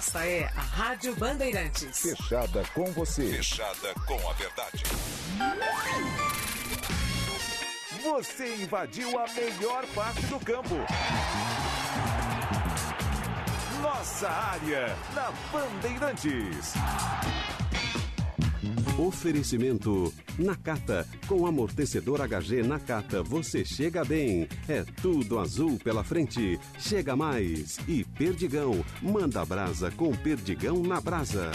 Esta 0.00 0.26
é 0.26 0.50
a 0.56 0.60
Rádio 0.62 1.14
Bandeirantes. 1.14 2.00
Fechada 2.00 2.64
com 2.72 2.86
você. 2.86 3.34
Fechada 3.34 3.92
com 4.06 4.30
a 4.30 4.32
verdade. 4.32 4.82
Você 8.02 8.62
invadiu 8.62 9.18
a 9.18 9.28
melhor 9.28 9.84
parte 9.88 10.22
do 10.22 10.40
campo. 10.40 10.74
Nossa 13.82 14.30
área 14.30 14.96
na 15.14 15.30
Bandeirantes. 15.52 16.72
Oferecimento 19.00 20.12
Nakata. 20.38 21.08
Com 21.26 21.46
amortecedor 21.46 22.20
HG 22.20 22.62
Nakata, 22.62 23.22
você 23.22 23.64
chega 23.64 24.04
bem. 24.04 24.46
É 24.68 24.84
tudo 25.00 25.38
azul 25.38 25.78
pela 25.82 26.04
frente. 26.04 26.60
Chega 26.78 27.16
mais. 27.16 27.78
E 27.88 28.04
Perdigão. 28.04 28.84
Manda 29.00 29.42
brasa 29.46 29.90
com 29.90 30.12
Perdigão 30.12 30.82
na 30.82 31.00
brasa. 31.00 31.50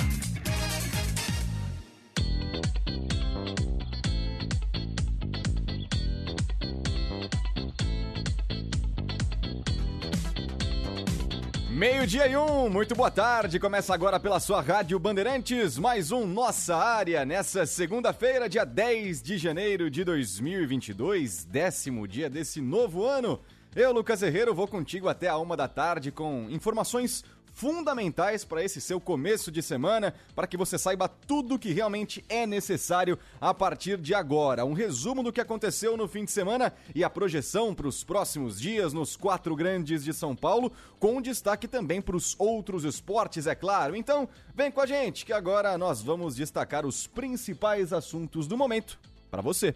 Meio-dia 11.75 12.25
e 12.25 12.37
um, 12.37 12.69
muito 12.69 12.95
boa 12.95 13.11
tarde. 13.11 13.59
Começa 13.59 13.93
agora 13.93 14.17
pela 14.17 14.39
sua 14.39 14.61
Rádio 14.61 14.97
Bandeirantes, 14.97 15.77
mais 15.77 16.09
um 16.09 16.25
Nossa 16.25 16.73
Área, 16.73 17.25
nessa 17.25 17.65
segunda-feira, 17.65 18.47
dia 18.47 18.63
10 18.63 19.21
de 19.21 19.37
janeiro 19.37 19.91
de 19.91 20.05
2022, 20.05 21.43
décimo 21.43 22.07
dia 22.07 22.29
desse 22.29 22.61
novo 22.61 23.05
ano. 23.05 23.41
Eu, 23.75 23.91
Lucas 23.91 24.23
Herrero, 24.23 24.55
vou 24.55 24.69
contigo 24.69 25.09
até 25.09 25.27
a 25.27 25.37
uma 25.37 25.57
da 25.57 25.67
tarde 25.67 26.13
com 26.13 26.47
informações 26.49 27.25
fundamentais 27.55 28.43
para 28.43 28.63
esse 28.63 28.81
seu 28.81 28.99
começo 28.99 29.49
de 29.49 29.63
semana, 29.63 30.13
para 30.35 30.45
que 30.45 30.57
você 30.57 30.77
saiba 30.77 31.07
tudo 31.07 31.55
o 31.55 31.59
que 31.59 31.71
realmente 31.71 32.23
é 32.27 32.45
necessário 32.45 33.17
a 33.39 33.53
partir 33.53 33.97
de 33.97 34.13
agora. 34.13 34.65
Um 34.65 34.73
resumo 34.73 35.23
do 35.23 35.31
que 35.31 35.39
aconteceu 35.39 35.95
no 35.95 36.07
fim 36.07 36.25
de 36.25 36.31
semana 36.31 36.73
e 36.93 37.03
a 37.03 37.09
projeção 37.09 37.73
para 37.73 37.87
os 37.87 38.03
próximos 38.03 38.59
dias 38.59 38.91
nos 38.91 39.15
quatro 39.15 39.55
grandes 39.55 40.03
de 40.03 40.13
São 40.13 40.35
Paulo, 40.35 40.71
com 40.99 41.21
destaque 41.21 41.67
também 41.67 42.01
para 42.01 42.17
os 42.17 42.35
outros 42.37 42.83
esportes, 42.83 43.47
é 43.47 43.55
claro. 43.55 43.95
Então, 43.95 44.27
vem 44.53 44.69
com 44.69 44.81
a 44.81 44.85
gente 44.85 45.25
que 45.25 45.31
agora 45.31 45.77
nós 45.77 46.01
vamos 46.01 46.35
destacar 46.35 46.85
os 46.85 47.07
principais 47.07 47.93
assuntos 47.93 48.47
do 48.47 48.57
momento 48.57 48.99
para 49.31 49.41
você. 49.41 49.73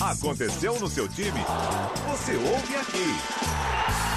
Aconteceu 0.00 0.78
no 0.80 0.88
seu 0.88 1.08
time? 1.08 1.40
Você 2.08 2.34
ouve 2.36 2.76
aqui. 2.76 4.07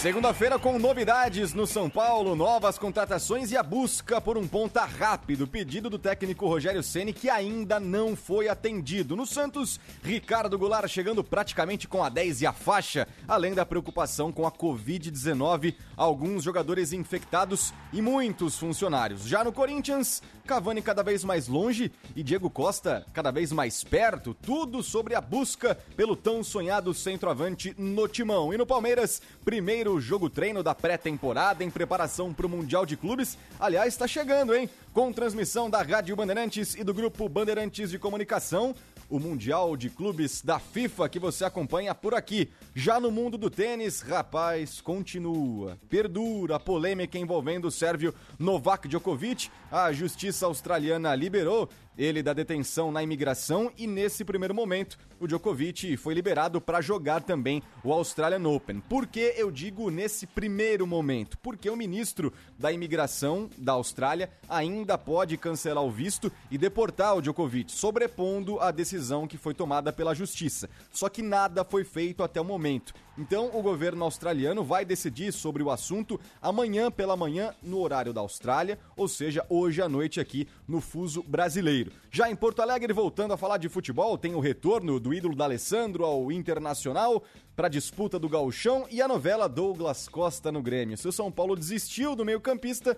Segunda-feira 0.00 0.58
com 0.58 0.78
novidades 0.78 1.52
no 1.52 1.66
São 1.66 1.90
Paulo, 1.90 2.34
novas 2.34 2.78
contratações 2.78 3.50
e 3.50 3.56
a 3.58 3.62
busca 3.62 4.18
por 4.18 4.38
um 4.38 4.48
ponta 4.48 4.82
rápido. 4.82 5.46
Pedido 5.46 5.90
do 5.90 5.98
técnico 5.98 6.48
Rogério 6.48 6.82
Ceni 6.82 7.12
que 7.12 7.28
ainda 7.28 7.78
não 7.78 8.16
foi 8.16 8.48
atendido. 8.48 9.14
No 9.14 9.26
Santos, 9.26 9.78
Ricardo 10.02 10.58
Goulart 10.58 10.88
chegando 10.88 11.22
praticamente 11.22 11.86
com 11.86 12.02
a 12.02 12.08
10 12.08 12.40
e 12.40 12.46
a 12.46 12.52
faixa, 12.54 13.06
além 13.28 13.52
da 13.52 13.66
preocupação 13.66 14.32
com 14.32 14.46
a 14.46 14.50
Covid-19, 14.50 15.74
alguns 15.94 16.44
jogadores 16.44 16.94
infectados 16.94 17.74
e 17.92 18.00
muitos 18.00 18.56
funcionários. 18.56 19.26
Já 19.26 19.44
no 19.44 19.52
Corinthians, 19.52 20.22
Cavani 20.46 20.80
cada 20.80 21.02
vez 21.02 21.22
mais 21.22 21.46
longe 21.46 21.92
e 22.16 22.22
Diego 22.22 22.48
Costa 22.48 23.06
cada 23.12 23.30
vez 23.30 23.52
mais 23.52 23.84
perto. 23.84 24.32
Tudo 24.32 24.82
sobre 24.82 25.14
a 25.14 25.20
busca 25.20 25.76
pelo 25.94 26.16
tão 26.16 26.42
sonhado 26.42 26.94
centroavante 26.94 27.74
no 27.76 28.08
timão. 28.08 28.52
E 28.52 28.56
no 28.56 28.66
Palmeiras, 28.66 29.20
primeiro 29.44 29.89
jogo 29.98 30.28
treino 30.28 30.62
da 30.62 30.74
pré-temporada 30.74 31.64
em 31.64 31.70
preparação 31.70 32.34
para 32.34 32.44
o 32.44 32.50
Mundial 32.50 32.84
de 32.84 32.98
Clubes. 32.98 33.38
Aliás, 33.58 33.94
está 33.94 34.06
chegando, 34.06 34.54
hein? 34.54 34.68
Com 34.92 35.10
transmissão 35.10 35.70
da 35.70 35.80
Rádio 35.80 36.14
Bandeirantes 36.14 36.74
e 36.74 36.84
do 36.84 36.92
Grupo 36.92 37.28
Bandeirantes 37.30 37.90
de 37.90 37.98
Comunicação, 37.98 38.74
o 39.08 39.18
Mundial 39.18 39.76
de 39.76 39.88
Clubes 39.88 40.42
da 40.42 40.58
FIFA 40.58 41.08
que 41.08 41.18
você 41.18 41.44
acompanha 41.44 41.94
por 41.94 42.14
aqui. 42.14 42.50
Já 42.74 43.00
no 43.00 43.10
mundo 43.10 43.38
do 43.38 43.48
tênis, 43.48 44.02
rapaz, 44.02 44.80
continua. 44.80 45.78
Perdura 45.88 46.56
a 46.56 46.60
polêmica 46.60 47.18
envolvendo 47.18 47.68
o 47.68 47.70
sérvio 47.70 48.14
Novak 48.38 48.86
Djokovic. 48.86 49.50
A 49.70 49.92
justiça 49.92 50.46
australiana 50.46 51.14
liberou 51.14 51.68
ele 51.96 52.22
da 52.22 52.32
detenção 52.32 52.90
na 52.90 53.02
imigração 53.02 53.70
e 53.76 53.86
nesse 53.86 54.24
primeiro 54.24 54.54
momento 54.54 54.98
o 55.20 55.26
Djokovic 55.26 55.96
foi 55.98 56.14
liberado 56.14 56.60
para 56.60 56.80
jogar 56.80 57.22
também 57.22 57.62
o 57.84 57.92
Australian 57.92 58.48
Open. 58.48 58.80
Por 58.80 59.06
que 59.06 59.34
eu 59.36 59.50
digo 59.50 59.90
nesse 59.90 60.26
primeiro 60.26 60.86
momento? 60.86 61.36
Porque 61.38 61.68
o 61.68 61.76
ministro 61.76 62.32
da 62.58 62.72
imigração 62.72 63.50
da 63.58 63.72
Austrália 63.72 64.30
ainda 64.48 64.96
pode 64.96 65.36
cancelar 65.36 65.84
o 65.84 65.90
visto 65.90 66.32
e 66.50 66.56
deportar 66.56 67.16
o 67.16 67.20
Djokovic, 67.20 67.70
sobrepondo 67.70 68.58
a 68.60 68.70
decisão 68.70 69.26
que 69.26 69.36
foi 69.36 69.52
tomada 69.52 69.92
pela 69.92 70.14
justiça. 70.14 70.70
Só 70.90 71.08
que 71.08 71.22
nada 71.22 71.64
foi 71.64 71.84
feito 71.84 72.22
até 72.22 72.40
o 72.40 72.44
momento. 72.44 72.94
Então, 73.20 73.50
o 73.52 73.60
governo 73.60 74.02
australiano 74.02 74.64
vai 74.64 74.82
decidir 74.82 75.30
sobre 75.30 75.62
o 75.62 75.70
assunto 75.70 76.18
amanhã 76.40 76.90
pela 76.90 77.14
manhã 77.14 77.54
no 77.62 77.78
horário 77.78 78.14
da 78.14 78.22
Austrália, 78.22 78.78
ou 78.96 79.06
seja, 79.06 79.44
hoje 79.46 79.82
à 79.82 79.90
noite 79.90 80.18
aqui 80.18 80.48
no 80.66 80.80
fuso 80.80 81.22
brasileiro. 81.22 81.92
Já 82.10 82.30
em 82.30 82.34
Porto 82.34 82.62
Alegre, 82.62 82.94
voltando 82.94 83.34
a 83.34 83.36
falar 83.36 83.58
de 83.58 83.68
futebol, 83.68 84.16
tem 84.16 84.34
o 84.34 84.40
retorno 84.40 84.98
do 84.98 85.12
ídolo 85.12 85.36
da 85.36 85.44
Alessandro 85.44 86.02
ao 86.06 86.32
Internacional 86.32 87.22
para 87.54 87.66
a 87.66 87.70
disputa 87.70 88.18
do 88.18 88.26
Gauchão 88.26 88.86
e 88.90 89.02
a 89.02 89.06
novela 89.06 89.50
Douglas 89.50 90.08
Costa 90.08 90.50
no 90.50 90.62
Grêmio. 90.62 90.96
Se 90.96 91.06
o 91.06 91.12
São 91.12 91.30
Paulo 91.30 91.54
desistiu 91.54 92.16
do 92.16 92.24
meio-campista, 92.24 92.96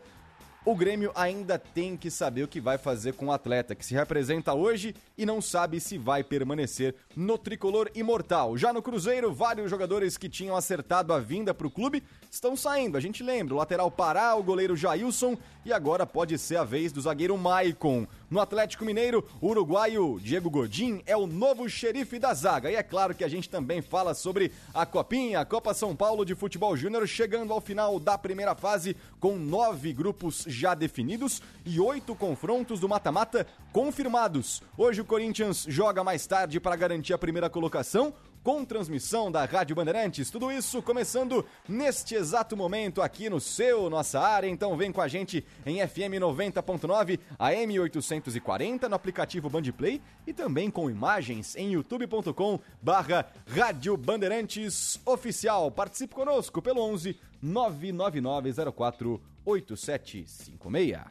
o 0.64 0.76
Grêmio 0.76 1.10
ainda 1.14 1.58
tem 1.58 1.96
que 1.96 2.10
saber 2.10 2.44
o 2.44 2.48
que 2.48 2.60
vai 2.60 2.78
fazer 2.78 3.14
com 3.14 3.26
o 3.26 3.32
atleta 3.32 3.74
que 3.74 3.84
se 3.84 3.94
representa 3.94 4.54
hoje 4.54 4.94
e 5.18 5.26
não 5.26 5.40
sabe 5.40 5.80
se 5.80 5.98
vai 5.98 6.22
permanecer 6.22 6.94
no 7.16 7.36
tricolor 7.36 7.90
imortal. 7.94 8.56
Já 8.56 8.72
no 8.72 8.80
Cruzeiro, 8.80 9.32
vários 9.32 9.68
jogadores 9.68 10.16
que 10.16 10.28
tinham 10.28 10.56
acertado 10.56 11.12
a 11.12 11.18
vinda 11.18 11.52
para 11.52 11.66
o 11.66 11.70
clube 11.70 12.02
estão 12.30 12.56
saindo. 12.56 12.96
A 12.96 13.00
gente 13.00 13.24
lembra, 13.24 13.54
o 13.54 13.58
lateral 13.58 13.90
Pará, 13.90 14.36
o 14.36 14.42
goleiro 14.42 14.76
Jailson 14.76 15.36
e 15.64 15.72
agora 15.72 16.06
pode 16.06 16.36
ser 16.38 16.56
a 16.56 16.64
vez 16.64 16.92
do 16.92 17.00
zagueiro 17.00 17.36
Maicon. 17.36 18.06
No 18.30 18.40
Atlético 18.40 18.84
Mineiro, 18.84 19.24
o 19.40 19.48
uruguaio 19.48 20.18
Diego 20.20 20.50
Godin 20.50 21.02
é 21.06 21.16
o 21.16 21.26
novo 21.26 21.68
xerife 21.68 22.18
da 22.18 22.32
zaga. 22.34 22.70
E 22.70 22.74
é 22.74 22.82
claro 22.82 23.14
que 23.14 23.24
a 23.24 23.28
gente 23.28 23.48
também 23.48 23.82
fala 23.82 24.14
sobre 24.14 24.52
a 24.72 24.86
Copinha, 24.86 25.40
a 25.40 25.44
Copa 25.44 25.74
São 25.74 25.94
Paulo 25.94 26.24
de 26.24 26.34
Futebol 26.34 26.76
Júnior, 26.76 27.06
chegando 27.06 27.52
ao 27.52 27.60
final 27.60 28.00
da 28.00 28.16
primeira 28.16 28.54
fase 28.54 28.96
com 29.20 29.36
nove 29.36 29.92
grupos 29.92 30.44
já 30.46 30.74
definidos 30.74 31.42
e 31.64 31.78
oito 31.78 32.14
confrontos 32.14 32.80
do 32.80 32.88
mata-mata 32.88 33.46
confirmados. 33.72 34.62
Hoje 34.76 35.00
o 35.00 35.04
Corinthians 35.04 35.64
joga 35.68 36.02
mais 36.02 36.26
tarde 36.26 36.58
para 36.58 36.76
garantir 36.76 37.12
a 37.12 37.18
primeira 37.18 37.50
colocação 37.50 38.14
com 38.42 38.64
transmissão 38.64 39.30
da 39.30 39.44
Rádio 39.44 39.76
Bandeirantes. 39.76 40.30
Tudo 40.30 40.50
isso 40.50 40.82
começando 40.82 41.44
neste 41.69 42.14
exato 42.14 42.56
momento 42.56 43.00
aqui 43.00 43.30
no 43.30 43.41
seu, 43.41 43.88
nossa 43.88 44.20
área. 44.20 44.48
Então 44.48 44.76
vem 44.76 44.91
com 44.91 45.00
a 45.00 45.08
gente 45.08 45.44
em 45.64 45.86
FM 45.86 46.19
90.9, 46.20 47.20
AM 47.38 47.78
840 47.80 48.88
no 48.88 48.94
aplicativo 48.94 49.48
Bandplay 49.48 50.00
e 50.26 50.32
também 50.32 50.70
com 50.70 50.91
imagens 50.91 51.54
em 51.56 51.72
youtube.com 51.72 52.58
barra 52.80 53.26
Rádio 53.47 53.97
Bandeirantes 53.97 55.00
Oficial. 55.04 55.70
Participe 55.70 56.14
conosco 56.14 56.60
pelo 56.60 56.80
11 56.82 57.19
99904 57.41 59.20
8756. 59.44 61.03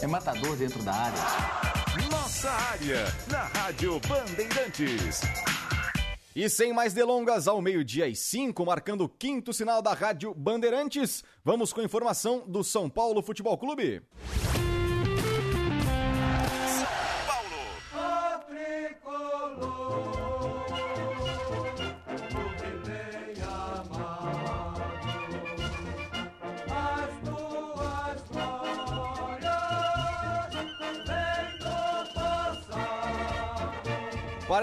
É 0.00 0.06
matador 0.06 0.56
dentro 0.56 0.82
da 0.82 0.92
área. 0.92 1.18
Nossa 2.10 2.50
área 2.50 3.04
na 3.30 3.44
Rádio 3.44 4.00
Bandeirantes. 4.00 5.20
E 6.34 6.48
sem 6.48 6.72
mais 6.72 6.94
delongas, 6.94 7.46
ao 7.46 7.60
meio-dia 7.60 8.08
e 8.08 8.16
cinco, 8.16 8.64
marcando 8.64 9.04
o 9.04 9.08
quinto 9.08 9.52
sinal 9.52 9.82
da 9.82 9.92
Rádio 9.92 10.32
Bandeirantes, 10.32 11.22
vamos 11.44 11.74
com 11.74 11.82
informação 11.82 12.44
do 12.48 12.64
São 12.64 12.88
Paulo 12.88 13.22
Futebol 13.22 13.58
Clube. 13.58 14.00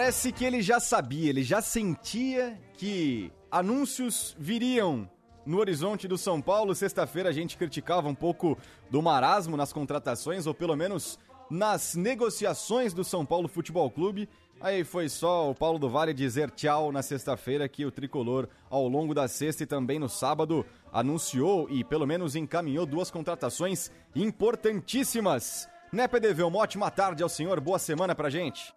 Parece 0.10 0.32
que 0.32 0.44
ele 0.44 0.60
já 0.64 0.80
sabia, 0.80 1.30
ele 1.30 1.44
já 1.44 1.62
sentia 1.62 2.60
que 2.74 3.32
anúncios 3.52 4.36
viriam 4.40 5.08
no 5.46 5.60
horizonte 5.60 6.08
do 6.08 6.18
São 6.18 6.42
Paulo. 6.42 6.74
Sexta-feira 6.74 7.30
a 7.30 7.32
gente 7.32 7.56
criticava 7.56 8.10
um 8.10 8.16
pouco 8.16 8.58
do 8.90 9.04
marasmo 9.04 9.56
nas 9.56 9.72
contratações, 9.72 10.48
ou 10.48 10.54
pelo 10.56 10.76
menos 10.76 11.20
nas 11.48 11.94
negociações 11.94 12.92
do 12.92 13.04
São 13.04 13.24
Paulo 13.24 13.48
Futebol 13.48 13.88
Clube. 13.92 14.28
Aí 14.60 14.84
foi 14.84 15.10
só 15.10 15.52
o 15.52 15.54
Paulo 15.54 15.78
do 15.78 15.88
Vale 15.88 16.12
dizer 16.12 16.50
tchau 16.50 16.92
na 16.92 17.04
sexta-feira 17.04 17.70
que 17.70 17.86
o 17.86 17.92
tricolor, 17.92 18.48
ao 18.68 18.88
longo 18.88 19.14
da 19.14 19.28
sexta 19.28 19.62
e 19.62 19.68
também 19.68 20.00
no 20.00 20.10
sábado, 20.10 20.66
anunciou 20.92 21.70
e 21.70 21.84
pelo 21.84 22.08
menos 22.08 22.36
encaminhou 22.36 22.88
duas 22.88 23.12
contratações 23.12 23.92
importantíssimas. 24.16 25.70
Né, 25.94 26.08
PDV? 26.08 26.42
Uma 26.42 26.58
ótima 26.58 26.90
tarde 26.90 27.22
ao 27.22 27.30
senhor, 27.30 27.60
boa 27.60 27.78
semana 27.78 28.16
pra 28.16 28.32
gente. 28.32 28.74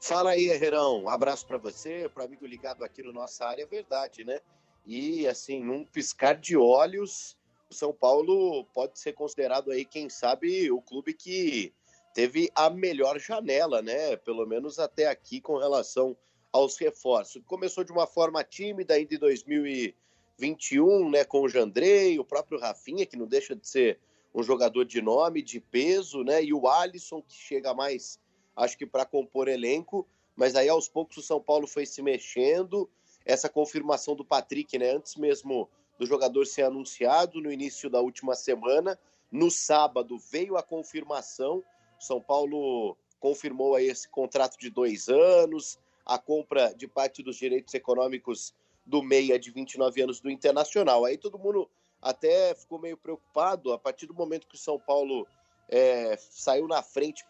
Fala 0.00 0.30
aí, 0.30 0.48
Herrerão. 0.48 1.04
Um 1.04 1.08
abraço 1.08 1.46
para 1.46 1.58
você, 1.58 2.08
para 2.12 2.24
amigo 2.24 2.46
ligado 2.46 2.84
aqui 2.84 3.02
no 3.02 3.12
nossa 3.12 3.46
área, 3.46 3.62
é 3.62 3.66
verdade, 3.66 4.24
né? 4.24 4.40
E 4.84 5.26
assim, 5.26 5.62
num 5.62 5.84
piscar 5.84 6.36
de 6.36 6.56
olhos, 6.56 7.36
o 7.68 7.74
São 7.74 7.92
Paulo 7.92 8.64
pode 8.66 8.98
ser 8.98 9.14
considerado 9.14 9.70
aí, 9.70 9.84
quem 9.84 10.08
sabe, 10.08 10.70
o 10.70 10.80
clube 10.80 11.12
que 11.12 11.72
teve 12.14 12.50
a 12.54 12.70
melhor 12.70 13.18
janela, 13.18 13.82
né? 13.82 14.16
Pelo 14.16 14.46
menos 14.46 14.78
até 14.78 15.06
aqui 15.08 15.40
com 15.40 15.58
relação 15.58 16.16
aos 16.52 16.76
reforços. 16.78 17.42
Começou 17.46 17.82
de 17.82 17.92
uma 17.92 18.06
forma 18.06 18.44
tímida 18.44 18.94
ainda 18.94 19.14
em 19.14 19.18
2021, 19.18 21.10
né? 21.10 21.24
Com 21.24 21.42
o 21.42 21.48
Jandrei, 21.48 22.18
o 22.18 22.24
próprio 22.24 22.60
Rafinha, 22.60 23.04
que 23.04 23.16
não 23.16 23.26
deixa 23.26 23.56
de 23.56 23.66
ser 23.68 23.98
um 24.34 24.42
jogador 24.42 24.84
de 24.84 25.02
nome, 25.02 25.42
de 25.42 25.60
peso, 25.60 26.22
né? 26.22 26.44
E 26.44 26.54
o 26.54 26.68
Alisson, 26.68 27.20
que 27.22 27.34
chega 27.34 27.74
mais, 27.74 28.20
acho 28.56 28.76
que 28.76 28.86
para 28.86 29.04
compor 29.04 29.48
elenco. 29.48 30.06
Mas 30.34 30.54
aí 30.54 30.68
aos 30.68 30.88
poucos 30.88 31.16
o 31.18 31.22
São 31.22 31.40
Paulo 31.40 31.66
foi 31.66 31.86
se 31.86 32.02
mexendo. 32.02 32.88
Essa 33.24 33.48
confirmação 33.48 34.14
do 34.14 34.24
Patrick, 34.24 34.78
né? 34.78 34.90
Antes 34.90 35.16
mesmo 35.16 35.68
do 35.98 36.06
jogador 36.06 36.46
ser 36.46 36.62
anunciado 36.62 37.40
no 37.40 37.52
início 37.52 37.90
da 37.90 38.00
última 38.00 38.34
semana. 38.34 38.98
No 39.30 39.50
sábado 39.50 40.18
veio 40.18 40.56
a 40.56 40.62
confirmação 40.62 41.64
são 41.98 42.20
Paulo 42.20 42.96
confirmou 43.18 43.74
aí 43.74 43.86
esse 43.86 44.08
contrato 44.08 44.58
de 44.58 44.70
dois 44.70 45.08
anos, 45.08 45.78
a 46.04 46.18
compra 46.18 46.72
de 46.74 46.86
parte 46.86 47.22
dos 47.22 47.36
direitos 47.36 47.72
econômicos 47.74 48.54
do 48.84 49.02
meia 49.02 49.38
de 49.38 49.50
29 49.50 50.02
anos 50.02 50.20
do 50.20 50.30
Internacional. 50.30 51.04
Aí 51.04 51.16
todo 51.16 51.38
mundo 51.38 51.68
até 52.00 52.54
ficou 52.54 52.78
meio 52.78 52.96
preocupado 52.96 53.72
a 53.72 53.78
partir 53.78 54.06
do 54.06 54.14
momento 54.14 54.46
que 54.46 54.54
o 54.54 54.58
São 54.58 54.78
Paulo 54.78 55.26
é, 55.68 56.16
saiu 56.16 56.68
na 56.68 56.82
frente 56.82 57.24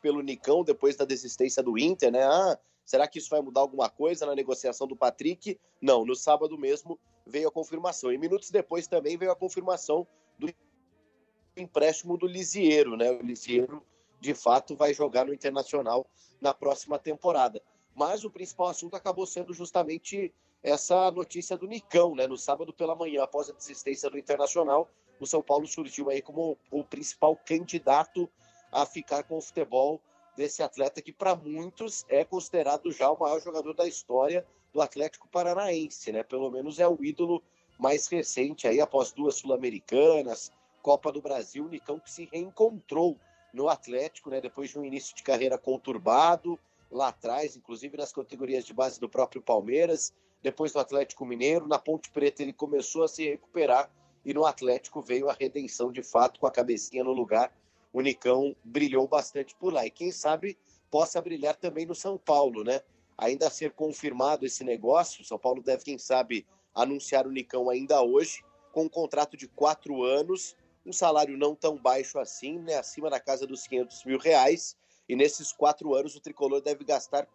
pelo 0.00 0.22
Nicão 0.22 0.62
depois 0.64 0.96
da 0.96 1.04
desistência 1.04 1.62
do 1.62 1.78
Inter, 1.78 2.12
né? 2.12 2.24
Ah, 2.24 2.58
será 2.84 3.06
que 3.06 3.18
isso 3.18 3.30
vai 3.30 3.40
mudar 3.40 3.60
alguma 3.60 3.88
coisa 3.88 4.26
na 4.26 4.34
negociação 4.34 4.86
do 4.86 4.96
Patrick? 4.96 5.58
Não, 5.80 6.04
no 6.04 6.14
sábado 6.14 6.56
mesmo 6.56 6.98
veio 7.26 7.48
a 7.48 7.52
confirmação. 7.52 8.12
E 8.12 8.18
minutos 8.18 8.50
depois 8.50 8.86
também 8.86 9.16
veio 9.16 9.32
a 9.32 9.36
confirmação 9.36 10.06
do 10.38 10.52
empréstimo 11.56 12.16
do 12.16 12.26
Lisieiro, 12.26 12.96
né? 12.96 13.10
O 13.10 13.22
Lisieiro, 13.22 13.82
de 14.20 14.34
fato, 14.34 14.76
vai 14.76 14.94
jogar 14.94 15.26
no 15.26 15.34
Internacional 15.34 16.06
na 16.40 16.54
próxima 16.54 16.98
temporada. 16.98 17.60
Mas 17.94 18.24
o 18.24 18.30
principal 18.30 18.68
assunto 18.68 18.94
acabou 18.94 19.26
sendo 19.26 19.52
justamente 19.54 20.32
essa 20.62 21.10
notícia 21.10 21.56
do 21.56 21.66
Nicão, 21.66 22.14
né? 22.14 22.26
No 22.26 22.36
sábado 22.36 22.72
pela 22.72 22.94
manhã, 22.94 23.22
após 23.22 23.48
a 23.48 23.52
desistência 23.52 24.10
do 24.10 24.18
Internacional, 24.18 24.90
o 25.18 25.26
São 25.26 25.42
Paulo 25.42 25.66
surgiu 25.66 26.10
aí 26.10 26.20
como 26.20 26.58
o 26.70 26.84
principal 26.84 27.36
candidato 27.36 28.28
a 28.82 28.86
ficar 28.86 29.22
com 29.24 29.38
o 29.38 29.40
futebol 29.40 30.00
desse 30.36 30.62
atleta 30.62 31.00
que 31.00 31.12
para 31.12 31.34
muitos 31.34 32.04
é 32.08 32.24
considerado 32.24 32.92
já 32.92 33.10
o 33.10 33.18
maior 33.18 33.40
jogador 33.40 33.72
da 33.74 33.86
história 33.88 34.46
do 34.72 34.82
Atlético 34.82 35.26
Paranaense, 35.28 36.12
né? 36.12 36.22
Pelo 36.22 36.50
menos 36.50 36.78
é 36.78 36.86
o 36.86 37.02
ídolo 37.02 37.42
mais 37.78 38.06
recente 38.06 38.68
aí 38.68 38.80
após 38.80 39.12
duas 39.12 39.36
sul-americanas, 39.36 40.52
Copa 40.82 41.10
do 41.10 41.22
Brasil, 41.22 41.64
o 41.64 41.68
Nicão 41.68 41.98
que 41.98 42.10
se 42.10 42.28
reencontrou 42.30 43.18
no 43.52 43.68
Atlético, 43.68 44.28
né, 44.28 44.40
depois 44.40 44.70
de 44.70 44.78
um 44.78 44.84
início 44.84 45.16
de 45.16 45.22
carreira 45.22 45.56
conturbado, 45.56 46.58
lá 46.90 47.08
atrás, 47.08 47.56
inclusive 47.56 47.96
nas 47.96 48.12
categorias 48.12 48.64
de 48.64 48.74
base 48.74 49.00
do 49.00 49.08
próprio 49.08 49.40
Palmeiras, 49.40 50.12
depois 50.42 50.72
do 50.72 50.78
Atlético 50.78 51.24
Mineiro, 51.24 51.66
na 51.66 51.78
Ponte 51.78 52.10
Preta 52.10 52.42
ele 52.42 52.52
começou 52.52 53.02
a 53.02 53.08
se 53.08 53.28
recuperar 53.28 53.90
e 54.24 54.34
no 54.34 54.44
Atlético 54.44 55.00
veio 55.00 55.30
a 55.30 55.32
redenção 55.32 55.90
de 55.90 56.02
fato 56.02 56.38
com 56.38 56.46
a 56.46 56.50
cabecinha 56.50 57.02
no 57.02 57.12
lugar. 57.12 57.50
O 57.96 58.02
Nicão 58.02 58.54
brilhou 58.62 59.08
bastante 59.08 59.54
por 59.54 59.72
lá. 59.72 59.86
E 59.86 59.90
quem 59.90 60.12
sabe 60.12 60.58
possa 60.90 61.18
brilhar 61.18 61.56
também 61.56 61.86
no 61.86 61.94
São 61.94 62.18
Paulo, 62.18 62.62
né? 62.62 62.82
Ainda 63.16 63.46
a 63.46 63.50
ser 63.50 63.72
confirmado 63.72 64.44
esse 64.44 64.62
negócio, 64.62 65.22
o 65.22 65.24
São 65.24 65.38
Paulo 65.38 65.62
deve, 65.62 65.82
quem 65.82 65.96
sabe, 65.96 66.46
anunciar 66.74 67.26
o 67.26 67.32
Nicão 67.32 67.70
ainda 67.70 68.02
hoje, 68.02 68.44
com 68.70 68.82
um 68.82 68.88
contrato 68.90 69.34
de 69.34 69.48
quatro 69.48 70.02
anos, 70.04 70.54
um 70.84 70.92
salário 70.92 71.38
não 71.38 71.54
tão 71.54 71.78
baixo 71.78 72.18
assim, 72.18 72.58
né, 72.58 72.74
acima 72.74 73.08
da 73.08 73.18
casa 73.18 73.46
dos 73.46 73.66
500 73.66 74.04
mil 74.04 74.18
reais, 74.18 74.76
e 75.08 75.16
nesses 75.16 75.50
quatro 75.50 75.94
anos 75.94 76.14
o 76.14 76.20
Tricolor 76.20 76.60
deve 76.60 76.84
gastar 76.84 77.26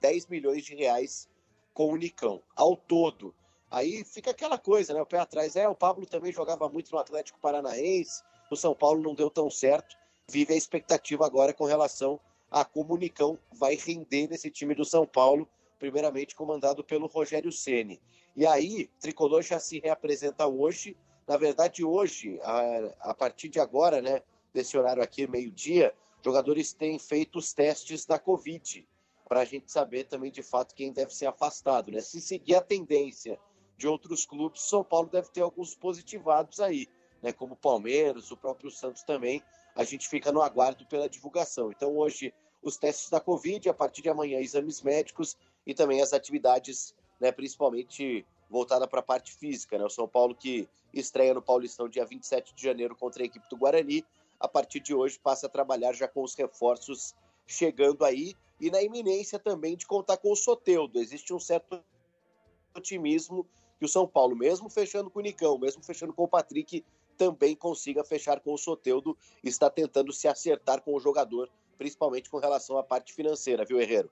10 0.00 0.26
milhões 0.26 0.64
de 0.64 0.74
reais 0.74 1.28
com 1.72 1.92
o 1.92 1.96
Nicão, 1.96 2.42
ao 2.56 2.76
todo. 2.76 3.32
Aí 3.70 4.04
fica 4.04 4.32
aquela 4.32 4.58
coisa, 4.58 4.92
né, 4.92 5.00
o 5.00 5.06
pé 5.06 5.20
atrás, 5.20 5.54
é, 5.54 5.68
o 5.68 5.76
Pablo 5.76 6.06
também 6.06 6.32
jogava 6.32 6.68
muito 6.68 6.90
no 6.90 6.98
Atlético 6.98 7.38
Paranaense, 7.38 8.24
o 8.54 8.56
São 8.56 8.74
Paulo 8.74 9.02
não 9.02 9.14
deu 9.14 9.30
tão 9.30 9.50
certo, 9.50 9.96
vive 10.28 10.54
a 10.54 10.56
expectativa 10.56 11.24
agora 11.24 11.52
com 11.52 11.64
relação 11.64 12.20
a 12.50 12.64
como 12.64 12.94
o 12.94 12.98
Nicão 12.98 13.38
vai 13.52 13.74
render 13.74 14.28
nesse 14.28 14.50
time 14.50 14.74
do 14.74 14.84
São 14.84 15.06
Paulo, 15.06 15.48
primeiramente 15.78 16.34
comandado 16.34 16.82
pelo 16.82 17.06
Rogério 17.06 17.52
Ceni. 17.52 18.00
E 18.34 18.46
aí, 18.46 18.88
Tricolor 19.00 19.42
já 19.42 19.58
se 19.58 19.78
reapresenta 19.80 20.46
hoje, 20.46 20.96
na 21.26 21.36
verdade, 21.36 21.84
hoje, 21.84 22.40
a, 22.42 23.10
a 23.10 23.14
partir 23.14 23.48
de 23.48 23.60
agora, 23.60 24.00
né, 24.00 24.22
desse 24.52 24.78
horário 24.78 25.02
aqui, 25.02 25.26
meio-dia, 25.26 25.94
jogadores 26.24 26.72
têm 26.72 26.98
feito 26.98 27.38
os 27.38 27.52
testes 27.52 28.06
da 28.06 28.18
Covid, 28.18 28.86
para 29.28 29.40
a 29.40 29.44
gente 29.44 29.70
saber 29.70 30.04
também 30.04 30.32
de 30.32 30.42
fato 30.42 30.74
quem 30.74 30.90
deve 30.90 31.14
ser 31.14 31.26
afastado. 31.26 31.92
Né? 31.92 32.00
Se 32.00 32.20
seguir 32.20 32.54
a 32.54 32.62
tendência 32.62 33.38
de 33.76 33.86
outros 33.86 34.24
clubes, 34.24 34.62
São 34.62 34.82
Paulo 34.82 35.08
deve 35.08 35.28
ter 35.28 35.42
alguns 35.42 35.74
positivados 35.74 36.60
aí, 36.60 36.88
né? 37.22 37.32
como 37.32 37.54
o 37.54 37.56
Palmeiras, 37.56 38.30
o 38.30 38.36
próprio 38.36 38.70
Santos 38.70 39.02
também. 39.02 39.42
A 39.74 39.84
gente 39.84 40.08
fica 40.08 40.32
no 40.32 40.42
aguardo 40.42 40.86
pela 40.86 41.08
divulgação. 41.08 41.70
Então, 41.70 41.96
hoje, 41.96 42.32
os 42.62 42.76
testes 42.76 43.10
da 43.10 43.20
Covid, 43.20 43.68
a 43.68 43.74
partir 43.74 44.02
de 44.02 44.08
amanhã, 44.08 44.38
exames 44.40 44.82
médicos 44.82 45.36
e 45.66 45.74
também 45.74 46.02
as 46.02 46.12
atividades, 46.12 46.94
né, 47.20 47.30
principalmente 47.30 48.26
voltada 48.50 48.86
para 48.88 49.00
a 49.00 49.02
parte 49.02 49.32
física. 49.32 49.78
Né? 49.78 49.84
O 49.84 49.90
São 49.90 50.08
Paulo 50.08 50.34
que 50.34 50.68
estreia 50.92 51.34
no 51.34 51.42
Paulistão 51.42 51.88
dia 51.88 52.04
27 52.04 52.54
de 52.54 52.62
janeiro 52.62 52.96
contra 52.96 53.22
a 53.22 53.26
equipe 53.26 53.48
do 53.48 53.56
Guarani. 53.56 54.04
A 54.40 54.48
partir 54.48 54.80
de 54.80 54.94
hoje 54.94 55.18
passa 55.18 55.46
a 55.46 55.50
trabalhar 55.50 55.92
já 55.92 56.08
com 56.08 56.22
os 56.22 56.34
reforços 56.34 57.14
chegando 57.46 58.04
aí 58.04 58.34
e 58.60 58.70
na 58.70 58.82
iminência 58.82 59.38
também 59.38 59.76
de 59.76 59.86
contar 59.86 60.16
com 60.16 60.32
o 60.32 60.36
Soteudo. 60.36 60.98
Existe 60.98 61.32
um 61.32 61.40
certo 61.40 61.82
otimismo 62.74 63.46
que 63.78 63.84
o 63.84 63.88
São 63.88 64.06
Paulo, 64.06 64.36
mesmo 64.36 64.68
fechando 64.68 65.10
com 65.10 65.20
o 65.20 65.22
Nicão, 65.22 65.58
mesmo 65.58 65.82
fechando 65.82 66.12
com 66.12 66.24
o 66.24 66.28
Patrick, 66.28 66.84
também 67.18 67.56
consiga 67.56 68.04
fechar 68.04 68.40
com 68.40 68.54
o 68.54 68.58
Soteudo. 68.58 69.18
Está 69.42 69.68
tentando 69.68 70.12
se 70.12 70.28
acertar 70.28 70.80
com 70.80 70.94
o 70.94 71.00
jogador, 71.00 71.50
principalmente 71.76 72.30
com 72.30 72.38
relação 72.38 72.78
à 72.78 72.82
parte 72.82 73.12
financeira, 73.12 73.64
viu, 73.64 73.80
Herrero? 73.80 74.08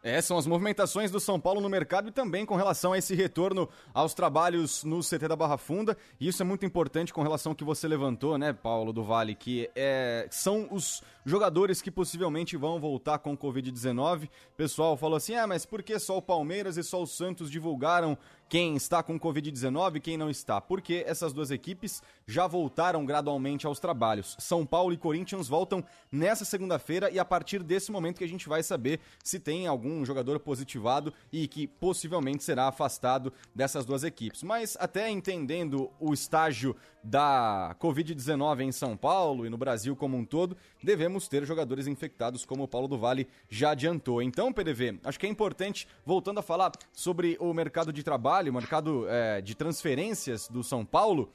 É, 0.00 0.20
são 0.22 0.38
as 0.38 0.46
movimentações 0.46 1.10
do 1.10 1.18
São 1.18 1.40
Paulo 1.40 1.60
no 1.60 1.68
mercado 1.68 2.08
e 2.08 2.12
também 2.12 2.46
com 2.46 2.54
relação 2.54 2.92
a 2.92 2.98
esse 2.98 3.16
retorno 3.16 3.68
aos 3.92 4.14
trabalhos 4.14 4.84
no 4.84 5.00
CT 5.00 5.26
da 5.26 5.34
Barra 5.34 5.58
Funda. 5.58 5.96
E 6.20 6.28
isso 6.28 6.40
é 6.40 6.44
muito 6.44 6.64
importante 6.64 7.12
com 7.12 7.20
relação 7.20 7.50
ao 7.50 7.56
que 7.56 7.64
você 7.64 7.88
levantou, 7.88 8.38
né, 8.38 8.52
Paulo 8.52 8.92
do 8.92 9.02
Vale, 9.02 9.34
que 9.34 9.68
é, 9.74 10.28
são 10.30 10.68
os 10.70 11.02
jogadores 11.26 11.82
que 11.82 11.90
possivelmente 11.90 12.56
vão 12.56 12.78
voltar 12.78 13.18
com 13.18 13.36
Covid-19. 13.36 14.26
O 14.26 14.56
pessoal 14.56 14.96
falou 14.96 15.16
assim: 15.16 15.34
ah, 15.34 15.48
mas 15.48 15.66
por 15.66 15.82
que 15.82 15.98
só 15.98 16.16
o 16.16 16.22
Palmeiras 16.22 16.76
e 16.76 16.84
só 16.84 17.02
o 17.02 17.06
Santos 17.06 17.50
divulgaram 17.50 18.16
quem 18.48 18.76
está 18.76 19.02
com 19.02 19.20
Covid-19 19.20 19.96
e 19.96 20.00
quem 20.00 20.16
não 20.16 20.30
está, 20.30 20.60
porque 20.60 21.04
essas 21.06 21.32
duas 21.32 21.50
equipes 21.50 22.02
já 22.26 22.46
voltaram 22.46 23.04
gradualmente 23.04 23.66
aos 23.66 23.78
trabalhos. 23.78 24.36
São 24.38 24.64
Paulo 24.64 24.92
e 24.92 24.96
Corinthians 24.96 25.48
voltam 25.48 25.84
nessa 26.10 26.44
segunda-feira 26.44 27.10
e 27.10 27.18
a 27.18 27.24
partir 27.24 27.62
desse 27.62 27.92
momento 27.92 28.18
que 28.18 28.24
a 28.24 28.28
gente 28.28 28.48
vai 28.48 28.62
saber 28.62 29.00
se 29.22 29.38
tem 29.38 29.66
algum 29.66 30.04
jogador 30.04 30.40
positivado 30.40 31.12
e 31.32 31.46
que 31.46 31.66
possivelmente 31.66 32.42
será 32.42 32.68
afastado 32.68 33.32
dessas 33.54 33.84
duas 33.84 34.02
equipes. 34.02 34.42
Mas 34.42 34.76
até 34.80 35.10
entendendo 35.10 35.90
o 36.00 36.14
estágio 36.14 36.74
da 37.02 37.74
Covid-19 37.80 38.60
em 38.60 38.72
São 38.72 38.96
Paulo 38.96 39.46
e 39.46 39.50
no 39.50 39.56
Brasil 39.56 39.96
como 39.96 40.16
um 40.16 40.24
todo, 40.24 40.56
devemos 40.82 41.28
ter 41.28 41.44
jogadores 41.44 41.86
infectados, 41.86 42.44
como 42.44 42.64
o 42.64 42.68
Paulo 42.68 42.88
do 42.88 42.98
Vale 42.98 43.26
já 43.48 43.70
adiantou. 43.70 44.22
Então, 44.22 44.52
PDV, 44.52 44.98
acho 45.04 45.18
que 45.18 45.26
é 45.26 45.30
importante, 45.30 45.88
voltando 46.04 46.38
a 46.38 46.42
falar 46.42 46.72
sobre 46.92 47.36
o 47.40 47.52
mercado 47.54 47.92
de 47.92 48.02
trabalho, 48.02 48.37
o 48.46 48.52
mercado 48.52 49.06
é, 49.08 49.40
de 49.40 49.54
transferências 49.54 50.46
do 50.48 50.62
São 50.62 50.84
Paulo, 50.84 51.32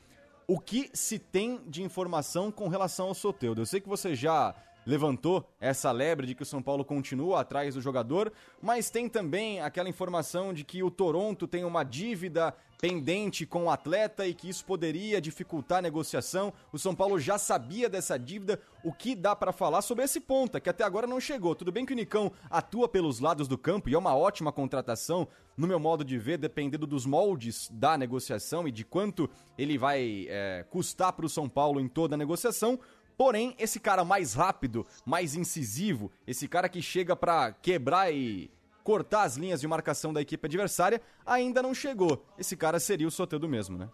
o 0.48 0.60
que 0.60 0.90
se 0.94 1.20
tem 1.20 1.62
de 1.68 1.84
informação 1.84 2.52
com 2.52 2.68
relação 2.68 3.08
ao 3.08 3.14
Soteudo? 3.14 3.62
Eu 3.62 3.66
sei 3.66 3.82
que 3.82 3.90
você 3.90 4.16
já 4.16 4.56
levantou 4.86 5.48
essa 5.60 5.92
lebre 5.92 6.28
de 6.28 6.36
que 6.36 6.44
o 6.44 6.46
São 6.46 6.62
Paulo 6.62 6.84
continua 6.84 7.42
atrás 7.42 7.76
do 7.76 7.82
jogador, 7.82 8.32
mas 8.62 8.90
tem 8.90 9.10
também 9.10 9.62
aquela 9.62 9.90
informação 9.90 10.54
de 10.54 10.64
que 10.64 10.84
o 10.84 10.92
Toronto 10.92 11.48
tem 11.48 11.64
uma 11.64 11.84
dívida 11.84 12.54
pendente 12.84 13.46
com 13.46 13.64
o 13.64 13.70
atleta 13.70 14.28
e 14.28 14.34
que 14.34 14.50
isso 14.50 14.66
poderia 14.66 15.22
dificultar 15.22 15.78
a 15.78 15.82
negociação. 15.82 16.52
O 16.70 16.78
São 16.78 16.94
Paulo 16.94 17.18
já 17.18 17.38
sabia 17.38 17.88
dessa 17.88 18.20
dívida. 18.20 18.60
O 18.84 18.92
que 18.92 19.16
dá 19.16 19.34
para 19.34 19.54
falar 19.54 19.82
sobre 19.82 20.04
esse 20.04 20.20
ponta, 20.20 20.60
que 20.60 20.70
até 20.70 20.84
agora 20.84 21.08
não 21.08 21.18
chegou? 21.18 21.56
Tudo 21.56 21.72
bem 21.72 21.86
que 21.86 21.94
o 21.94 21.96
Nicão 21.96 22.30
atua 22.50 22.90
pelos 22.90 23.22
lados 23.22 23.48
do 23.48 23.58
campo 23.58 23.90
e 23.90 23.96
é 23.96 23.98
uma 23.98 24.14
ótima 24.14 24.52
contratação, 24.52 25.26
no 25.56 25.66
meu 25.66 25.80
modo 25.80 26.04
de 26.04 26.18
ver, 26.18 26.38
dependendo 26.38 26.86
dos 26.86 27.06
moldes 27.06 27.70
da 27.72 27.98
negociação 27.98 28.68
e 28.68 28.72
de 28.72 28.84
quanto 28.84 29.30
ele 29.58 29.78
vai 29.78 30.26
é, 30.28 30.66
custar 30.70 31.14
para 31.14 31.26
o 31.26 31.30
São 31.30 31.48
Paulo 31.48 31.80
em 31.80 31.88
toda 31.88 32.16
a 32.16 32.18
negociação. 32.18 32.78
Porém, 33.18 33.56
esse 33.60 33.80
cara 33.80 34.04
mais 34.04 34.34
rápido, 34.34 34.86
mais 35.06 35.36
incisivo, 35.36 36.12
esse 36.26 36.48
cara 36.48 36.68
que 36.68 36.82
chega 36.82 37.16
para 37.16 37.52
quebrar 37.54 38.14
e 38.14 38.50
cortar 38.84 39.24
as 39.24 39.38
linhas 39.38 39.62
de 39.62 39.68
marcação 39.68 40.12
da 40.12 40.22
equipe 40.22 40.46
adversária, 40.46 41.02
ainda 41.26 41.62
não 41.62 41.74
chegou. 41.74 42.26
Esse 42.38 42.58
cara 42.58 42.80
seria 42.80 43.08
o 43.08 43.12
Soteldo 43.12 43.48
mesmo, 43.48 43.78
né? 43.78 43.90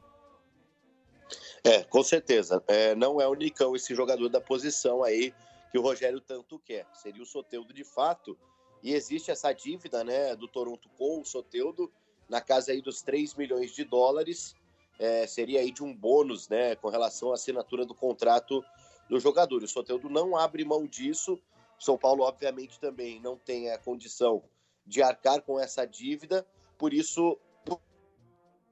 É, 1.63 1.83
com 1.83 2.03
certeza. 2.03 2.63
É, 2.67 2.95
não 2.95 3.21
é 3.21 3.27
o 3.27 3.33
Nicão 3.33 3.75
esse 3.75 3.93
jogador 3.93 4.29
da 4.29 4.41
posição 4.41 5.03
aí 5.03 5.33
que 5.71 5.77
o 5.77 5.81
Rogério 5.81 6.19
tanto 6.19 6.57
quer. 6.59 6.87
Seria 6.93 7.21
o 7.21 7.25
Soteudo 7.25 7.73
de 7.73 7.83
fato. 7.83 8.37
E 8.81 8.93
existe 8.93 9.29
essa 9.29 9.51
dívida 9.51 10.03
né, 10.03 10.35
do 10.35 10.47
Toronto 10.47 10.89
com 10.97 11.19
o 11.19 11.25
Soteudo 11.25 11.91
na 12.29 12.39
casa 12.39 12.71
aí 12.71 12.81
dos 12.81 13.01
3 13.01 13.35
milhões 13.35 13.75
de 13.75 13.83
dólares. 13.83 14.55
É, 14.97 15.27
seria 15.27 15.59
aí 15.59 15.71
de 15.71 15.83
um 15.83 15.93
bônus 15.93 16.49
né, 16.49 16.75
com 16.75 16.89
relação 16.89 17.31
à 17.31 17.35
assinatura 17.35 17.85
do 17.85 17.93
contrato 17.93 18.63
do 19.09 19.19
jogador. 19.19 19.63
O 19.63 19.67
Soteudo 19.67 20.09
não 20.09 20.37
abre 20.37 20.63
mão 20.63 20.85
disso. 20.85 21.41
São 21.79 21.97
Paulo, 21.97 22.23
obviamente, 22.23 22.79
também 22.79 23.19
não 23.19 23.37
tem 23.37 23.71
a 23.71 23.77
condição 23.77 24.43
de 24.85 25.01
arcar 25.01 25.41
com 25.41 25.59
essa 25.59 25.85
dívida. 25.85 26.45
Por 26.77 26.93
isso, 26.93 27.37
por, 27.65 27.81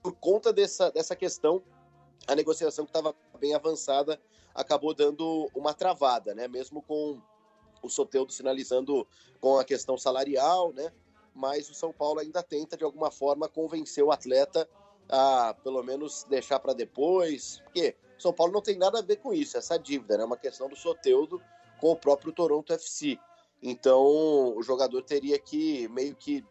por 0.01 0.13
conta 0.13 0.53
dessa, 0.53 0.91
dessa 0.91 1.15
questão, 1.15 1.63
a 2.27 2.36
negociação 2.36 2.86
que 2.86 2.89
estava 2.89 3.15
bem 3.39 3.56
avançada 3.56 4.22
acabou 4.53 4.94
dando 4.94 5.50
uma 5.56 5.74
travada, 5.74 6.36
né? 6.36 6.48
Mesmo 6.48 6.82
com 6.82 7.22
o 7.82 7.89
Soteudo 7.89 8.32
sinalizando 8.32 9.08
com 9.39 9.58
a 9.58 9.65
questão 9.65 9.98
salarial, 9.98 10.74
né? 10.74 10.91
Mas 11.34 11.70
o 11.70 11.74
São 11.74 11.94
Paulo 11.94 12.20
ainda 12.20 12.41
tenta, 12.44 12.75
de 12.75 12.84
alguma 12.84 13.12
forma, 13.12 13.48
convencer 13.48 14.03
o 14.03 14.12
atleta 14.12 14.67
a, 15.08 15.53
pelo 15.63 15.84
menos, 15.84 16.24
deixar 16.24 16.60
para 16.60 16.74
depois. 16.74 17.62
Porque 17.65 17.96
São 18.22 18.34
Paulo 18.34 18.54
não 18.54 18.62
tem 18.62 18.78
nada 18.78 19.00
a 19.00 19.02
ver 19.02 19.18
com 19.18 19.34
isso, 19.34 19.58
essa 19.58 19.78
dívida, 19.78 20.18
né? 20.18 20.24
É 20.24 20.26
uma 20.26 20.38
questão 20.38 20.68
do 20.68 20.76
Soteudo 20.76 21.42
com 21.80 21.92
o 21.92 21.96
próprio 21.96 22.32
Toronto 22.32 22.74
FC. 22.74 23.20
Então, 23.62 24.56
o 24.56 24.62
jogador 24.62 25.02
teria 25.04 25.40
que 25.40 25.88
meio 25.90 26.16
que 26.16 26.44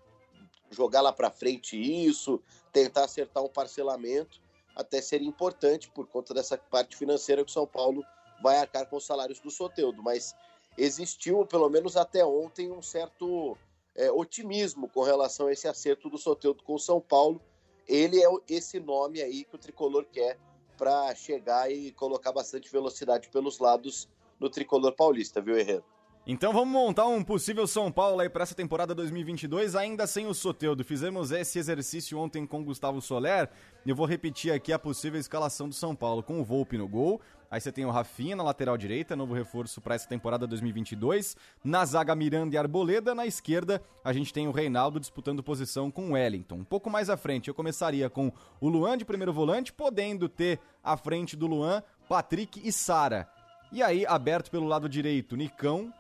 jogar 0.71 1.01
lá 1.01 1.13
para 1.13 1.31
frente 1.31 1.77
isso, 1.77 2.43
tentar 2.73 3.05
acertar 3.05 3.43
um 3.43 3.49
parcelamento, 3.49 4.41
até 4.75 5.01
seria 5.01 5.29
importante 5.29 5.91
por 5.91 6.07
conta 6.07 6.35
dessa 6.35 6.59
parte 6.59 6.97
financeira 6.97 7.45
que 7.45 7.51
o 7.51 7.53
São 7.53 7.67
Paulo 7.67 8.05
vai 8.43 8.59
arcar 8.59 8.87
com 8.89 8.97
os 8.97 9.07
salários 9.07 9.41
do 9.41 9.51
Soteudo. 9.51 10.03
Mas 10.03 10.35
existiu, 10.77 11.47
pelo 11.47 11.71
menos 11.71 11.97
até 11.97 12.25
ontem, 12.25 12.71
um 12.71 12.83
certo 12.83 13.57
é, 13.95 14.11
otimismo 14.11 14.89
com 14.89 15.03
relação 15.03 15.47
a 15.47 15.53
esse 15.53 15.67
acerto 15.67 16.11
do 16.11 16.19
Soteudo 16.19 16.63
com 16.63 16.75
o 16.75 16.79
São 16.79 17.01
Paulo. 17.01 17.41
Ele 17.89 18.23
é 18.23 18.29
esse 18.49 18.79
nome 18.79 19.23
aí 19.23 19.45
que 19.45 19.55
o 19.55 19.59
tricolor 19.59 20.05
quer 20.13 20.39
para 20.77 21.15
chegar 21.15 21.71
e 21.71 21.93
colocar 21.93 22.33
bastante 22.33 22.71
velocidade 22.71 23.29
pelos 23.29 23.59
lados 23.59 24.09
no 24.39 24.51
tricolor 24.51 24.93
paulista, 24.93 25.41
viu, 25.41 25.59
Herrero? 25.59 25.85
Então 26.29 26.53
vamos 26.53 26.73
montar 26.73 27.07
um 27.07 27.23
possível 27.23 27.69
São 27.69 27.91
Paulo 27.93 28.21
aí 28.21 28.29
para 28.29 28.43
essa 28.43 28.55
temporada 28.55 28.93
2022, 28.93 29.77
ainda 29.77 30.09
sem 30.09 30.27
o 30.27 30.35
Soteudo. 30.35 30.83
Fizemos 30.83 31.31
esse 31.31 31.57
exercício 31.57 32.19
ontem 32.19 32.45
com 32.45 32.65
Gustavo 32.65 33.01
Soler. 33.01 33.49
Eu 33.87 33.95
vou 33.95 34.07
repetir 34.07 34.53
aqui 34.53 34.73
a 34.73 34.79
possível 34.79 35.21
escalação 35.21 35.69
do 35.69 35.75
São 35.77 35.95
Paulo 35.95 36.25
com 36.25 36.41
o 36.41 36.45
Volpe 36.45 36.77
no 36.77 36.89
gol. 36.89 37.21
Aí 37.51 37.61
você 37.61 37.71
tem 37.71 37.85
o 37.85 37.91
Rafinha 37.91 38.35
na 38.35 38.43
lateral 38.43 38.77
direita, 38.77 39.15
novo 39.15 39.33
reforço 39.33 39.81
para 39.81 39.95
essa 39.95 40.09
temporada 40.09 40.47
2022. 40.47 41.37
Na 41.63 41.85
zaga 41.85 42.15
Miranda 42.15 42.55
e 42.55 42.59
Arboleda, 42.59 43.15
na 43.15 43.27
esquerda 43.27 43.81
a 44.05 44.13
gente 44.13 44.33
tem 44.33 44.49
o 44.49 44.53
Reinaldo 44.53 44.99
disputando 44.99 45.43
posição 45.43 45.91
com 45.91 46.11
o 46.11 46.13
Wellington. 46.13 46.57
Um 46.57 46.65
pouco 46.65 46.91
mais 46.91 47.09
à 47.09 47.17
frente 47.17 47.49
eu 47.49 47.55
começaria 47.55 48.11
com 48.11 48.33
o 48.61 48.69
Luan 48.69 48.99
de 48.99 49.05
primeiro 49.05 49.33
volante, 49.33 49.73
podendo 49.73 50.29
ter 50.29 50.59
à 50.83 50.97
frente 50.97 51.37
do 51.37 51.47
Luan 51.47 51.83
Patrick 52.09 52.61
e 52.67 52.73
Sara. 52.73 53.29
E 53.73 53.83
aí 53.83 54.05
aberto 54.07 54.51
pelo 54.51 54.67
lado 54.67 54.89
direito, 54.89 55.37
Nicão, 55.37 55.93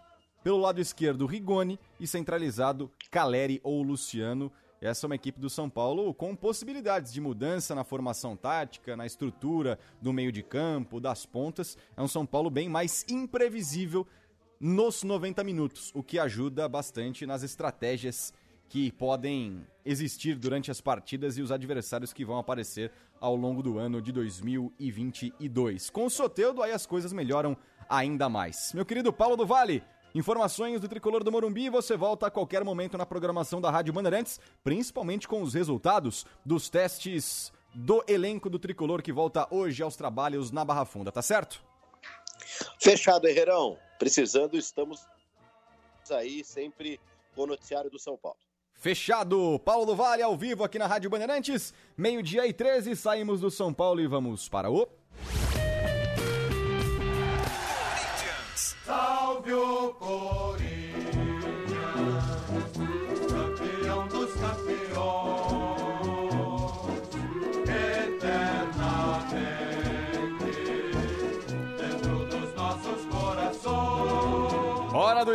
pelo 0.43 0.59
lado 0.59 0.81
esquerdo, 0.81 1.27
Rigoni 1.27 1.79
e 1.99 2.07
centralizado, 2.07 2.91
Caleri 3.11 3.61
ou 3.63 3.83
Luciano. 3.83 4.53
Essa 4.87 5.05
é 5.05 5.09
uma 5.09 5.17
equipe 5.17 5.41
do 5.41 5.51
São 5.51 5.69
Paulo 5.69 6.15
com 6.15 6.37
possibilidades 6.37 7.13
de 7.13 7.21
mudança 7.21 7.75
na 7.75 7.83
formação 7.83 8.37
tática, 8.37 8.97
na 8.97 9.05
estrutura 9.05 9.79
do 10.01 10.13
meio 10.13 10.31
de 10.31 10.45
campo, 10.45 11.01
das 11.01 11.27
pontas. 11.27 11.77
É 11.97 12.03
um 12.03 12.07
São 12.07 12.25
Paulo 12.25 12.49
bem 12.49 12.69
mais 12.69 13.05
imprevisível 13.09 14.07
nos 14.61 15.03
90 15.03 15.43
minutos, 15.43 15.91
o 15.93 16.05
que 16.05 16.21
ajuda 16.21 16.69
bastante 16.69 17.27
nas 17.27 17.43
estratégias 17.43 18.33
que 18.69 18.93
podem 18.93 19.67
existir 19.85 20.37
durante 20.37 20.71
as 20.71 20.81
partidas 20.81 21.37
e 21.37 21.43
os 21.43 21.51
adversários 21.51 22.13
que 22.13 22.25
vão 22.25 22.39
aparecer 22.39 22.93
ao 23.21 23.35
longo 23.35 23.63
do 23.63 23.79
ano 23.79 24.01
de 24.01 24.13
2022. 24.13 25.91
Com 25.91 26.07
o 26.07 26.11
Soteudo, 26.11 26.63
aí 26.63 26.71
as 26.71 26.87
coisas 26.87 27.13
melhoram 27.13 27.57
ainda 27.89 28.29
mais. 28.29 28.73
Meu 28.73 28.85
querido 28.85 29.13
Paulo 29.13 29.37
do 29.37 29.47
Vale, 29.47 29.83
Informações 30.17 30.81
do 30.81 30.89
Tricolor 30.89 31.23
do 31.23 31.31
Morumbi 31.31 31.69
você 31.69 31.95
volta 31.95 32.27
a 32.27 32.31
qualquer 32.31 32.65
momento 32.65 32.97
na 32.97 33.05
programação 33.05 33.61
da 33.61 33.71
Rádio 33.71 33.93
Bandeirantes, 33.93 34.41
principalmente 34.65 35.29
com 35.29 35.43
os 35.43 35.53
resultados 35.53 36.25
dos 36.43 36.71
testes 36.71 37.53
do 37.75 38.03
elenco 38.09 38.49
do 38.49 38.59
Tricolor 38.59 39.03
que 39.03 39.13
volta 39.13 39.47
hoje 39.51 39.83
aos 39.83 39.95
trabalhos 39.95 40.51
na 40.51 40.65
Barra 40.65 40.87
Funda, 40.87 41.13
tá 41.13 41.21
certo? 41.21 41.63
Fechado, 42.81 43.29
Herrerão. 43.29 43.77
Precisando, 43.99 44.57
estamos 44.57 45.07
aí 46.11 46.43
sempre 46.43 46.99
com 47.35 47.43
o 47.43 47.47
noticiário 47.47 47.91
do 47.91 47.99
São 47.99 48.17
Paulo. 48.17 48.39
Fechado, 48.73 49.61
Paulo 49.67 49.95
Vale 49.95 50.23
ao 50.23 50.35
vivo 50.35 50.65
aqui 50.65 50.79
na 50.79 50.87
Rádio 50.87 51.11
Bandeirantes, 51.11 51.75
meio-dia 51.95 52.47
e 52.47 52.55
13, 52.55 52.97
saímos 52.97 53.43
do 53.43 53.51
São 53.51 53.71
Paulo 53.71 54.01
e 54.01 54.07
vamos 54.07 54.49
para 54.49 54.71
o... 54.71 54.89
Salve 59.37 59.53
o 59.53 60.66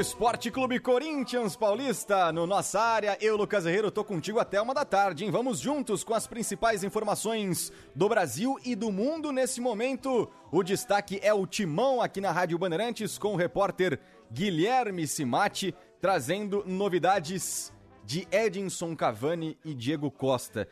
Esporte 0.01 0.50
Clube 0.50 0.79
Corinthians 0.79 1.55
Paulista, 1.55 2.31
no 2.31 2.48
nossa 2.48 2.81
área. 2.81 3.15
Eu, 3.22 3.38
Lucas 3.38 3.67
Herrero, 3.67 3.91
tô 3.91 4.03
contigo 4.03 4.39
até 4.39 4.60
uma 4.60 4.74
da 4.74 4.84
tarde, 4.84 5.24
hein? 5.24 5.29
Vamos 5.29 5.60
juntos 5.60 6.03
com 6.03 6.15
as 6.15 6.25
principais 6.25 6.84
informações 6.84 7.72
do 7.93 8.10
Brasil 8.10 8.58
e 8.65 8.74
do 8.74 8.91
mundo 8.91 9.31
nesse 9.31 9.62
momento. 9.62 10.27
O 10.51 10.63
destaque 10.63 11.20
é 11.22 11.31
o 11.31 11.46
Timão 11.46 12.01
aqui 12.01 12.20
na 12.20 12.31
Rádio 12.31 12.58
Bandeirantes 12.58 13.20
com 13.20 13.34
o 13.34 13.36
repórter 13.36 14.00
Guilherme 14.31 15.05
Simati, 15.05 15.75
trazendo 16.01 16.63
novidades 16.65 17.72
de 18.03 18.27
Edinson 18.31 18.96
Cavani 18.96 19.55
e 19.63 19.72
Diego 19.75 20.10
Costa. 20.10 20.67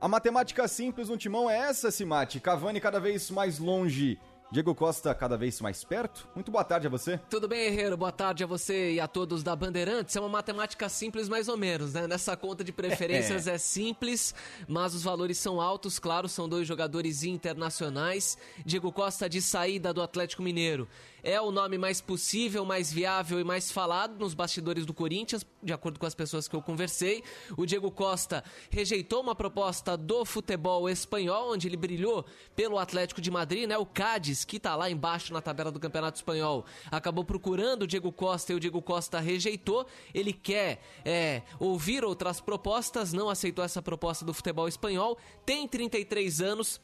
A 0.00 0.08
matemática 0.08 0.66
simples 0.66 1.10
no 1.10 1.18
Timão 1.18 1.50
é 1.50 1.58
essa, 1.58 1.90
Simati. 1.90 2.40
Cavani 2.40 2.80
cada 2.80 2.98
vez 2.98 3.30
mais 3.30 3.58
longe 3.58 4.18
Diego 4.52 4.74
Costa 4.74 5.14
cada 5.14 5.36
vez 5.36 5.60
mais 5.60 5.84
perto. 5.84 6.26
Muito 6.34 6.50
boa 6.50 6.64
tarde 6.64 6.88
a 6.88 6.90
você. 6.90 7.18
Tudo 7.30 7.46
bem, 7.46 7.68
Herreiro? 7.68 7.96
Boa 7.96 8.10
tarde 8.10 8.42
a 8.42 8.46
você 8.48 8.94
e 8.94 9.00
a 9.00 9.06
todos 9.06 9.44
da 9.44 9.54
Bandeirantes. 9.54 10.16
É 10.16 10.20
uma 10.20 10.28
matemática 10.28 10.88
simples, 10.88 11.28
mais 11.28 11.46
ou 11.46 11.56
menos, 11.56 11.94
né? 11.94 12.08
Nessa 12.08 12.36
conta 12.36 12.64
de 12.64 12.72
preferências 12.72 13.46
é. 13.48 13.54
é 13.54 13.58
simples, 13.58 14.34
mas 14.66 14.92
os 14.92 15.04
valores 15.04 15.38
são 15.38 15.60
altos, 15.60 16.00
claro, 16.00 16.28
são 16.28 16.48
dois 16.48 16.66
jogadores 16.66 17.22
internacionais. 17.22 18.36
Diego 18.66 18.90
Costa 18.90 19.28
de 19.28 19.40
saída 19.40 19.94
do 19.94 20.02
Atlético 20.02 20.42
Mineiro 20.42 20.88
é 21.22 21.40
o 21.40 21.50
nome 21.50 21.78
mais 21.78 22.00
possível, 22.00 22.64
mais 22.64 22.92
viável 22.92 23.40
e 23.40 23.44
mais 23.44 23.70
falado 23.70 24.18
nos 24.18 24.34
bastidores 24.34 24.86
do 24.86 24.94
Corinthians, 24.94 25.44
de 25.62 25.72
acordo 25.72 25.98
com 25.98 26.06
as 26.06 26.14
pessoas 26.14 26.48
que 26.48 26.54
eu 26.54 26.62
conversei. 26.62 27.22
O 27.56 27.66
Diego 27.66 27.90
Costa 27.90 28.42
rejeitou 28.70 29.20
uma 29.20 29.34
proposta 29.34 29.96
do 29.96 30.24
futebol 30.24 30.88
espanhol, 30.88 31.52
onde 31.52 31.68
ele 31.68 31.76
brilhou 31.76 32.24
pelo 32.54 32.78
Atlético 32.78 33.20
de 33.20 33.30
Madrid, 33.30 33.68
né? 33.68 33.76
O 33.78 33.86
Cádiz, 33.86 34.44
que 34.44 34.58
tá 34.58 34.76
lá 34.76 34.90
embaixo 34.90 35.32
na 35.32 35.40
tabela 35.40 35.70
do 35.70 35.80
Campeonato 35.80 36.18
Espanhol, 36.18 36.64
acabou 36.90 37.24
procurando 37.24 37.82
o 37.82 37.86
Diego 37.86 38.12
Costa 38.12 38.52
e 38.52 38.56
o 38.56 38.60
Diego 38.60 38.82
Costa 38.82 39.20
rejeitou. 39.20 39.86
Ele 40.14 40.32
quer 40.32 40.80
é, 41.04 41.42
ouvir 41.58 42.04
outras 42.04 42.40
propostas, 42.40 43.12
não 43.12 43.28
aceitou 43.28 43.64
essa 43.64 43.82
proposta 43.82 44.24
do 44.24 44.34
futebol 44.34 44.68
espanhol. 44.68 45.18
Tem 45.44 45.66
33 45.66 46.40
anos, 46.40 46.80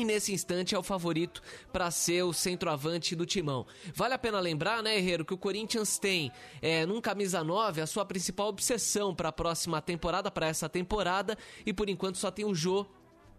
e 0.00 0.04
nesse 0.04 0.32
instante 0.32 0.74
é 0.74 0.78
o 0.78 0.82
favorito 0.82 1.42
para 1.70 1.90
ser 1.90 2.22
o 2.22 2.32
centroavante 2.32 3.14
do 3.14 3.26
timão. 3.26 3.66
Vale 3.94 4.14
a 4.14 4.18
pena 4.18 4.40
lembrar, 4.40 4.82
né, 4.82 4.96
Herreiro, 4.96 5.24
que 5.24 5.34
o 5.34 5.38
Corinthians 5.38 5.98
tem 5.98 6.32
é, 6.62 6.86
num 6.86 7.00
camisa 7.00 7.44
9 7.44 7.82
a 7.82 7.86
sua 7.86 8.04
principal 8.04 8.48
obsessão 8.48 9.14
para 9.14 9.28
a 9.28 9.32
próxima 9.32 9.80
temporada, 9.82 10.30
para 10.30 10.46
essa 10.46 10.68
temporada, 10.68 11.36
e 11.66 11.72
por 11.72 11.90
enquanto 11.90 12.16
só 12.16 12.30
tem 12.30 12.46
o 12.46 12.54
Jô 12.54 12.86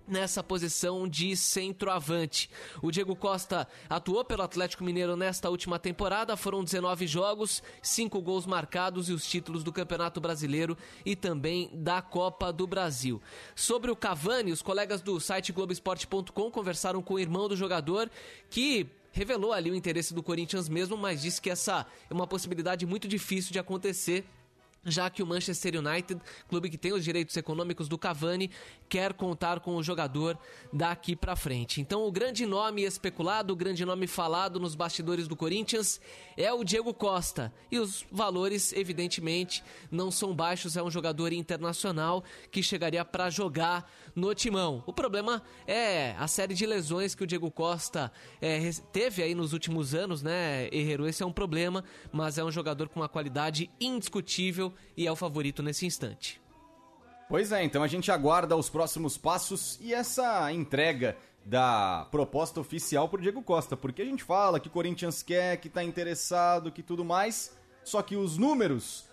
nessa 0.07 0.43
posição 0.43 1.07
de 1.07 1.35
centroavante. 1.35 2.49
O 2.81 2.91
Diego 2.91 3.15
Costa 3.15 3.67
atuou 3.89 4.23
pelo 4.25 4.43
Atlético 4.43 4.83
Mineiro 4.83 5.15
nesta 5.15 5.49
última 5.49 5.79
temporada, 5.79 6.35
foram 6.35 6.63
19 6.63 7.07
jogos, 7.07 7.63
5 7.81 8.21
gols 8.21 8.45
marcados 8.45 9.09
e 9.09 9.13
os 9.13 9.25
títulos 9.25 9.63
do 9.63 9.71
Campeonato 9.71 10.19
Brasileiro 10.19 10.77
e 11.05 11.15
também 11.15 11.69
da 11.73 12.01
Copa 12.01 12.51
do 12.51 12.67
Brasil. 12.67 13.21
Sobre 13.55 13.91
o 13.91 13.95
Cavani, 13.95 14.51
os 14.51 14.61
colegas 14.61 15.01
do 15.01 15.19
site 15.19 15.51
Globoesporte.com 15.51 16.51
conversaram 16.51 17.01
com 17.01 17.15
o 17.15 17.19
irmão 17.19 17.47
do 17.47 17.55
jogador 17.55 18.09
que 18.49 18.87
revelou 19.11 19.51
ali 19.51 19.69
o 19.69 19.75
interesse 19.75 20.13
do 20.13 20.23
Corinthians 20.23 20.69
mesmo, 20.69 20.95
mas 20.97 21.21
disse 21.21 21.41
que 21.41 21.49
essa 21.49 21.85
é 22.09 22.13
uma 22.13 22.27
possibilidade 22.27 22.85
muito 22.85 23.07
difícil 23.07 23.51
de 23.51 23.59
acontecer 23.59 24.25
já 24.85 25.09
que 25.09 25.21
o 25.21 25.27
Manchester 25.27 25.75
United, 25.77 26.19
clube 26.47 26.69
que 26.69 26.77
tem 26.77 26.93
os 26.93 27.03
direitos 27.03 27.35
econômicos 27.37 27.87
do 27.87 27.97
Cavani, 27.97 28.49
quer 28.89 29.13
contar 29.13 29.59
com 29.59 29.75
o 29.75 29.83
jogador 29.83 30.37
daqui 30.73 31.15
para 31.15 31.35
frente. 31.35 31.79
Então, 31.79 32.05
o 32.05 32.11
grande 32.11 32.45
nome 32.45 32.83
especulado, 32.83 33.53
o 33.53 33.55
grande 33.55 33.85
nome 33.85 34.07
falado 34.07 34.59
nos 34.59 34.75
bastidores 34.75 35.27
do 35.27 35.35
Corinthians 35.35 36.01
é 36.35 36.51
o 36.51 36.63
Diego 36.63 36.93
Costa. 36.93 37.53
E 37.71 37.77
os 37.77 38.05
valores, 38.11 38.73
evidentemente, 38.73 39.63
não 39.91 40.09
são 40.09 40.35
baixos. 40.35 40.75
É 40.75 40.83
um 40.83 40.91
jogador 40.91 41.31
internacional 41.31 42.23
que 42.51 42.63
chegaria 42.63 43.05
para 43.05 43.29
jogar 43.29 43.89
no 44.15 44.33
timão. 44.33 44.83
O 44.85 44.93
problema 44.93 45.41
é 45.67 46.15
a 46.17 46.27
série 46.27 46.53
de 46.53 46.65
lesões 46.65 47.15
que 47.15 47.23
o 47.23 47.27
Diego 47.27 47.49
Costa 47.51 48.11
é, 48.41 48.69
teve 48.91 49.23
aí 49.23 49.35
nos 49.35 49.53
últimos 49.53 49.93
anos, 49.93 50.21
né, 50.21 50.67
Herrero? 50.71 51.07
Esse 51.07 51.23
é 51.23 51.25
um 51.25 51.31
problema, 51.31 51.83
mas 52.11 52.37
é 52.37 52.43
um 52.43 52.51
jogador 52.51 52.89
com 52.89 52.99
uma 52.99 53.09
qualidade 53.09 53.69
indiscutível 53.79 54.73
e 54.95 55.07
é 55.07 55.11
o 55.11 55.15
favorito 55.15 55.63
nesse 55.63 55.85
instante. 55.85 56.41
Pois 57.29 57.51
é, 57.51 57.63
então 57.63 57.81
a 57.81 57.87
gente 57.87 58.11
aguarda 58.11 58.57
os 58.57 58.69
próximos 58.69 59.17
passos 59.17 59.79
e 59.79 59.93
essa 59.93 60.51
entrega 60.51 61.15
da 61.45 62.07
proposta 62.11 62.59
oficial 62.59 63.07
pro 63.09 63.21
Diego 63.21 63.41
Costa, 63.41 63.75
porque 63.75 64.01
a 64.01 64.05
gente 64.05 64.23
fala 64.23 64.59
que 64.59 64.67
o 64.67 64.71
Corinthians 64.71 65.23
quer, 65.23 65.57
que 65.57 65.69
tá 65.69 65.83
interessado, 65.83 66.71
que 66.71 66.83
tudo 66.83 67.03
mais, 67.05 67.55
só 67.83 68.01
que 68.01 68.15
os 68.15 68.37
números 68.37 69.05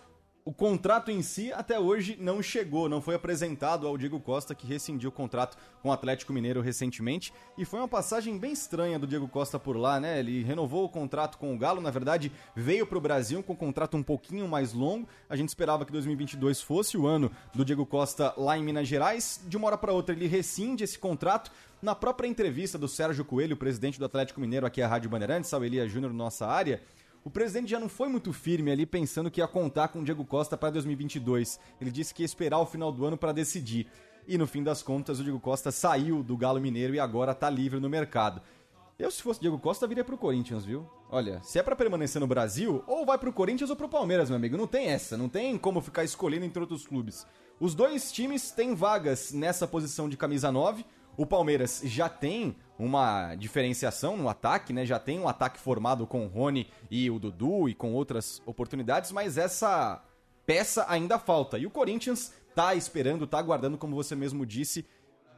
o 0.49 0.51
contrato 0.51 1.11
em 1.11 1.21
si 1.21 1.53
até 1.53 1.79
hoje 1.79 2.17
não 2.19 2.41
chegou, 2.41 2.89
não 2.89 3.03
foi 3.03 3.13
apresentado 3.13 3.85
ao 3.85 3.95
Diego 3.95 4.19
Costa, 4.19 4.55
que 4.55 4.65
rescindiu 4.65 5.09
o 5.09 5.11
contrato 5.11 5.55
com 5.79 5.89
o 5.89 5.91
Atlético 5.91 6.33
Mineiro 6.33 6.59
recentemente. 6.59 7.31
E 7.55 7.63
foi 7.63 7.79
uma 7.79 7.87
passagem 7.87 8.35
bem 8.35 8.51
estranha 8.51 8.97
do 8.97 9.05
Diego 9.05 9.27
Costa 9.27 9.59
por 9.59 9.77
lá, 9.77 9.99
né? 9.99 10.19
Ele 10.19 10.41
renovou 10.41 10.83
o 10.83 10.89
contrato 10.89 11.37
com 11.37 11.53
o 11.53 11.57
Galo, 11.57 11.79
na 11.79 11.91
verdade, 11.91 12.31
veio 12.55 12.87
para 12.87 12.97
o 12.97 13.01
Brasil 13.01 13.43
com 13.43 13.53
um 13.53 13.55
contrato 13.55 13.95
um 13.95 14.01
pouquinho 14.01 14.47
mais 14.47 14.73
longo. 14.73 15.07
A 15.29 15.35
gente 15.35 15.49
esperava 15.49 15.85
que 15.85 15.91
2022 15.91 16.63
fosse 16.63 16.97
o 16.97 17.05
ano 17.05 17.31
do 17.53 17.63
Diego 17.63 17.85
Costa 17.85 18.33
lá 18.35 18.57
em 18.57 18.63
Minas 18.63 18.87
Gerais. 18.87 19.39
De 19.45 19.55
uma 19.55 19.67
hora 19.67 19.77
para 19.77 19.93
outra, 19.93 20.15
ele 20.15 20.25
rescinde 20.25 20.83
esse 20.83 20.97
contrato. 20.97 21.51
Na 21.79 21.93
própria 21.93 22.27
entrevista 22.27 22.75
do 22.75 22.87
Sérgio 22.87 23.23
Coelho, 23.23 23.55
presidente 23.55 23.99
do 23.99 24.05
Atlético 24.05 24.41
Mineiro 24.41 24.65
aqui 24.65 24.81
à 24.81 24.87
Rádio 24.87 25.11
Bandeirantes, 25.11 25.47
Sal 25.47 25.63
Elia 25.63 25.87
Júnior, 25.87 26.11
nossa 26.11 26.47
área, 26.47 26.81
o 27.29 27.31
presidente 27.31 27.69
já 27.69 27.79
não 27.79 27.87
foi 27.87 28.09
muito 28.09 28.33
firme 28.33 28.71
ali 28.71 28.87
pensando 28.87 29.29
que 29.29 29.39
ia 29.39 29.47
contar 29.47 29.89
com 29.89 29.99
o 29.99 30.03
Diego 30.03 30.25
Costa 30.25 30.57
para 30.57 30.71
2022. 30.71 31.59
Ele 31.79 31.91
disse 31.91 32.11
que 32.11 32.23
ia 32.23 32.25
esperar 32.25 32.57
o 32.57 32.65
final 32.65 32.91
do 32.91 33.05
ano 33.05 33.15
para 33.15 33.31
decidir. 33.31 33.85
E 34.27 34.35
no 34.35 34.47
fim 34.47 34.63
das 34.63 34.81
contas, 34.81 35.19
o 35.19 35.23
Diego 35.23 35.39
Costa 35.39 35.71
saiu 35.71 36.23
do 36.23 36.35
Galo 36.35 36.59
Mineiro 36.59 36.95
e 36.95 36.99
agora 36.99 37.33
está 37.33 37.47
livre 37.47 37.79
no 37.79 37.87
mercado. 37.87 38.41
Eu, 38.97 39.11
se 39.11 39.21
fosse 39.21 39.39
Diego 39.39 39.59
Costa, 39.59 39.85
viria 39.85 40.03
pro 40.03 40.17
Corinthians, 40.17 40.65
viu? 40.65 40.89
Olha, 41.07 41.39
se 41.43 41.59
é 41.59 41.61
para 41.61 41.75
permanecer 41.75 42.19
no 42.19 42.25
Brasil, 42.25 42.83
ou 42.87 43.05
vai 43.05 43.19
pro 43.19 43.31
Corinthians 43.31 43.69
ou 43.69 43.75
pro 43.75 43.87
Palmeiras, 43.87 44.27
meu 44.27 44.37
amigo. 44.37 44.57
Não 44.57 44.65
tem 44.65 44.87
essa, 44.87 45.15
não 45.15 45.29
tem 45.29 45.55
como 45.55 45.81
ficar 45.81 46.03
escolhendo 46.03 46.45
entre 46.45 46.59
outros 46.59 46.87
clubes. 46.87 47.27
Os 47.59 47.75
dois 47.75 48.11
times 48.11 48.49
têm 48.49 48.73
vagas 48.73 49.31
nessa 49.31 49.67
posição 49.67 50.09
de 50.09 50.17
camisa 50.17 50.51
9. 50.51 50.83
O 51.15 51.27
Palmeiras 51.27 51.79
já 51.83 52.09
tem 52.09 52.55
uma 52.79 53.35
diferenciação 53.35 54.15
no 54.15 54.29
ataque, 54.29 54.71
né? 54.71 54.85
Já 54.85 54.97
tem 54.97 55.19
um 55.19 55.27
ataque 55.27 55.59
formado 55.59 56.07
com 56.07 56.25
o 56.25 56.29
Rony 56.29 56.67
e 56.89 57.11
o 57.11 57.19
Dudu 57.19 57.67
e 57.67 57.75
com 57.75 57.93
outras 57.93 58.41
oportunidades, 58.45 59.11
mas 59.11 59.37
essa 59.37 60.01
peça 60.45 60.85
ainda 60.87 61.19
falta. 61.19 61.59
E 61.59 61.65
o 61.65 61.69
Corinthians 61.69 62.33
tá 62.55 62.73
esperando, 62.73 63.27
tá 63.27 63.37
aguardando, 63.37 63.77
como 63.77 63.95
você 63.95 64.15
mesmo 64.15 64.45
disse, 64.45 64.85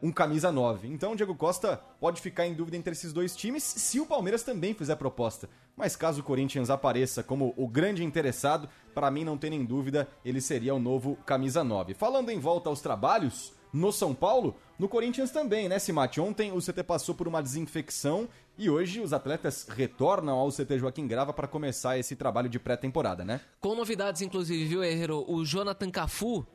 um 0.02 0.12
camisa 0.12 0.52
9. 0.52 0.88
Então 0.88 1.14
o 1.14 1.16
Diego 1.16 1.36
Costa 1.36 1.82
pode 2.00 2.22
ficar 2.22 2.48
em 2.48 2.54
dúvida 2.54 2.78
entre 2.78 2.94
esses 2.94 3.14
dois 3.14 3.36
times 3.36 3.64
se 3.64 4.00
o 4.00 4.06
Palmeiras 4.06 4.44
também 4.44 4.74
fizer 4.74 4.96
proposta. 4.96 5.50
Mas 5.76 5.96
caso 5.96 6.22
o 6.22 6.24
Corinthians 6.24 6.70
apareça 6.70 7.24
como 7.24 7.54
o 7.58 7.68
grande 7.68 8.04
interessado, 8.04 8.70
para 8.94 9.12
mim 9.12 9.24
não 9.24 9.38
tem 9.38 9.50
nem 9.50 9.66
dúvida, 9.66 10.08
ele 10.24 10.42
seria 10.42 10.74
o 10.76 10.80
novo 10.80 11.16
camisa 11.26 11.64
9. 11.64 11.94
Falando 11.94 12.30
em 12.30 12.40
volta 12.40 12.70
aos 12.70 12.82
trabalhos, 12.82 13.54
no 13.72 13.92
São 13.92 14.14
Paulo, 14.14 14.56
no 14.78 14.88
Corinthians 14.88 15.32
também, 15.32 15.70
né, 15.70 15.80
Simate? 15.80 16.20
Ontem 16.20 16.52
o 16.52 16.60
CT 16.60 16.84
passou 16.84 17.16
por 17.16 17.28
uma 17.28 17.42
desinfecção 17.42 18.28
e 18.58 18.70
hoje 18.70 19.00
os 19.00 19.14
atletas 19.14 19.68
retornam 19.70 20.38
ao 20.38 20.52
CT 20.52 20.80
Joaquim 20.80 21.08
Grava 21.08 21.34
para 21.34 21.48
começar 21.48 21.98
esse 21.98 22.16
trabalho 22.16 22.50
de 22.50 22.60
pré-temporada, 22.60 23.24
né? 23.24 23.42
Com 23.60 23.76
novidades, 23.76 24.22
inclusive, 24.22 24.66
viu, 24.66 24.84
Herrero? 24.84 25.26
O 25.28 25.46
Jonathan 25.46 25.90
Cafu 25.90 26.46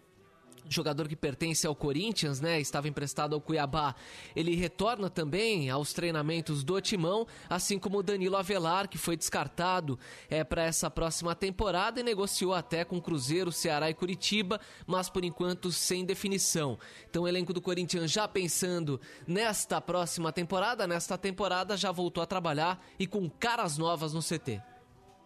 jogador 0.69 1.09
que 1.09 1.17
pertence 1.17 1.67
ao 1.67 1.75
Corinthians, 1.75 2.41
né? 2.41 2.61
Estava 2.61 2.89
emprestado 2.89 3.35
ao 3.35 3.41
Cuiabá. 3.41 3.95
Ele 4.35 4.55
retorna 4.55 5.09
também 5.09 5.71
aos 5.71 5.93
treinamentos 5.93 6.63
do 6.65 6.81
Timão, 6.81 7.27
assim 7.49 7.79
como 7.79 7.99
o 7.99 8.03
Danilo 8.03 8.37
Avelar, 8.37 8.89
que 8.89 8.99
foi 8.99 9.17
descartado 9.17 9.99
é, 10.29 10.45
para 10.45 10.65
essa 10.65 10.91
próxima 10.91 11.35
temporada 11.35 12.01
e 12.01 12.03
negociou 12.03 12.55
até 12.55 12.85
com 12.85 13.01
Cruzeiro, 13.01 13.51
Ceará 13.53 13.91
e 13.91 13.95
Curitiba, 13.95 14.61
mas 14.87 15.09
por 15.09 15.25
enquanto 15.25 15.73
sem 15.73 16.05
definição. 16.05 16.79
Então 17.09 17.25
o 17.25 17.29
elenco 17.29 17.53
do 17.53 17.61
Corinthians 17.61 18.11
já 18.11 18.29
pensando 18.29 19.01
nesta 19.27 19.81
próxima 19.81 20.33
temporada, 20.33 20.87
nesta 20.87 21.17
temporada 21.17 21.77
já 21.77 21.91
voltou 21.93 22.23
a 22.23 22.27
trabalhar 22.27 22.85
e 22.99 23.07
com 23.07 23.29
caras 23.29 23.79
novas 23.79 24.13
no 24.13 24.21
CT. 24.21 24.61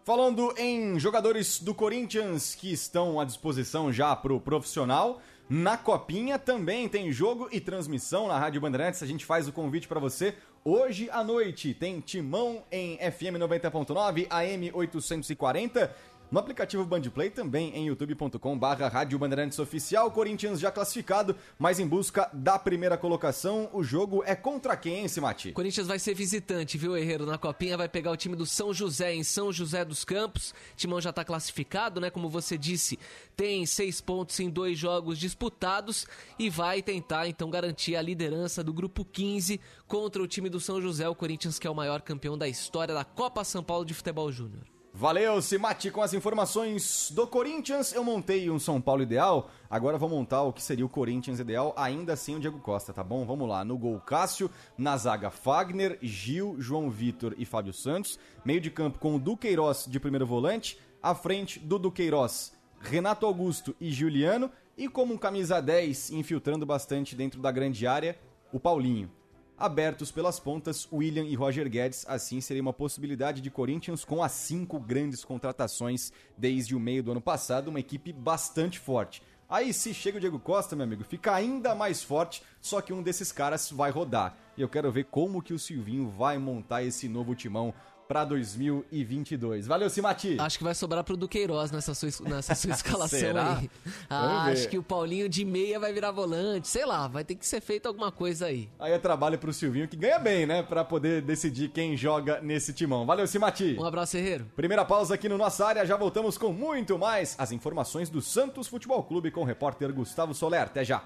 Falando 0.02 0.54
em 0.56 0.98
jogadores 0.98 1.60
do 1.60 1.74
Corinthians 1.74 2.54
que 2.54 2.72
estão 2.72 3.20
à 3.20 3.24
disposição 3.24 3.92
já 3.92 4.16
para 4.16 4.32
o 4.32 4.40
profissional, 4.40 5.20
na 5.50 5.76
Copinha 5.76 6.38
também 6.38 6.88
tem 6.88 7.10
jogo 7.10 7.48
e 7.50 7.58
transmissão 7.58 8.28
na 8.28 8.38
Rádio 8.38 8.60
Bandeirantes. 8.60 9.02
A 9.02 9.06
gente 9.06 9.26
faz 9.26 9.48
o 9.48 9.52
convite 9.52 9.88
para 9.88 9.98
você. 9.98 10.36
Hoje 10.64 11.10
à 11.10 11.24
noite 11.24 11.74
tem 11.74 12.00
Timão 12.00 12.62
em 12.70 12.96
FM 12.98 13.34
90.9, 13.36 14.28
AM 14.30 14.70
840 14.72 15.92
no 16.30 16.38
aplicativo 16.38 16.84
Bandplay, 16.84 17.30
também 17.30 17.74
em 17.74 17.86
youtube.com 17.86 18.58
barra 18.58 18.88
Rádio 18.88 19.18
Bandeirantes 19.18 19.58
Oficial. 19.58 20.10
Corinthians 20.10 20.60
já 20.60 20.70
classificado, 20.70 21.36
mas 21.58 21.80
em 21.80 21.86
busca 21.86 22.30
da 22.32 22.58
primeira 22.58 22.96
colocação. 22.96 23.68
O 23.72 23.82
jogo 23.82 24.22
é 24.24 24.34
contra 24.34 24.76
quem, 24.76 25.06
Mati? 25.20 25.52
Corinthians 25.52 25.86
vai 25.86 25.98
ser 25.98 26.14
visitante, 26.14 26.78
viu, 26.78 26.96
Herreiro? 26.96 27.26
Na 27.26 27.36
Copinha 27.36 27.76
vai 27.76 27.88
pegar 27.88 28.12
o 28.12 28.16
time 28.16 28.36
do 28.36 28.46
São 28.46 28.72
José 28.72 29.14
em 29.14 29.24
São 29.24 29.52
José 29.52 29.84
dos 29.84 30.04
Campos. 30.04 30.54
Timão 30.76 31.00
já 31.00 31.10
está 31.10 31.24
classificado, 31.24 32.00
né? 32.00 32.10
Como 32.10 32.28
você 32.28 32.56
disse, 32.56 32.98
tem 33.36 33.66
seis 33.66 34.00
pontos 34.00 34.38
em 34.38 34.48
dois 34.48 34.78
jogos 34.78 35.18
disputados 35.18 36.06
e 36.38 36.48
vai 36.48 36.82
tentar, 36.82 37.26
então, 37.26 37.50
garantir 37.50 37.96
a 37.96 38.02
liderança 38.02 38.62
do 38.62 38.72
grupo 38.72 39.04
15 39.04 39.60
contra 39.88 40.22
o 40.22 40.28
time 40.28 40.48
do 40.48 40.60
São 40.60 40.80
José, 40.80 41.08
o 41.08 41.14
Corinthians, 41.14 41.58
que 41.58 41.66
é 41.66 41.70
o 41.70 41.74
maior 41.74 42.02
campeão 42.02 42.38
da 42.38 42.48
história 42.48 42.94
da 42.94 43.04
Copa 43.04 43.42
São 43.42 43.62
Paulo 43.62 43.84
de 43.84 43.94
Futebol 43.94 44.30
Júnior. 44.30 44.79
Valeu, 44.92 45.40
Simati, 45.40 45.90
com 45.90 46.02
as 46.02 46.12
informações 46.12 47.10
do 47.12 47.26
Corinthians. 47.26 47.92
Eu 47.92 48.02
montei 48.02 48.50
um 48.50 48.58
São 48.58 48.80
Paulo 48.80 49.02
ideal, 49.02 49.48
agora 49.70 49.96
vou 49.96 50.08
montar 50.08 50.42
o 50.42 50.52
que 50.52 50.62
seria 50.62 50.84
o 50.84 50.88
Corinthians 50.88 51.38
ideal, 51.38 51.72
ainda 51.76 52.12
assim 52.12 52.34
o 52.34 52.40
Diego 52.40 52.58
Costa, 52.58 52.92
tá 52.92 53.02
bom? 53.02 53.24
Vamos 53.24 53.48
lá, 53.48 53.64
no 53.64 53.78
gol 53.78 54.00
Cássio, 54.00 54.50
na 54.76 54.96
zaga 54.96 55.30
Fagner, 55.30 55.96
Gil, 56.02 56.56
João 56.58 56.90
Vitor 56.90 57.34
e 57.38 57.44
Fábio 57.44 57.72
Santos, 57.72 58.18
meio 58.44 58.60
de 58.60 58.70
campo 58.70 58.98
com 58.98 59.14
o 59.14 59.18
Duqueiroz 59.18 59.86
de 59.88 60.00
primeiro 60.00 60.26
volante, 60.26 60.78
à 61.00 61.14
frente 61.14 61.60
do 61.60 61.78
Duqueiroz, 61.78 62.52
Renato 62.80 63.24
Augusto 63.24 63.74
e 63.80 63.92
Juliano, 63.92 64.50
e 64.76 64.88
como 64.88 65.14
um 65.14 65.18
camisa 65.18 65.62
10 65.62 66.10
infiltrando 66.10 66.66
bastante 66.66 67.14
dentro 67.14 67.40
da 67.40 67.52
grande 67.52 67.86
área, 67.86 68.18
o 68.52 68.58
Paulinho 68.58 69.19
abertos 69.60 70.10
pelas 70.10 70.40
pontas 70.40 70.88
William 70.90 71.24
e 71.24 71.34
Roger 71.34 71.68
Guedes. 71.68 72.06
Assim 72.08 72.40
seria 72.40 72.62
uma 72.62 72.72
possibilidade 72.72 73.42
de 73.42 73.50
Corinthians 73.50 74.04
com 74.04 74.22
as 74.22 74.32
cinco 74.32 74.80
grandes 74.80 75.22
contratações 75.24 76.10
desde 76.36 76.74
o 76.74 76.80
meio 76.80 77.02
do 77.02 77.12
ano 77.12 77.20
passado, 77.20 77.68
uma 77.68 77.78
equipe 77.78 78.12
bastante 78.12 78.78
forte. 78.78 79.22
Aí 79.50 79.72
se 79.72 79.92
chega 79.92 80.16
o 80.16 80.20
Diego 80.20 80.38
Costa, 80.38 80.76
meu 80.76 80.84
amigo, 80.84 81.02
fica 81.02 81.34
ainda 81.34 81.74
mais 81.74 82.02
forte, 82.02 82.40
só 82.60 82.80
que 82.80 82.92
um 82.92 83.02
desses 83.02 83.32
caras 83.32 83.68
vai 83.70 83.90
rodar. 83.90 84.36
E 84.56 84.62
eu 84.62 84.68
quero 84.68 84.92
ver 84.92 85.06
como 85.10 85.42
que 85.42 85.52
o 85.52 85.58
Silvinho 85.58 86.08
vai 86.08 86.38
montar 86.38 86.84
esse 86.84 87.08
novo 87.08 87.34
timão 87.34 87.74
para 88.10 88.24
2022. 88.24 89.68
Valeu, 89.68 89.88
Simati. 89.88 90.36
Acho 90.40 90.58
que 90.58 90.64
vai 90.64 90.74
sobrar 90.74 91.04
pro 91.04 91.16
Duqueiroz 91.16 91.70
nessa 91.70 91.94
sua, 91.94 92.08
es- 92.08 92.18
nessa 92.18 92.56
sua 92.56 92.72
escalação 92.74 93.16
Será? 93.20 93.56
aí. 93.58 93.70
Ah, 94.10 94.46
acho 94.46 94.68
que 94.68 94.76
o 94.76 94.82
Paulinho 94.82 95.28
de 95.28 95.44
meia 95.44 95.78
vai 95.78 95.92
virar 95.92 96.10
volante. 96.10 96.66
Sei 96.66 96.84
lá, 96.84 97.06
vai 97.06 97.22
ter 97.22 97.36
que 97.36 97.46
ser 97.46 97.60
feito 97.60 97.86
alguma 97.86 98.10
coisa 98.10 98.46
aí. 98.46 98.68
Aí 98.80 98.92
é 98.92 98.98
trabalho 98.98 99.38
pro 99.38 99.52
Silvinho, 99.52 99.86
que 99.86 99.96
ganha 99.96 100.18
bem, 100.18 100.44
né? 100.44 100.60
Pra 100.60 100.82
poder 100.84 101.22
decidir 101.22 101.68
quem 101.68 101.96
joga 101.96 102.40
nesse 102.40 102.72
timão. 102.72 103.06
Valeu, 103.06 103.28
Simati. 103.28 103.76
Um 103.78 103.84
abraço, 103.84 104.16
Herreiro. 104.16 104.46
Primeira 104.56 104.84
pausa 104.84 105.14
aqui 105.14 105.28
no 105.28 105.38
Nossa 105.38 105.64
Área, 105.64 105.86
já 105.86 105.96
voltamos 105.96 106.36
com 106.36 106.52
muito 106.52 106.98
mais 106.98 107.36
as 107.38 107.52
informações 107.52 108.10
do 108.10 108.20
Santos 108.20 108.66
Futebol 108.66 109.04
Clube 109.04 109.30
com 109.30 109.42
o 109.42 109.44
repórter 109.44 109.92
Gustavo 109.92 110.34
Soler. 110.34 110.62
Até 110.62 110.84
já. 110.84 111.04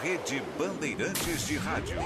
Rede 0.00 0.42
Bandeirantes 0.58 1.46
de 1.46 1.58
Rádio. 1.58 1.96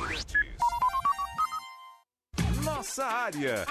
Nossa 2.64 3.04
área. 3.04 3.66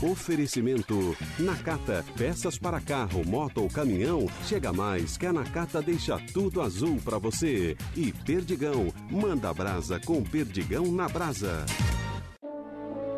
Oferecimento 0.00 1.16
Nakata, 1.38 2.04
peças 2.16 2.56
para 2.56 2.80
carro, 2.80 3.26
moto 3.26 3.62
ou 3.62 3.68
caminhão. 3.68 4.26
Chega 4.46 4.72
mais 4.72 5.16
que 5.16 5.26
a 5.26 5.32
Nakata 5.32 5.82
deixa 5.82 6.18
tudo 6.32 6.62
azul 6.62 7.00
para 7.04 7.18
você. 7.18 7.76
E 7.96 8.12
Perdigão, 8.12 8.92
manda 9.10 9.52
brasa 9.52 9.98
com 9.98 10.22
Perdigão 10.22 10.86
na 10.92 11.08
brasa. 11.08 11.66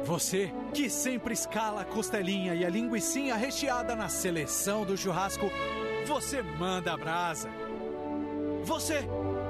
Você 0.04 0.52
que 0.72 0.88
sempre 0.88 1.34
escala 1.34 1.82
a 1.82 1.84
costelinha 1.84 2.54
e 2.54 2.64
a 2.64 2.70
linguiçinha 2.70 3.36
recheada 3.36 3.94
na 3.94 4.08
seleção 4.08 4.86
do 4.86 4.96
churrasco, 4.96 5.50
você 6.06 6.40
manda 6.40 6.96
brasa. 6.96 7.50
Você 8.64 9.06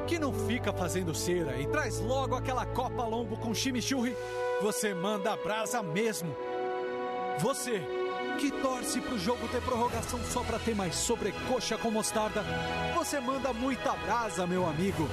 que 0.07 0.19
não 0.21 0.33
fica 0.33 0.73
fazendo 0.73 1.15
cera 1.15 1.61
e 1.61 1.67
traz 1.67 1.99
logo 1.99 2.37
aquela 2.37 2.65
copa 2.65 3.03
lombo 3.03 3.37
com 3.37 3.53
chimichurri, 3.53 4.17
você 4.63 4.95
manda 4.95 5.33
a 5.33 5.37
brasa 5.37 5.83
mesmo. 5.83 6.35
Você 7.41 7.83
que 8.39 8.51
torce 8.51 9.01
pro 9.01 9.19
jogo 9.19 9.49
ter 9.49 9.61
prorrogação 9.63 10.21
só 10.31 10.43
pra 10.45 10.59
ter 10.59 10.75
mais 10.75 10.95
sobrecoxa 10.95 11.77
com 11.77 11.91
mostarda, 11.91 12.45
você 12.95 13.19
manda 13.19 13.53
muita 13.53 13.93
brasa, 13.95 14.47
meu 14.47 14.67
amigo. 14.67 15.09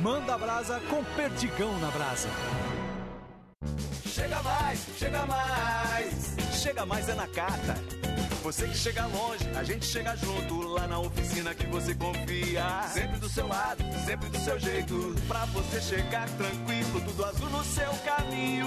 Manda 0.00 0.38
brasa 0.38 0.80
com 0.88 1.02
perdigão 1.16 1.76
na 1.80 1.90
brasa. 1.90 2.28
Chega 4.06 4.42
mais, 4.42 4.86
chega 4.96 5.26
mais. 5.26 6.36
Chega 6.52 6.86
mais 6.86 7.08
é 7.08 7.14
na 7.14 7.26
carta. 7.26 8.09
Você 8.42 8.66
que 8.66 8.76
chega 8.76 9.06
longe, 9.06 9.46
a 9.54 9.62
gente 9.62 9.84
chega 9.84 10.16
junto 10.16 10.60
lá 10.62 10.86
na 10.86 10.98
oficina 10.98 11.54
que 11.54 11.66
você 11.66 11.94
confia. 11.94 12.64
Sempre 12.92 13.18
do 13.18 13.28
seu 13.28 13.46
lado, 13.46 13.84
sempre 14.06 14.28
do 14.30 14.38
seu 14.38 14.58
jeito. 14.58 15.14
Pra 15.28 15.44
você 15.46 15.80
chegar 15.80 16.28
tranquilo, 16.30 17.00
tudo 17.02 17.24
azul 17.24 17.50
no 17.50 17.62
seu 17.62 17.90
caminho. 18.04 18.66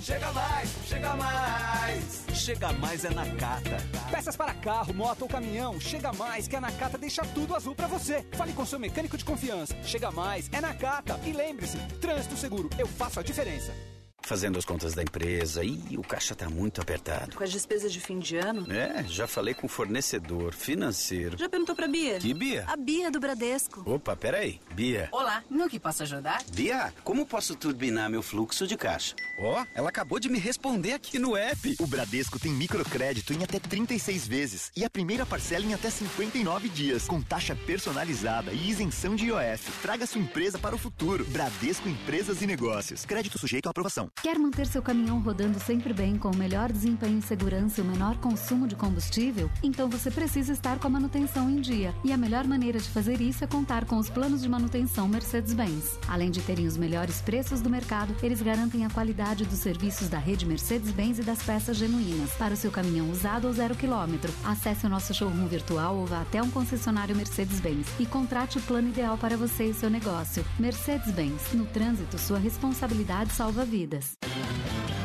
Chega 0.00 0.30
mais, 0.32 0.70
chega 0.86 1.16
mais. 1.16 2.24
Chega 2.34 2.72
mais 2.74 3.04
é 3.04 3.10
na 3.10 3.26
carta. 3.36 3.76
Peças 4.10 4.36
para 4.36 4.54
carro, 4.54 4.94
moto 4.94 5.22
ou 5.22 5.28
caminhão, 5.28 5.80
chega 5.80 6.12
mais 6.12 6.46
que 6.46 6.54
a 6.54 6.60
Nakata 6.60 6.96
deixa 6.96 7.22
tudo 7.22 7.56
azul 7.56 7.74
pra 7.74 7.88
você. 7.88 8.24
Fale 8.32 8.52
com 8.52 8.64
seu 8.64 8.78
mecânico 8.78 9.18
de 9.18 9.24
confiança. 9.24 9.76
Chega 9.82 10.10
mais 10.12 10.48
é 10.52 10.60
Nakata. 10.60 11.18
E 11.24 11.32
lembre-se, 11.32 11.78
trânsito 12.00 12.36
seguro, 12.36 12.70
eu 12.78 12.86
faço 12.86 13.18
a 13.18 13.22
diferença. 13.22 13.72
Fazendo 14.24 14.58
as 14.58 14.64
contas 14.64 14.94
da 14.94 15.02
empresa 15.02 15.62
e 15.62 15.98
o 15.98 16.02
caixa 16.02 16.34
tá 16.34 16.48
muito 16.48 16.80
apertado. 16.80 17.36
Com 17.36 17.44
as 17.44 17.52
despesas 17.52 17.92
de 17.92 18.00
fim 18.00 18.18
de 18.18 18.38
ano? 18.38 18.66
É, 18.72 19.04
já 19.06 19.26
falei 19.26 19.52
com 19.52 19.66
o 19.66 19.68
fornecedor 19.68 20.54
financeiro. 20.54 21.36
Já 21.36 21.46
perguntou 21.46 21.76
pra 21.76 21.86
Bia? 21.86 22.18
Que 22.18 22.32
Bia? 22.32 22.64
A 22.66 22.74
Bia 22.74 23.10
do 23.10 23.20
Bradesco. 23.20 23.82
Opa, 23.84 24.16
peraí. 24.16 24.60
Bia. 24.72 25.10
Olá, 25.12 25.44
no 25.50 25.68
que 25.68 25.78
posso 25.78 26.02
ajudar? 26.04 26.42
Bia, 26.52 26.92
como 27.04 27.26
posso 27.26 27.54
turbinar 27.54 28.08
meu 28.08 28.22
fluxo 28.22 28.66
de 28.66 28.78
caixa? 28.78 29.14
Ó, 29.38 29.62
ela 29.74 29.90
acabou 29.90 30.18
de 30.18 30.30
me 30.30 30.38
responder 30.38 30.94
aqui 30.94 31.18
no 31.18 31.36
app. 31.36 31.76
O 31.78 31.86
Bradesco 31.86 32.38
tem 32.38 32.50
microcrédito 32.50 33.34
em 33.34 33.44
até 33.44 33.58
36 33.58 34.26
vezes 34.26 34.72
e 34.74 34.84
a 34.86 34.90
primeira 34.90 35.26
parcela 35.26 35.66
em 35.66 35.74
até 35.74 35.90
59 35.90 36.70
dias, 36.70 37.06
com 37.06 37.20
taxa 37.20 37.54
personalizada 37.54 38.52
e 38.52 38.70
isenção 38.70 39.14
de 39.14 39.26
IOF. 39.26 39.70
Traga 39.82 40.06
sua 40.06 40.20
empresa 40.20 40.58
para 40.58 40.74
o 40.74 40.78
futuro. 40.78 41.26
Bradesco 41.26 41.88
Empresas 41.88 42.40
e 42.40 42.46
Negócios. 42.46 43.04
Crédito 43.04 43.38
sujeito 43.38 43.66
à 43.66 43.70
aprovação. 43.70 44.10
Quer 44.24 44.38
manter 44.38 44.66
seu 44.66 44.80
caminhão 44.80 45.20
rodando 45.20 45.60
sempre 45.60 45.92
bem 45.92 46.16
com 46.16 46.30
o 46.30 46.36
melhor 46.36 46.72
desempenho 46.72 47.18
em 47.18 47.20
segurança 47.20 47.78
e 47.78 47.84
o 47.84 47.86
menor 47.86 48.16
consumo 48.16 48.66
de 48.66 48.74
combustível? 48.74 49.50
Então 49.62 49.86
você 49.86 50.10
precisa 50.10 50.50
estar 50.50 50.78
com 50.78 50.86
a 50.86 50.90
manutenção 50.90 51.50
em 51.50 51.60
dia. 51.60 51.94
E 52.02 52.10
a 52.10 52.16
melhor 52.16 52.46
maneira 52.46 52.78
de 52.78 52.88
fazer 52.88 53.20
isso 53.20 53.44
é 53.44 53.46
contar 53.46 53.84
com 53.84 53.98
os 53.98 54.08
planos 54.08 54.40
de 54.40 54.48
manutenção 54.48 55.06
Mercedes-Benz. 55.06 55.98
Além 56.08 56.30
de 56.30 56.40
terem 56.40 56.66
os 56.66 56.78
melhores 56.78 57.20
preços 57.20 57.60
do 57.60 57.68
mercado, 57.68 58.16
eles 58.22 58.40
garantem 58.40 58.86
a 58.86 58.88
qualidade 58.88 59.44
dos 59.44 59.58
serviços 59.58 60.08
da 60.08 60.18
rede 60.18 60.46
Mercedes-Benz 60.46 61.18
e 61.18 61.22
das 61.22 61.42
peças 61.42 61.76
genuínas 61.76 62.32
para 62.32 62.54
o 62.54 62.56
seu 62.56 62.70
caminhão 62.70 63.10
usado 63.10 63.46
ou 63.46 63.52
zero 63.52 63.74
quilômetro. 63.74 64.32
Acesse 64.42 64.86
o 64.86 64.88
nosso 64.88 65.12
showroom 65.12 65.46
virtual 65.48 65.96
ou 65.96 66.06
vá 66.06 66.22
até 66.22 66.42
um 66.42 66.50
concessionário 66.50 67.14
Mercedes-Benz 67.14 67.86
e 68.00 68.06
contrate 68.06 68.56
o 68.56 68.62
plano 68.62 68.88
ideal 68.88 69.18
para 69.18 69.36
você 69.36 69.64
e 69.64 69.74
seu 69.74 69.90
negócio. 69.90 70.42
Mercedes-Benz. 70.58 71.52
No 71.52 71.66
trânsito, 71.66 72.18
sua 72.18 72.38
responsabilidade 72.38 73.30
salva 73.30 73.66
vidas. 73.66 74.03
Seja 74.04 75.03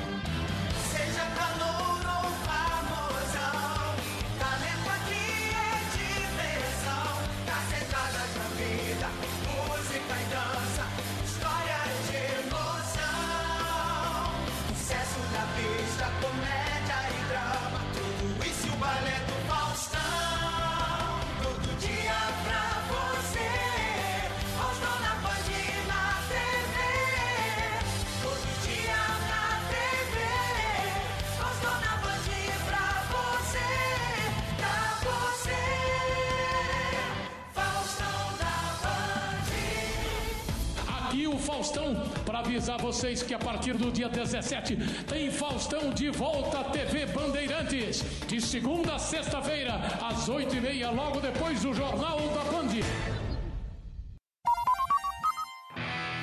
Faustão, 41.70 41.94
para 42.26 42.40
avisar 42.40 42.80
vocês 42.80 43.22
que 43.22 43.32
a 43.32 43.38
partir 43.38 43.74
do 43.74 43.92
dia 43.92 44.10
17 44.10 44.76
tem 45.06 45.30
Faustão 45.30 45.92
de 45.92 46.10
volta 46.10 46.62
à 46.62 46.64
TV 46.64 47.06
Bandeirantes. 47.06 48.04
De 48.28 48.42
segunda 48.42 48.96
a 48.96 49.00
sexta-feira, 49.00 49.76
às 50.02 50.28
8h30, 50.28 50.92
logo 50.92 51.20
depois 51.20 51.62
do 51.62 51.72
Jornal 51.72 52.18
da 52.30 52.44
Band. 52.46 52.70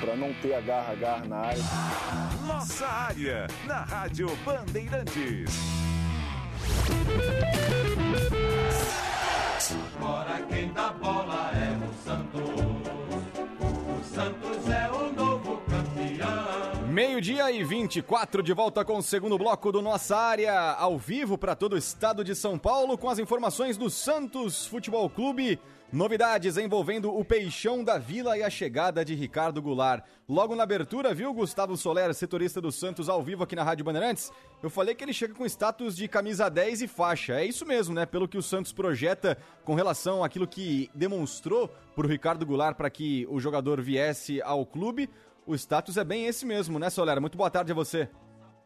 Para 0.01 0.17
não 0.17 0.35
ter 0.35 0.55
agarra-agarra 0.55 1.25
na 1.27 1.37
área. 1.37 1.63
Nossa 2.45 2.87
área, 2.87 3.47
na 3.67 3.85
Rádio 3.85 4.29
Bandeirantes. 4.45 5.55
Agora 9.97 10.43
quem 10.49 10.73
dá 10.73 10.91
bola 10.93 11.36
E 17.53 17.63
24, 17.63 18.43
de 18.43 18.53
volta 18.53 18.85
com 18.85 18.99
o 18.99 19.03
segundo 19.03 19.39
bloco 19.39 19.71
do 19.71 19.81
Nossa 19.81 20.17
Área, 20.17 20.73
ao 20.73 20.99
vivo 20.99 21.39
para 21.39 21.55
todo 21.55 21.75
o 21.75 21.79
estado 21.79 22.25
de 22.25 22.35
São 22.35 22.59
Paulo, 22.59 22.99
com 22.99 23.09
as 23.09 23.21
informações 23.21 23.77
do 23.77 23.89
Santos 23.89 24.67
Futebol 24.67 25.09
Clube. 25.09 25.61
Novidades 25.93 26.57
envolvendo 26.57 27.17
o 27.17 27.25
Peixão 27.25 27.85
da 27.85 27.97
Vila 27.97 28.37
e 28.37 28.43
a 28.43 28.51
chegada 28.51 29.05
de 29.05 29.15
Ricardo 29.15 29.63
Goulart. 29.63 30.05
Logo 30.29 30.57
na 30.57 30.65
abertura, 30.65 31.15
viu, 31.15 31.33
Gustavo 31.33 31.77
Soler, 31.77 32.13
setorista 32.13 32.61
do 32.61 32.73
Santos, 32.73 33.09
ao 33.09 33.23
vivo 33.23 33.45
aqui 33.45 33.55
na 33.55 33.63
Rádio 33.63 33.85
Bandeirantes? 33.85 34.33
Eu 34.61 34.69
falei 34.69 34.97
que 34.97 35.05
ele 35.05 35.13
chega 35.13 35.33
com 35.33 35.47
status 35.47 35.95
de 35.97 36.09
camisa 36.09 36.51
10 36.51 36.83
e 36.83 36.89
faixa. 36.89 37.35
É 37.35 37.45
isso 37.45 37.65
mesmo, 37.65 37.95
né? 37.95 38.05
Pelo 38.05 38.27
que 38.27 38.37
o 38.37 38.43
Santos 38.43 38.73
projeta 38.73 39.39
com 39.65 39.75
relação 39.75 40.25
àquilo 40.25 40.49
que 40.49 40.91
demonstrou 40.93 41.69
por 41.95 42.07
Ricardo 42.07 42.45
Goulart 42.45 42.77
para 42.77 42.91
que 42.91 43.25
o 43.31 43.39
jogador 43.39 43.81
viesse 43.81 44.43
ao 44.43 44.67
clube, 44.67 45.09
o 45.47 45.55
status 45.55 45.97
é 45.97 46.05
bem 46.05 46.27
esse 46.27 46.45
mesmo, 46.45 46.79
né, 46.79 46.91
Soler? 46.91 47.21
Muito 47.21 47.39
boa 47.39 47.51
tarde 47.51 47.73
a 47.73 47.75
você. 47.75 48.09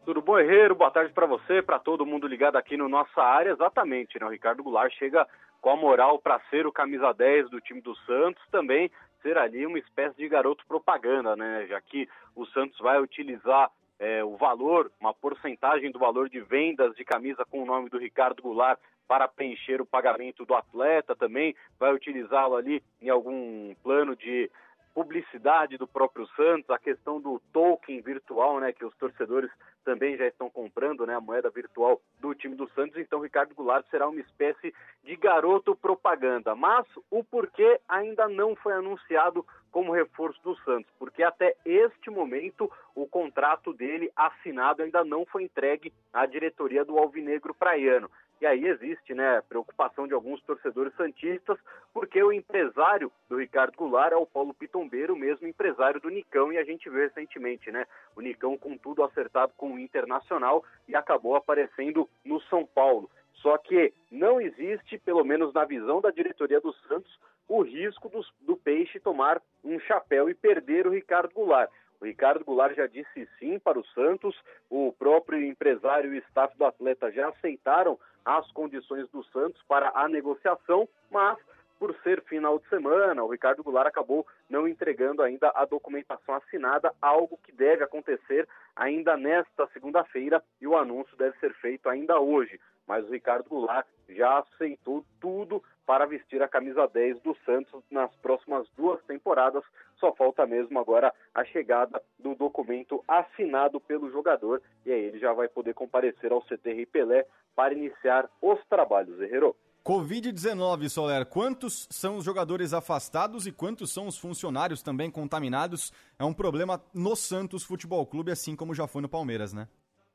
Tudo 0.03 0.21
bom, 0.21 0.39
Herreiro? 0.39 0.73
Boa 0.73 0.89
tarde 0.89 1.13
para 1.13 1.27
você, 1.27 1.61
para 1.61 1.77
todo 1.77 2.05
mundo 2.05 2.27
ligado 2.27 2.55
aqui 2.55 2.75
no 2.75 2.89
nossa 2.89 3.21
área. 3.21 3.51
Exatamente, 3.51 4.19
né? 4.19 4.25
O 4.25 4.29
Ricardo 4.29 4.63
Goulart 4.63 4.91
chega 4.97 5.27
com 5.61 5.69
a 5.69 5.75
moral 5.75 6.17
para 6.17 6.41
ser 6.49 6.65
o 6.65 6.71
camisa 6.71 7.13
10 7.13 7.51
do 7.51 7.61
time 7.61 7.81
do 7.81 7.95
Santos, 7.97 8.43
também 8.51 8.89
ser 9.21 9.37
ali 9.37 9.63
uma 9.65 9.77
espécie 9.77 10.17
de 10.17 10.27
garoto 10.27 10.65
propaganda, 10.67 11.35
né? 11.35 11.67
Já 11.69 11.79
que 11.79 12.09
o 12.35 12.47
Santos 12.47 12.79
vai 12.79 12.99
utilizar 12.99 13.69
é, 13.99 14.23
o 14.23 14.35
valor, 14.35 14.91
uma 14.99 15.13
porcentagem 15.13 15.91
do 15.91 15.99
valor 15.99 16.27
de 16.27 16.39
vendas 16.39 16.95
de 16.95 17.05
camisa 17.05 17.45
com 17.45 17.61
o 17.61 17.65
nome 17.65 17.87
do 17.87 17.99
Ricardo 17.99 18.41
Goulart 18.41 18.79
para 19.07 19.27
preencher 19.27 19.79
o 19.79 19.85
pagamento 19.85 20.45
do 20.45 20.55
atleta 20.55 21.15
também, 21.15 21.53
vai 21.77 21.93
utilizá-lo 21.93 22.55
ali 22.55 22.81
em 22.99 23.09
algum 23.09 23.75
plano 23.83 24.15
de 24.15 24.49
publicidade 24.93 25.77
do 25.77 25.87
próprio 25.87 26.27
Santos, 26.35 26.69
a 26.69 26.77
questão 26.77 27.19
do 27.19 27.41
token 27.51 28.01
virtual, 28.01 28.59
né, 28.59 28.71
que 28.71 28.85
os 28.85 28.95
torcedores 28.97 29.49
também 29.83 30.15
já 30.17 30.27
estão 30.27 30.49
comprando, 30.49 31.05
né, 31.05 31.15
a 31.15 31.21
moeda 31.21 31.49
virtual 31.49 31.99
do 32.19 32.35
time 32.35 32.55
do 32.55 32.69
Santos. 32.69 32.97
Então, 32.97 33.19
Ricardo 33.19 33.55
Goulart 33.55 33.85
será 33.89 34.07
uma 34.07 34.19
espécie 34.19 34.73
de 35.03 35.15
garoto 35.15 35.75
propaganda. 35.75 36.55
Mas 36.55 36.85
o 37.09 37.23
porquê 37.23 37.79
ainda 37.87 38.27
não 38.27 38.55
foi 38.55 38.73
anunciado 38.73 39.45
como 39.71 39.93
reforço 39.93 40.41
do 40.43 40.55
Santos, 40.57 40.91
porque 40.99 41.23
até 41.23 41.55
este 41.65 42.09
momento 42.09 42.69
o 42.93 43.07
contrato 43.07 43.73
dele 43.73 44.11
assinado 44.15 44.83
ainda 44.83 45.03
não 45.03 45.25
foi 45.25 45.43
entregue 45.43 45.93
à 46.13 46.25
diretoria 46.25 46.83
do 46.83 46.97
Alvinegro 46.97 47.53
Praiano. 47.53 48.11
E 48.41 48.45
aí 48.47 48.65
existe, 48.65 49.13
né, 49.13 49.39
preocupação 49.47 50.07
de 50.07 50.15
alguns 50.15 50.41
torcedores 50.41 50.91
santistas, 50.95 51.59
porque 51.93 52.21
o 52.23 52.33
empresário 52.33 53.11
do 53.29 53.37
Ricardo 53.37 53.77
Goulart 53.77 54.13
é 54.13 54.15
o 54.15 54.25
Paulo 54.25 54.51
Pitombeiro, 54.51 55.13
o 55.13 55.17
mesmo 55.17 55.47
empresário 55.47 56.01
do 56.01 56.09
Nicão, 56.09 56.51
e 56.51 56.57
a 56.57 56.63
gente 56.63 56.89
viu 56.89 57.01
recentemente, 57.01 57.71
né, 57.71 57.85
o 58.15 58.21
Nicão 58.21 58.57
com 58.57 58.75
tudo 58.75 59.03
acertado 59.03 59.53
com 59.55 59.73
o 59.73 59.79
Internacional 59.79 60.65
e 60.87 60.95
acabou 60.95 61.35
aparecendo 61.35 62.09
no 62.25 62.41
São 62.41 62.65
Paulo. 62.65 63.11
Só 63.35 63.59
que 63.59 63.93
não 64.09 64.41
existe, 64.41 64.97
pelo 64.97 65.23
menos 65.23 65.53
na 65.53 65.63
visão 65.63 66.01
da 66.01 66.09
diretoria 66.09 66.59
do 66.59 66.73
Santos, 66.87 67.19
o 67.47 67.61
risco 67.61 68.09
do, 68.09 68.25
do 68.41 68.57
Peixe 68.57 68.99
tomar 68.99 69.39
um 69.63 69.79
chapéu 69.81 70.27
e 70.29 70.33
perder 70.33 70.87
o 70.87 70.91
Ricardo 70.91 71.31
Goulart. 71.31 71.69
O 71.99 72.05
Ricardo 72.05 72.43
Goulart 72.43 72.75
já 72.75 72.87
disse 72.87 73.29
sim 73.37 73.59
para 73.59 73.79
o 73.79 73.85
Santos, 73.93 74.35
o 74.67 74.91
próprio 74.97 75.45
empresário 75.45 76.11
e 76.11 76.17
o 76.17 76.21
staff 76.23 76.57
do 76.57 76.65
atleta 76.65 77.11
já 77.11 77.29
aceitaram 77.29 77.99
as 78.25 78.49
condições 78.51 79.07
do 79.09 79.23
Santos 79.25 79.61
para 79.67 79.91
a 79.95 80.07
negociação, 80.07 80.87
mas 81.09 81.37
por 81.81 81.95
ser 82.03 82.21
final 82.25 82.59
de 82.59 82.69
semana, 82.69 83.23
o 83.23 83.27
Ricardo 83.27 83.63
Goulart 83.63 83.87
acabou 83.87 84.23
não 84.47 84.67
entregando 84.67 85.23
ainda 85.23 85.51
a 85.55 85.65
documentação 85.65 86.35
assinada, 86.35 86.93
algo 87.01 87.39
que 87.43 87.51
deve 87.51 87.83
acontecer 87.83 88.47
ainda 88.75 89.17
nesta 89.17 89.65
segunda-feira 89.73 90.43
e 90.61 90.67
o 90.67 90.77
anúncio 90.77 91.17
deve 91.17 91.35
ser 91.39 91.55
feito 91.55 91.89
ainda 91.89 92.19
hoje. 92.19 92.59
Mas 92.85 93.03
o 93.07 93.11
Ricardo 93.11 93.49
Goulart 93.49 93.87
já 94.07 94.37
aceitou 94.37 95.03
tudo 95.19 95.63
para 95.83 96.05
vestir 96.05 96.43
a 96.43 96.47
camisa 96.47 96.87
10 96.87 97.19
do 97.21 97.35
Santos 97.43 97.83
nas 97.89 98.15
próximas 98.17 98.69
duas 98.77 99.03
temporadas. 99.05 99.63
Só 99.95 100.13
falta 100.13 100.45
mesmo 100.45 100.77
agora 100.77 101.11
a 101.33 101.43
chegada 101.45 101.99
do 102.19 102.35
documento 102.35 103.03
assinado 103.07 103.81
pelo 103.81 104.11
jogador 104.11 104.61
e 104.85 104.91
aí 104.91 105.05
ele 105.05 105.17
já 105.17 105.33
vai 105.33 105.47
poder 105.47 105.73
comparecer 105.73 106.31
ao 106.31 106.43
CTR 106.43 106.85
Pelé 106.91 107.25
para 107.55 107.73
iniciar 107.73 108.29
os 108.39 108.63
trabalhos, 108.67 109.19
Herrero. 109.19 109.55
Covid-19, 109.83 110.89
Soler, 110.89 111.25
quantos 111.25 111.87
são 111.89 112.17
os 112.17 112.23
jogadores 112.23 112.71
afastados 112.71 113.47
e 113.47 113.51
quantos 113.51 113.91
são 113.91 114.05
os 114.05 114.15
funcionários 114.15 114.83
também 114.83 115.09
contaminados? 115.09 115.91
É 116.19 116.23
um 116.23 116.33
problema 116.33 116.79
no 116.93 117.15
Santos 117.15 117.63
Futebol 117.63 118.05
Clube, 118.05 118.31
assim 118.31 118.55
como 118.55 118.75
já 118.75 118.85
foi 118.85 119.01
no 119.01 119.09
Palmeiras, 119.09 119.53
né? 119.53 119.67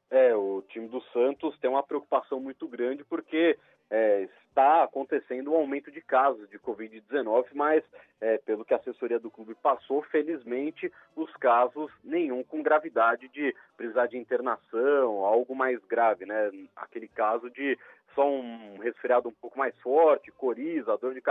É, 0.09 0.37
o 0.37 0.63
time 0.69 0.87
do 0.87 1.03
Santos 1.13 1.59
tem 1.59 1.69
uma 1.69 1.83
preocupação 1.83 2.39
muito 2.39 2.69
grande 2.69 3.03
porque 3.05 3.59
é, 3.90 4.29
está 4.49 4.85
acontecendo 4.85 5.53
um 5.53 5.57
aumento 5.57 5.90
de 5.90 6.01
casos 6.01 6.49
de 6.49 6.59
Covid-19, 6.59 7.46
mas 7.53 7.85
é, 8.20 8.38
pelo 8.38 8.64
que 8.64 8.72
a 8.72 8.79
assessoria 8.79 9.18
do 9.18 9.31
clube 9.31 9.55
passou, 9.55 10.03
felizmente 10.03 10.90
os 11.14 11.31
casos 11.37 11.92
nenhum 12.03 12.42
com 12.42 12.62
gravidade 12.62 13.29
de 13.29 13.55
precisar 13.77 14.07
de 14.07 14.16
internação, 14.16 15.25
algo 15.25 15.55
mais 15.55 15.79
grave, 15.85 16.25
né? 16.25 16.51
Aquele 16.75 17.09
caso 17.09 17.51
de 17.51 17.79
só 18.14 18.27
um 18.27 18.79
resfriado 18.79 19.29
um 19.29 19.33
pouco 19.33 19.59
mais 19.59 19.79
forte, 19.81 20.33
coriza, 20.33 20.96
dor 20.96 21.12
de, 21.12 21.22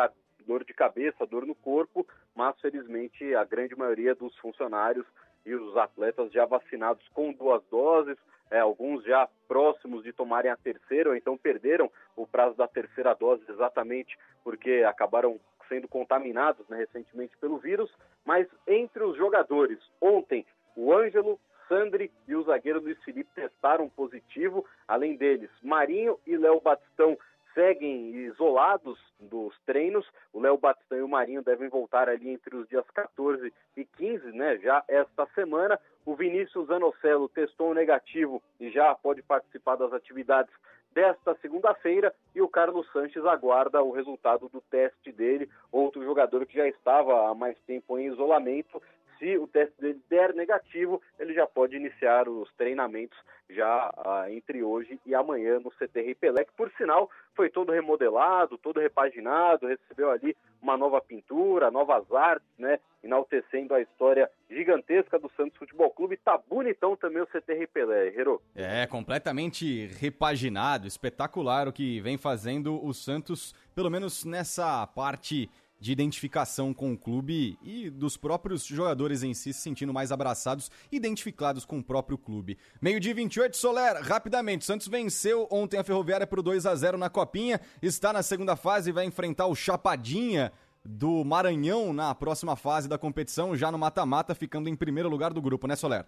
dor 0.45 0.63
de 0.63 0.73
cabeça, 0.73 1.25
dor 1.25 1.47
no 1.47 1.55
corpo, 1.55 2.07
mas 2.35 2.59
felizmente 2.61 3.33
a 3.33 3.43
grande 3.43 3.75
maioria 3.75 4.13
dos 4.13 4.37
funcionários 4.37 5.05
e 5.45 5.53
os 5.53 5.77
atletas 5.77 6.31
já 6.31 6.45
vacinados 6.45 7.07
com 7.09 7.31
duas 7.31 7.63
doses, 7.69 8.17
é, 8.49 8.59
alguns 8.59 9.03
já 9.03 9.27
próximos 9.47 10.03
de 10.03 10.13
tomarem 10.13 10.51
a 10.51 10.57
terceira, 10.57 11.09
ou 11.09 11.15
então 11.15 11.37
perderam 11.37 11.91
o 12.15 12.25
prazo 12.25 12.55
da 12.55 12.67
terceira 12.67 13.13
dose 13.13 13.43
exatamente 13.49 14.17
porque 14.43 14.83
acabaram 14.87 15.39
sendo 15.67 15.87
contaminados 15.87 16.67
né, 16.69 16.77
recentemente 16.77 17.35
pelo 17.37 17.57
vírus. 17.57 17.91
Mas 18.23 18.47
entre 18.67 19.03
os 19.03 19.17
jogadores, 19.17 19.79
ontem 19.99 20.45
o 20.75 20.93
Ângelo, 20.93 21.39
Sandri 21.67 22.11
e 22.27 22.35
o 22.35 22.43
zagueiro 22.43 22.81
Luiz 22.81 23.01
Felipe 23.03 23.29
testaram 23.33 23.89
positivo. 23.89 24.65
Além 24.87 25.15
deles, 25.15 25.49
Marinho 25.63 26.19
e 26.25 26.37
Léo 26.37 26.61
Batistão 26.61 27.17
seguem 27.55 28.11
isolados 28.11 28.99
dos 29.19 29.57
treinos. 29.65 30.05
O 30.31 30.39
Léo 30.39 30.57
Batistão 30.57 30.99
e 30.99 31.01
o 31.01 31.07
Marinho 31.07 31.41
devem 31.41 31.69
voltar 31.69 32.07
ali 32.07 32.29
entre 32.29 32.55
os 32.55 32.67
dias 32.67 32.85
14 32.93 33.51
e 33.75 33.85
15, 33.85 34.31
né? 34.33 34.57
Já 34.57 34.83
esta 34.87 35.25
semana. 35.33 35.79
O 36.05 36.15
Vinícius 36.15 36.69
Anocelo 36.69 37.27
testou 37.29 37.73
negativo 37.73 38.43
e 38.59 38.69
já 38.69 38.93
pode 38.93 39.23
participar 39.23 39.75
das 39.75 39.91
atividades 39.91 40.53
desta 40.93 41.35
segunda-feira 41.41 42.13
e 42.33 42.41
o 42.41 42.47
Carlos 42.47 42.89
Sanches 42.91 43.25
aguarda 43.25 43.81
o 43.81 43.91
resultado 43.91 44.47
do 44.47 44.61
teste 44.61 45.11
dele, 45.11 45.49
outro 45.69 46.03
jogador 46.05 46.45
que 46.45 46.55
já 46.55 46.67
estava 46.67 47.27
há 47.27 47.33
mais 47.33 47.57
tempo 47.67 47.97
em 47.97 48.07
isolamento 48.07 48.81
se 49.17 49.37
o 49.37 49.47
teste 49.47 49.79
dele 49.79 50.01
der 50.09 50.33
negativo, 50.33 51.01
ele 51.19 51.33
já 51.33 51.47
pode 51.47 51.75
iniciar 51.75 52.27
os 52.27 52.51
treinamentos 52.53 53.17
já 53.49 53.93
ah, 53.97 54.25
entre 54.29 54.63
hoje 54.63 54.99
e 55.05 55.13
amanhã 55.13 55.59
no 55.59 55.71
CTR 55.71 56.15
Pelé, 56.19 56.45
que 56.45 56.53
por 56.53 56.71
sinal 56.77 57.09
foi 57.35 57.49
todo 57.49 57.71
remodelado, 57.71 58.57
todo 58.57 58.79
repaginado, 58.79 59.67
recebeu 59.67 60.09
ali 60.09 60.35
uma 60.61 60.75
nova 60.75 60.99
pintura, 60.99 61.69
novas 61.69 62.11
artes, 62.11 62.47
né, 62.57 62.79
enaltecendo 63.03 63.73
a 63.75 63.81
história 63.81 64.29
gigantesca 64.49 65.19
do 65.19 65.29
Santos 65.37 65.57
Futebol 65.57 65.91
Clube. 65.91 66.17
Tá 66.17 66.39
bonitão 66.49 66.95
também 66.95 67.21
o 67.21 67.27
CTR 67.27 67.67
Pelé, 67.71 68.07
Hero. 68.07 68.41
É, 68.55 68.87
completamente 68.87 69.87
repaginado, 69.99 70.87
espetacular 70.87 71.67
o 71.67 71.73
que 71.73 71.99
vem 72.01 72.17
fazendo 72.17 72.83
o 72.83 72.93
Santos, 72.93 73.53
pelo 73.75 73.91
menos 73.91 74.25
nessa 74.25 74.87
parte 74.87 75.49
de 75.79 75.91
identificação 75.91 76.73
com 76.73 76.93
o 76.93 76.97
clube 76.97 77.57
e 77.63 77.89
dos 77.89 78.17
próprios 78.17 78.65
jogadores 78.65 79.23
em 79.23 79.33
si 79.33 79.53
se 79.53 79.61
sentindo 79.61 79.93
mais 79.93 80.11
abraçados, 80.11 80.71
identificados 80.91 81.65
com 81.65 81.79
o 81.79 81.83
próprio 81.83 82.17
clube. 82.17 82.57
Meio-dia 82.81 83.13
28, 83.13 83.55
Soler, 83.55 84.01
rapidamente. 84.01 84.65
Santos 84.65 84.87
venceu 84.87 85.47
ontem 85.51 85.77
a 85.77 85.83
Ferroviária 85.83 86.25
por 86.25 86.41
2 86.41 86.65
a 86.65 86.75
0 86.75 86.97
na 86.97 87.09
Copinha, 87.09 87.59
está 87.81 88.11
na 88.13 88.23
segunda 88.23 88.55
fase 88.55 88.89
e 88.89 88.93
vai 88.93 89.05
enfrentar 89.05 89.47
o 89.47 89.55
Chapadinha 89.55 90.51
do 90.83 91.25
Maranhão 91.25 91.91
na 91.91 92.13
próxima 92.13 92.55
fase 92.55 92.87
da 92.87 92.97
competição, 92.97 93.55
já 93.55 93.71
no 93.71 93.77
mata-mata, 93.77 94.35
ficando 94.35 94.69
em 94.69 94.75
primeiro 94.75 95.09
lugar 95.09 95.33
do 95.33 95.41
grupo, 95.41 95.67
né, 95.67 95.75
Soler? 95.75 96.05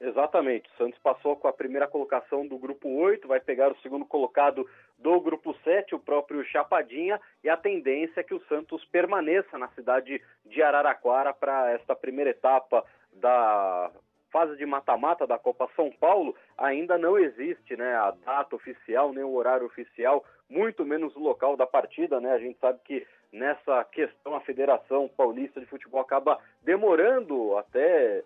Exatamente. 0.00 0.68
O 0.70 0.78
Santos 0.78 0.98
passou 1.02 1.36
com 1.36 1.46
a 1.46 1.52
primeira 1.52 1.86
colocação 1.86 2.46
do 2.46 2.58
grupo 2.58 2.88
8, 2.88 3.28
vai 3.28 3.38
pegar 3.38 3.70
o 3.70 3.76
segundo 3.82 4.06
colocado 4.06 4.66
do 5.00 5.20
grupo 5.20 5.54
7, 5.64 5.94
o 5.94 5.98
próprio 5.98 6.44
Chapadinha, 6.44 7.20
e 7.42 7.48
a 7.48 7.56
tendência 7.56 8.20
é 8.20 8.22
que 8.22 8.34
o 8.34 8.44
Santos 8.46 8.84
permaneça 8.86 9.58
na 9.58 9.68
cidade 9.68 10.20
de 10.44 10.62
Araraquara 10.62 11.32
para 11.32 11.72
esta 11.72 11.96
primeira 11.96 12.30
etapa 12.30 12.84
da 13.12 13.90
fase 14.30 14.56
de 14.56 14.64
mata-mata 14.64 15.26
da 15.26 15.38
Copa 15.38 15.68
São 15.74 15.90
Paulo. 15.90 16.36
Ainda 16.56 16.96
não 16.96 17.18
existe 17.18 17.76
né, 17.76 17.94
a 17.96 18.12
data 18.24 18.54
oficial, 18.54 19.12
nem 19.12 19.24
o 19.24 19.34
horário 19.34 19.66
oficial, 19.66 20.24
muito 20.48 20.84
menos 20.84 21.14
o 21.16 21.20
local 21.20 21.56
da 21.56 21.66
partida. 21.66 22.20
Né? 22.20 22.32
A 22.32 22.38
gente 22.38 22.58
sabe 22.60 22.78
que 22.84 23.06
nessa 23.32 23.84
questão 23.84 24.34
a 24.34 24.40
Federação 24.40 25.08
Paulista 25.08 25.60
de 25.60 25.66
Futebol 25.66 26.00
acaba 26.00 26.38
demorando 26.62 27.56
até 27.56 28.22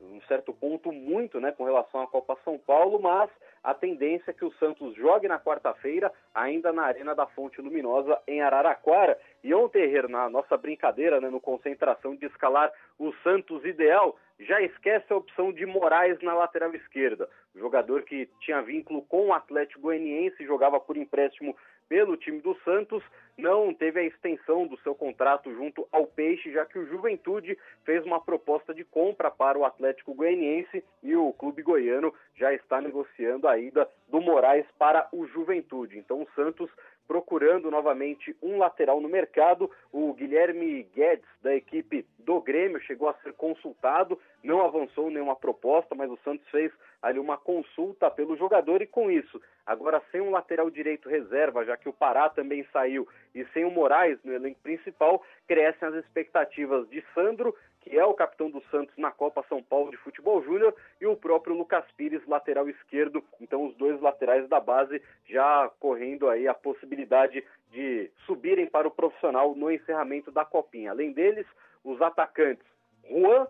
um 0.00 0.20
certo 0.28 0.52
ponto 0.52 0.92
muito, 0.92 1.40
né, 1.40 1.52
com 1.52 1.64
relação 1.64 2.02
à 2.02 2.06
Copa 2.06 2.36
São 2.44 2.58
Paulo, 2.58 3.00
mas 3.00 3.30
a 3.66 3.74
tendência 3.74 4.30
é 4.30 4.32
que 4.32 4.44
o 4.44 4.52
Santos 4.60 4.94
jogue 4.94 5.26
na 5.26 5.40
quarta-feira, 5.40 6.12
ainda 6.32 6.72
na 6.72 6.84
Arena 6.84 7.16
da 7.16 7.26
Fonte 7.26 7.60
Luminosa, 7.60 8.16
em 8.24 8.40
Araraquara. 8.40 9.18
E 9.42 9.52
ontem, 9.52 9.90
na 10.08 10.30
nossa 10.30 10.56
brincadeira, 10.56 11.20
né, 11.20 11.28
no 11.28 11.40
concentração 11.40 12.14
de 12.14 12.26
escalar 12.26 12.72
o 12.96 13.12
Santos 13.24 13.64
ideal, 13.64 14.16
já 14.38 14.62
esquece 14.62 15.12
a 15.12 15.16
opção 15.16 15.52
de 15.52 15.66
Moraes 15.66 16.16
na 16.22 16.32
lateral 16.32 16.72
esquerda. 16.76 17.28
Jogador 17.56 18.02
que 18.02 18.28
tinha 18.40 18.62
vínculo 18.62 19.02
com 19.02 19.26
o 19.26 19.32
Atlético 19.32 19.80
Goianiense, 19.80 20.46
jogava 20.46 20.78
por 20.78 20.96
empréstimo 20.96 21.56
pelo 21.88 22.16
time 22.16 22.40
do 22.40 22.54
Santos, 22.64 23.02
não 23.36 23.72
teve 23.74 24.00
a 24.00 24.04
extensão 24.04 24.66
do 24.66 24.78
seu 24.80 24.94
contrato 24.94 25.52
junto 25.54 25.86
ao 25.92 26.06
Peixe, 26.06 26.52
já 26.52 26.64
que 26.64 26.78
o 26.78 26.86
Juventude 26.86 27.58
fez 27.84 28.04
uma 28.04 28.20
proposta 28.20 28.72
de 28.72 28.82
compra 28.82 29.30
para 29.30 29.58
o 29.58 29.64
Atlético 29.64 30.14
Goianiense 30.14 30.82
e 31.02 31.14
o 31.14 31.32
clube 31.32 31.62
goiano 31.62 32.14
já 32.34 32.52
está 32.54 32.80
negociando 32.80 33.46
a 33.46 33.58
ida 33.58 33.88
do 34.08 34.20
Moraes 34.20 34.66
para 34.78 35.06
o 35.12 35.26
Juventude. 35.26 35.98
Então 35.98 36.22
o 36.22 36.28
Santos 36.34 36.70
procurando 37.06 37.70
novamente 37.70 38.36
um 38.42 38.58
lateral 38.58 39.00
no 39.00 39.08
mercado. 39.08 39.70
O 39.92 40.12
Guilherme 40.12 40.82
Guedes, 40.94 41.28
da 41.42 41.54
equipe 41.54 42.06
do 42.18 42.40
Grêmio, 42.40 42.80
chegou 42.80 43.08
a 43.08 43.14
ser 43.22 43.32
consultado, 43.34 44.18
não 44.42 44.64
avançou 44.64 45.10
nenhuma 45.10 45.36
proposta, 45.36 45.94
mas 45.94 46.10
o 46.10 46.18
Santos 46.24 46.48
fez 46.50 46.72
ali 47.02 47.18
uma 47.18 47.36
consulta 47.36 48.10
pelo 48.10 48.36
jogador 48.36 48.82
e 48.82 48.86
com 48.86 49.10
isso, 49.10 49.40
agora 49.64 50.02
sem 50.10 50.20
um 50.20 50.30
lateral 50.30 50.70
direito 50.70 51.08
reserva, 51.08 51.64
já 51.64 51.76
que 51.76 51.88
o 51.88 51.92
Pará 51.92 52.28
também 52.28 52.66
saiu 52.72 53.06
e 53.34 53.44
sem 53.52 53.64
o 53.64 53.70
Moraes 53.70 54.18
no 54.24 54.32
elenco 54.32 54.60
principal, 54.60 55.22
crescem 55.46 55.88
as 55.88 55.94
expectativas 55.94 56.88
de 56.88 57.04
Sandro, 57.14 57.54
que 57.86 57.96
é 57.96 58.04
o 58.04 58.14
capitão 58.14 58.50
do 58.50 58.60
Santos 58.64 58.96
na 58.98 59.12
Copa 59.12 59.44
São 59.48 59.62
Paulo 59.62 59.92
de 59.92 59.96
Futebol 59.98 60.42
Júnior, 60.42 60.74
e 61.00 61.06
o 61.06 61.16
próprio 61.16 61.54
Lucas 61.54 61.84
Pires, 61.96 62.26
lateral 62.26 62.68
esquerdo. 62.68 63.22
Então, 63.40 63.64
os 63.64 63.76
dois 63.76 64.00
laterais 64.00 64.48
da 64.48 64.58
base 64.58 65.00
já 65.24 65.70
correndo 65.78 66.28
aí 66.28 66.48
a 66.48 66.54
possibilidade 66.54 67.44
de 67.70 68.10
subirem 68.26 68.66
para 68.66 68.88
o 68.88 68.90
profissional 68.90 69.54
no 69.54 69.70
encerramento 69.70 70.32
da 70.32 70.44
Copinha. 70.44 70.90
Além 70.90 71.12
deles, 71.12 71.46
os 71.84 72.02
atacantes 72.02 72.66
Juan, 73.08 73.46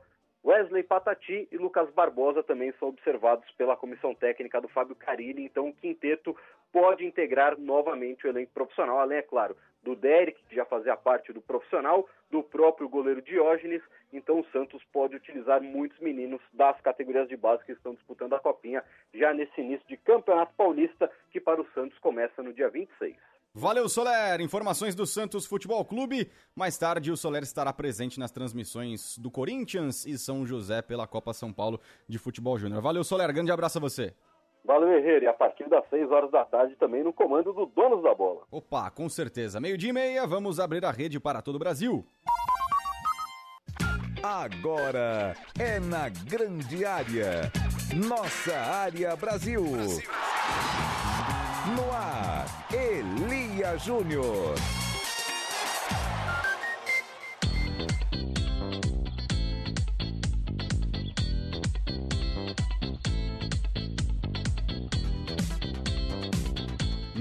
Wesley 0.46 0.84
Patati 0.84 1.48
e 1.50 1.58
Lucas 1.58 1.90
Barbosa 1.90 2.40
também 2.40 2.72
são 2.78 2.90
observados 2.90 3.50
pela 3.58 3.76
comissão 3.76 4.14
técnica 4.14 4.60
do 4.60 4.68
Fábio 4.68 4.94
Carilli, 4.94 5.44
então 5.44 5.68
o 5.68 5.74
quinteto 5.74 6.36
pode 6.72 7.04
integrar 7.04 7.58
novamente 7.58 8.24
o 8.24 8.28
elenco 8.28 8.52
profissional, 8.52 9.00
além, 9.00 9.18
é 9.18 9.22
claro, 9.22 9.56
do 9.82 9.96
Derek, 9.96 10.40
que 10.48 10.54
já 10.54 10.64
fazia 10.64 10.96
parte 10.96 11.32
do 11.32 11.40
profissional, 11.40 12.08
do 12.30 12.44
próprio 12.44 12.88
goleiro 12.88 13.20
Diógenes, 13.20 13.82
então 14.12 14.38
o 14.38 14.46
Santos 14.52 14.80
pode 14.92 15.16
utilizar 15.16 15.60
muitos 15.60 15.98
meninos 15.98 16.40
das 16.52 16.80
categorias 16.80 17.28
de 17.28 17.36
base 17.36 17.64
que 17.64 17.72
estão 17.72 17.94
disputando 17.94 18.34
a 18.34 18.40
Copinha 18.40 18.84
já 19.12 19.34
nesse 19.34 19.60
início 19.60 19.86
de 19.88 19.96
Campeonato 19.96 20.54
Paulista, 20.54 21.10
que 21.32 21.40
para 21.40 21.60
o 21.60 21.66
Santos 21.74 21.98
começa 21.98 22.40
no 22.40 22.52
dia 22.52 22.68
26. 22.68 23.16
Valeu, 23.58 23.88
Soler. 23.88 24.42
Informações 24.42 24.94
do 24.94 25.06
Santos 25.06 25.46
Futebol 25.46 25.82
Clube. 25.82 26.30
Mais 26.54 26.76
tarde, 26.76 27.10
o 27.10 27.16
Soler 27.16 27.42
estará 27.42 27.72
presente 27.72 28.20
nas 28.20 28.30
transmissões 28.30 29.16
do 29.16 29.30
Corinthians 29.30 30.04
e 30.04 30.18
São 30.18 30.44
José 30.44 30.82
pela 30.82 31.06
Copa 31.06 31.32
São 31.32 31.50
Paulo 31.50 31.80
de 32.06 32.18
Futebol 32.18 32.58
Júnior. 32.58 32.82
Valeu, 32.82 33.02
Soler. 33.02 33.32
Grande 33.32 33.50
abraço 33.50 33.78
a 33.78 33.80
você. 33.80 34.12
Valeu, 34.62 34.92
Herreiro. 34.92 35.24
E 35.24 35.28
a 35.28 35.32
partir 35.32 35.66
das 35.70 35.88
6 35.88 36.10
horas 36.10 36.30
da 36.30 36.44
tarde 36.44 36.76
também 36.76 37.02
no 37.02 37.14
comando 37.14 37.50
do 37.54 37.64
Donos 37.64 38.02
da 38.02 38.14
Bola. 38.14 38.42
Opa, 38.50 38.90
com 38.90 39.08
certeza. 39.08 39.58
Meio-dia 39.58 39.88
e 39.88 39.94
meia, 39.94 40.26
vamos 40.26 40.60
abrir 40.60 40.84
a 40.84 40.90
rede 40.90 41.18
para 41.18 41.40
todo 41.40 41.56
o 41.56 41.58
Brasil. 41.58 42.04
Agora 44.22 45.34
é 45.58 45.80
na 45.80 46.10
grande 46.10 46.84
área. 46.84 47.50
Nossa 48.06 48.54
área 48.54 49.16
Brasil. 49.16 49.62
No 49.62 50.35
Júnior. 53.74 54.85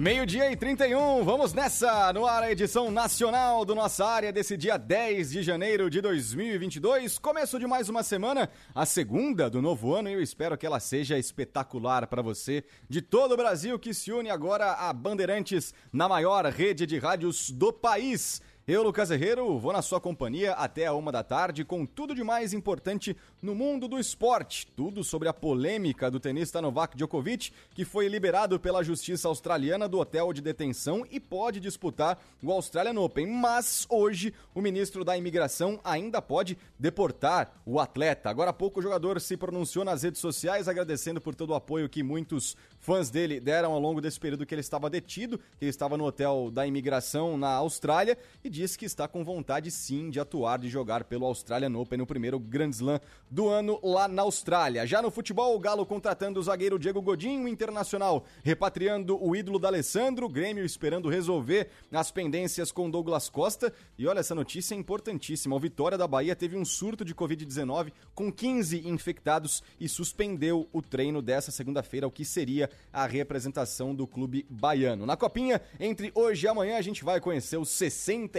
Meio-dia 0.06 0.52
e 0.52 0.56
31, 0.56 1.24
vamos 1.24 1.52
nessa! 1.52 2.14
No 2.14 2.28
ar 2.28 2.44
a 2.44 2.52
edição 2.52 2.92
nacional 2.92 3.66
do 3.66 3.74
Nossa 3.74 4.06
Área 4.06 4.32
desse 4.32 4.56
dia 4.56 4.78
10 4.78 5.32
de 5.32 5.42
janeiro 5.42 5.90
de 5.90 6.00
2022. 6.00 7.18
Começo 7.18 7.58
de 7.58 7.66
mais 7.66 7.90
uma 7.90 8.04
semana, 8.04 8.48
a 8.76 8.86
segunda 8.86 9.50
do 9.50 9.64
novo 9.64 9.96
ano, 9.96 10.08
e 10.08 10.14
eu 10.14 10.22
espero 10.22 10.56
que 10.60 10.66
ela 10.68 10.80
seja 10.80 11.18
espetacular 11.18 12.06
para 12.06 12.22
você 12.22 12.64
de 12.88 13.02
todo 13.02 13.32
o 13.32 13.38
Brasil 13.38 13.80
que 13.80 13.96
se 13.96 14.12
une 14.12 14.30
agora 14.30 14.74
a 14.74 14.94
Bandeirantes 14.94 15.74
na 15.92 16.08
maior 16.08 16.46
rede 16.46 16.86
de 16.86 17.00
rádios 17.00 17.50
do 17.50 17.74
país. 17.74 18.44
Eu, 18.68 18.82
Lucas 18.82 19.12
Herrero, 19.12 19.60
vou 19.60 19.72
na 19.72 19.84
sua 19.84 20.02
companhia 20.02 20.54
até 20.54 20.88
a 20.88 20.94
uma 20.94 21.12
da 21.12 21.22
tarde 21.22 21.64
com 21.64 21.86
tudo 21.86 22.16
de 22.16 22.24
mais 22.24 22.52
importante 22.52 23.16
no 23.40 23.54
mundo 23.54 23.88
do 23.88 24.00
esporte. 24.00 24.66
Tudo 24.76 25.04
sobre 25.04 25.30
a 25.30 25.34
polêmica 25.34 26.10
do 26.10 26.20
tenista 26.20 26.60
Novak 26.60 26.98
Djokovic, 26.98 27.52
que 27.76 27.86
foi 27.86 28.08
liberado 28.08 28.60
pela 28.60 28.84
justiça 28.84 29.28
australiana 29.28 29.88
do 29.88 30.00
hotel 30.00 30.34
de 30.34 30.42
detenção 30.42 31.06
e 31.12 31.20
pode 31.20 31.60
disputar 31.60 32.20
o 32.42 32.52
Australian 32.52 33.00
Open. 33.00 33.28
Mas 33.28 33.86
hoje 33.88 34.34
o 34.52 34.62
ministro 34.64 35.06
da 35.06 35.16
Imigração 35.16 35.80
ainda 35.84 36.20
pode 36.20 36.58
deportar 36.80 37.62
o 37.68 37.80
atleta. 37.80 38.32
Agora 38.32 38.50
há 38.50 38.54
pouco 38.54 38.80
o 38.80 38.84
jogador 38.84 39.22
se 39.22 39.38
pronunciou 39.38 39.86
nas 39.86 40.02
redes 40.02 40.20
sociais 40.20 40.68
agradecendo 40.68 41.22
por 41.22 41.36
todo 41.36 41.52
o 41.52 41.56
apoio 41.56 41.88
que 41.88 42.02
muitos 42.02 42.58
fãs 42.80 43.12
dele 43.12 43.40
deram 43.40 43.74
ao 43.74 43.80
longo 43.80 44.02
desse 44.02 44.20
período 44.20 44.44
que 44.44 44.56
ele 44.56 44.62
estava 44.62 44.90
detido, 44.90 45.38
que 45.38 45.66
ele 45.66 45.70
estava 45.70 45.96
no 45.96 46.06
hotel 46.06 46.50
da 46.52 46.66
imigração 46.66 47.38
na 47.38 47.50
Austrália 47.50 48.18
e 48.44 48.55
disse 48.56 48.78
que 48.78 48.86
está 48.86 49.06
com 49.06 49.22
vontade 49.22 49.70
sim 49.70 50.10
de 50.10 50.18
atuar, 50.18 50.58
de 50.58 50.70
jogar 50.70 51.04
pelo 51.04 51.26
Australian 51.26 51.78
Open 51.78 51.98
no 51.98 52.08
primeiro 52.08 52.40
Grand 52.40 52.70
Slam 52.70 53.02
do 53.30 53.50
ano 53.50 53.78
lá 53.84 54.08
na 54.08 54.22
Austrália. 54.22 54.88
Já 54.88 55.02
no 55.02 55.12
futebol, 55.12 55.54
o 55.54 55.60
Galo 55.60 55.86
contratando 55.86 56.40
o 56.40 56.44
zagueiro 56.44 56.80
Diego 56.80 57.02
Godinho, 57.02 57.50
Internacional 57.50 58.26
repatriando 58.44 59.22
o 59.22 59.36
ídolo 59.36 59.60
da 59.60 59.68
Alessandro, 59.68 60.30
Grêmio 60.30 60.64
esperando 60.64 61.10
resolver 61.10 61.68
as 61.92 62.12
pendências 62.12 62.72
com 62.72 62.90
Douglas 62.90 63.30
Costa. 63.30 63.74
E 63.98 64.08
olha, 64.08 64.20
essa 64.20 64.34
notícia 64.34 64.74
é 64.74 64.78
importantíssima. 64.78 65.56
O 65.56 65.60
Vitória 65.60 65.98
da 65.98 66.08
Bahia 66.08 66.36
teve 66.36 66.56
um 66.56 66.64
surto 66.64 67.04
de 67.04 67.14
Covid-19 67.14 67.92
com 68.14 68.32
15 68.32 68.88
infectados 68.88 69.62
e 69.78 69.90
suspendeu 69.90 70.70
o 70.72 70.82
treino 70.82 71.22
dessa 71.22 71.52
segunda-feira, 71.52 72.08
o 72.08 72.12
que 72.12 72.24
seria 72.24 72.70
a 72.94 73.06
representação 73.06 73.94
do 73.94 74.08
clube 74.08 74.46
baiano. 74.50 75.06
Na 75.06 75.18
copinha, 75.18 75.62
entre 75.78 76.10
hoje 76.16 76.46
e 76.46 76.48
amanhã, 76.48 76.78
a 76.78 76.82
gente 76.82 77.04
vai 77.04 77.20
conhecer 77.20 77.58
os 77.58 77.70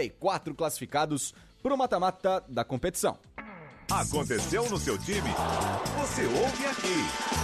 64 0.09 0.55
classificados 0.55 1.33
para 1.61 1.73
o 1.73 1.77
mata-mata 1.77 2.43
da 2.47 2.63
competição. 2.63 3.17
Aconteceu 3.89 4.69
no 4.69 4.77
seu 4.77 4.97
time? 4.97 5.29
Você 5.99 6.25
ouve 6.25 6.65
aqui. 6.65 7.36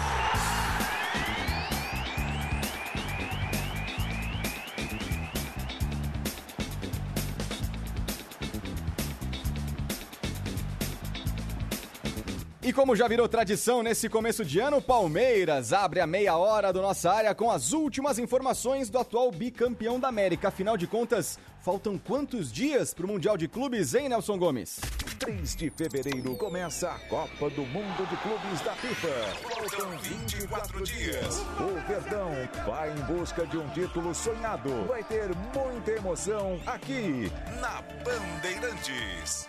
E 12.74 12.76
como 12.76 12.96
já 12.96 13.08
virou 13.08 13.30
tradição 13.30 13.84
nesse 13.84 14.10
começo 14.10 14.44
de 14.44 14.60
ano, 14.60 14.82
Palmeiras 14.82 15.72
abre 15.72 16.00
a 16.00 16.08
meia 16.08 16.36
hora 16.36 16.74
do 16.74 16.82
nossa 16.82 17.12
área 17.12 17.36
com 17.36 17.52
as 17.52 17.72
últimas 17.72 18.18
informações 18.18 18.90
do 18.90 18.98
atual 18.98 19.30
bicampeão 19.30 20.00
da 20.00 20.08
América. 20.08 20.48
Afinal 20.48 20.76
de 20.76 20.88
contas, 20.88 21.38
faltam 21.62 22.00
quantos 22.00 22.52
dias 22.52 22.92
para 22.92 23.06
o 23.06 23.10
Mundial 23.10 23.38
de 23.38 23.48
Clubes, 23.48 23.94
hein, 23.94 24.10
Nelson 24.10 24.40
Gomes? 24.40 24.82
3 25.20 25.56
de 25.56 25.70
fevereiro 25.70 26.36
começa 26.36 26.90
a 26.90 26.98
Copa 26.98 27.48
do 27.52 27.62
Mundo 27.62 28.10
de 28.10 28.18
Clubes 28.18 28.62
da 28.62 28.74
FIFA. 28.74 29.08
Faltam 29.48 29.98
24 30.00 30.84
dias. 30.84 31.46
O 31.60 31.88
Verdão 31.88 32.32
vai 32.66 32.90
em 32.90 33.02
busca 33.04 33.46
de 33.46 33.56
um 33.56 33.70
título 33.70 34.16
sonhado. 34.16 34.72
Vai 34.88 35.04
ter 35.04 35.30
muita 35.54 35.92
emoção 35.92 36.60
aqui 36.66 37.32
na 37.62 37.84
Bandeirantes. 38.04 39.48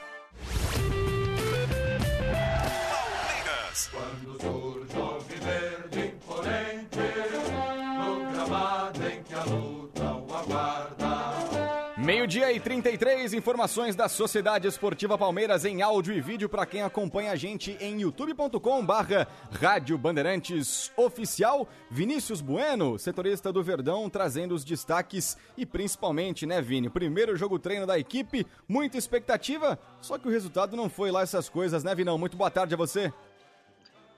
Meio-dia 11.99 12.53
e 12.53 12.61
33, 12.61 13.35
informações 13.35 13.97
da 13.97 14.09
Sociedade 14.09 14.69
Esportiva 14.69 15.19
Palmeiras 15.19 15.65
em 15.65 15.83
áudio 15.83 16.15
e 16.15 16.21
vídeo 16.21 16.49
para 16.49 16.67
quem 16.67 16.83
acompanha 16.83 17.33
a 17.33 17.37
gente 17.37 17.77
em 17.81 18.03
youtube.com 18.03 18.85
barra 18.87 19.27
Rádio 19.51 19.99
Bandeirantes 19.99 20.93
Oficial. 20.97 21.67
Vinícius 21.91 22.41
Bueno, 22.41 22.97
setorista 22.97 23.53
do 23.53 23.65
Verdão, 23.65 24.09
trazendo 24.09 24.55
os 24.55 24.65
destaques 24.65 25.37
e 25.57 25.67
principalmente, 25.67 26.47
né, 26.47 26.63
Vini? 26.63 26.89
Primeiro 26.89 27.37
jogo 27.37 27.59
treino 27.59 27.87
da 27.87 27.99
equipe, 27.99 28.47
muita 28.69 28.99
expectativa, 28.99 29.77
só 30.01 30.17
que 30.17 30.29
o 30.29 30.31
resultado 30.31 30.77
não 30.77 30.89
foi 30.89 31.11
lá 31.11 31.23
essas 31.23 31.49
coisas, 31.49 31.83
né, 31.83 31.93
Vinão? 31.93 32.19
Muito 32.19 32.37
boa 32.37 32.51
tarde 32.51 32.75
a 32.75 32.77
você. 32.77 33.13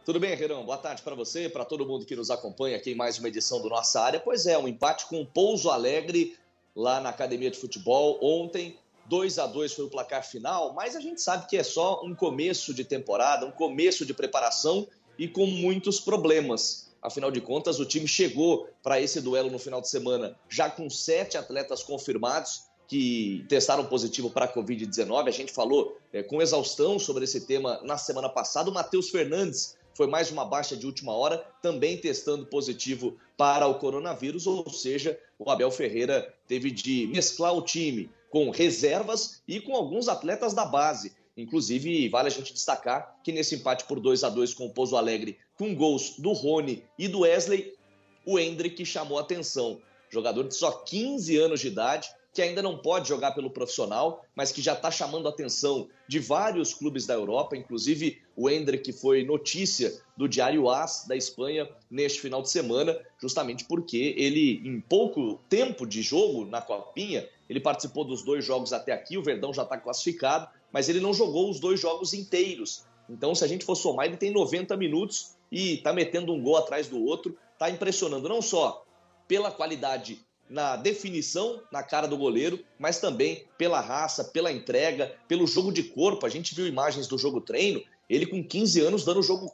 Tudo 0.07 0.21
bem, 0.21 0.40
Herão? 0.40 0.64
Boa 0.64 0.79
tarde 0.79 1.03
para 1.03 1.16
você, 1.16 1.49
para 1.49 1.64
todo 1.64 1.85
mundo 1.85 2.07
que 2.07 2.14
nos 2.14 2.31
acompanha 2.31 2.77
aqui 2.77 2.92
em 2.92 2.95
mais 2.95 3.19
uma 3.19 3.27
edição 3.27 3.61
do 3.61 3.69
Nossa 3.69 4.01
Área. 4.01 4.21
Pois 4.21 4.47
é, 4.47 4.57
um 4.57 4.69
empate 4.69 5.05
com 5.07 5.21
o 5.21 5.27
Pouso 5.27 5.69
Alegre 5.69 6.38
lá 6.77 7.01
na 7.01 7.09
Academia 7.09 7.51
de 7.51 7.59
Futebol 7.59 8.16
ontem. 8.23 8.79
2 9.07 9.40
a 9.40 9.49
2 9.49 9.73
foi 9.73 9.85
o 9.85 9.90
placar 9.90 10.25
final, 10.25 10.73
mas 10.75 10.95
a 10.95 11.01
gente 11.01 11.21
sabe 11.21 11.49
que 11.49 11.57
é 11.57 11.64
só 11.64 12.05
um 12.05 12.14
começo 12.14 12.73
de 12.73 12.85
temporada, 12.85 13.47
um 13.47 13.51
começo 13.51 14.07
de 14.07 14.14
preparação 14.14 14.87
e 15.19 15.27
com 15.27 15.45
muitos 15.45 15.99
problemas. 15.99 16.88
Afinal 17.03 17.33
de 17.33 17.40
contas, 17.40 17.81
o 17.81 17.85
time 17.85 18.07
chegou 18.07 18.69
para 18.85 19.01
esse 19.01 19.21
duelo 19.21 19.51
no 19.51 19.59
final 19.59 19.81
de 19.81 19.88
semana 19.88 20.38
já 20.49 20.71
com 20.71 20.88
sete 20.88 21.37
atletas 21.37 21.83
confirmados 21.83 22.62
que 22.87 23.45
testaram 23.49 23.85
positivo 23.85 24.31
para 24.31 24.45
a 24.45 24.55
Covid-19. 24.55 25.27
A 25.27 25.33
gente 25.33 25.53
falou 25.53 25.99
é, 26.12 26.23
com 26.23 26.40
exaustão 26.40 26.97
sobre 26.97 27.25
esse 27.25 27.45
tema 27.45 27.81
na 27.83 27.99
semana 27.99 28.29
passada. 28.29 28.71
O 28.71 28.73
Matheus 28.73 29.11
Fernandes 29.11 29.75
foi 29.96 30.06
mais 30.06 30.30
uma 30.30 30.44
baixa 30.44 30.76
de 30.76 30.85
última 30.85 31.12
hora, 31.12 31.38
também 31.62 31.96
testando 31.96 32.44
positivo 32.44 33.16
para 33.35 33.66
o 33.66 33.78
coronavírus, 33.78 34.46
ou 34.46 34.68
seja, 34.68 35.18
o 35.38 35.50
Abel 35.50 35.70
Ferreira 35.70 36.35
teve 36.46 36.70
de 36.70 37.06
mesclar 37.06 37.56
o 37.56 37.62
time 37.62 38.11
com 38.30 38.50
reservas 38.50 39.42
e 39.48 39.59
com 39.59 39.74
alguns 39.74 40.06
atletas 40.06 40.52
da 40.52 40.66
base. 40.66 41.14
Inclusive, 41.35 42.11
vale 42.11 42.28
a 42.28 42.30
gente 42.30 42.52
destacar 42.52 43.16
que 43.24 43.32
nesse 43.32 43.54
empate 43.54 43.87
por 43.87 43.98
2 43.98 44.22
a 44.22 44.28
2 44.28 44.52
com 44.52 44.66
o 44.66 44.70
Pouso 44.70 44.96
Alegre, 44.96 45.38
com 45.56 45.74
gols 45.74 46.16
do 46.18 46.32
Rony 46.32 46.85
e 46.98 47.09
do 47.09 47.20
Wesley, 47.20 47.72
o 48.26 48.38
Hendrick 48.38 48.84
chamou 48.84 49.18
atenção. 49.18 49.80
Jogador 50.11 50.47
de 50.47 50.55
só 50.55 50.72
15 50.72 51.38
anos 51.38 51.61
de 51.61 51.68
idade, 51.68 52.11
que 52.37 52.43
ainda 52.43 52.61
não 52.61 52.76
pode 52.76 53.09
jogar 53.09 53.32
pelo 53.32 53.49
profissional, 53.49 54.22
mas 54.34 54.53
que 54.53 54.61
já 54.61 54.74
está 54.74 54.91
chamando 54.91 55.26
a 55.26 55.30
atenção 55.30 55.89
de 56.07 56.18
vários 56.18 56.74
clubes 56.74 57.07
da 57.07 57.14
Europa, 57.14 57.57
inclusive 57.57 58.20
o 58.37 58.51
Hendrick, 58.51 58.84
que 58.84 58.93
foi 58.93 59.24
notícia 59.24 59.99
do 60.14 60.28
Diário 60.28 60.68
AS 60.68 61.07
da 61.09 61.16
Espanha 61.16 61.66
neste 61.91 62.20
final 62.20 62.43
de 62.43 62.51
semana, 62.51 62.95
justamente 63.18 63.64
porque 63.64 64.14
ele, 64.18 64.61
em 64.68 64.78
pouco 64.78 65.41
tempo 65.49 65.87
de 65.87 66.03
jogo 66.03 66.45
na 66.45 66.61
Copinha, 66.61 67.26
ele 67.49 67.59
participou 67.59 68.05
dos 68.05 68.22
dois 68.22 68.45
jogos 68.45 68.70
até 68.70 68.93
aqui, 68.93 69.16
o 69.16 69.22
Verdão 69.22 69.55
já 69.55 69.62
está 69.62 69.78
classificado, 69.78 70.47
mas 70.70 70.91
ele 70.91 71.01
não 71.01 71.14
jogou 71.14 71.49
os 71.49 71.59
dois 71.59 71.80
jogos 71.80 72.12
inteiros. 72.12 72.84
Então, 73.09 73.34
se 73.34 73.45
a 73.45 73.49
gente 73.49 73.64
for 73.64 73.76
somar, 73.76 74.05
ele 74.05 74.18
tem 74.18 74.30
90 74.30 74.76
minutos 74.76 75.34
e 75.51 75.76
está 75.76 75.91
metendo 75.91 76.34
um 76.34 76.43
gol 76.43 76.59
atrás 76.59 76.87
do 76.87 77.03
outro, 77.03 77.34
está 77.55 77.70
impressionando 77.70 78.28
não 78.28 78.43
só 78.43 78.84
pela 79.26 79.51
qualidade 79.51 80.26
na 80.49 80.76
definição 80.76 81.62
na 81.72 81.82
cara 81.82 82.07
do 82.07 82.16
goleiro, 82.16 82.64
mas 82.78 83.01
também 83.01 83.44
pela 83.59 83.80
raça, 83.80 84.24
pela 84.24 84.53
entrega, 84.53 85.14
pelo 85.26 85.47
jogo 85.47 85.72
de 85.72 85.82
corpo. 85.82 86.26
A 86.26 86.28
gente 86.28 86.55
viu 86.55 86.66
imagens 86.66 87.07
do 87.07 87.18
jogo 87.18 87.40
treino, 87.40 87.82
ele 88.09 88.26
com 88.26 88.42
15 88.42 88.80
anos 88.80 89.05
dando 89.05 89.22
jogo, 89.22 89.53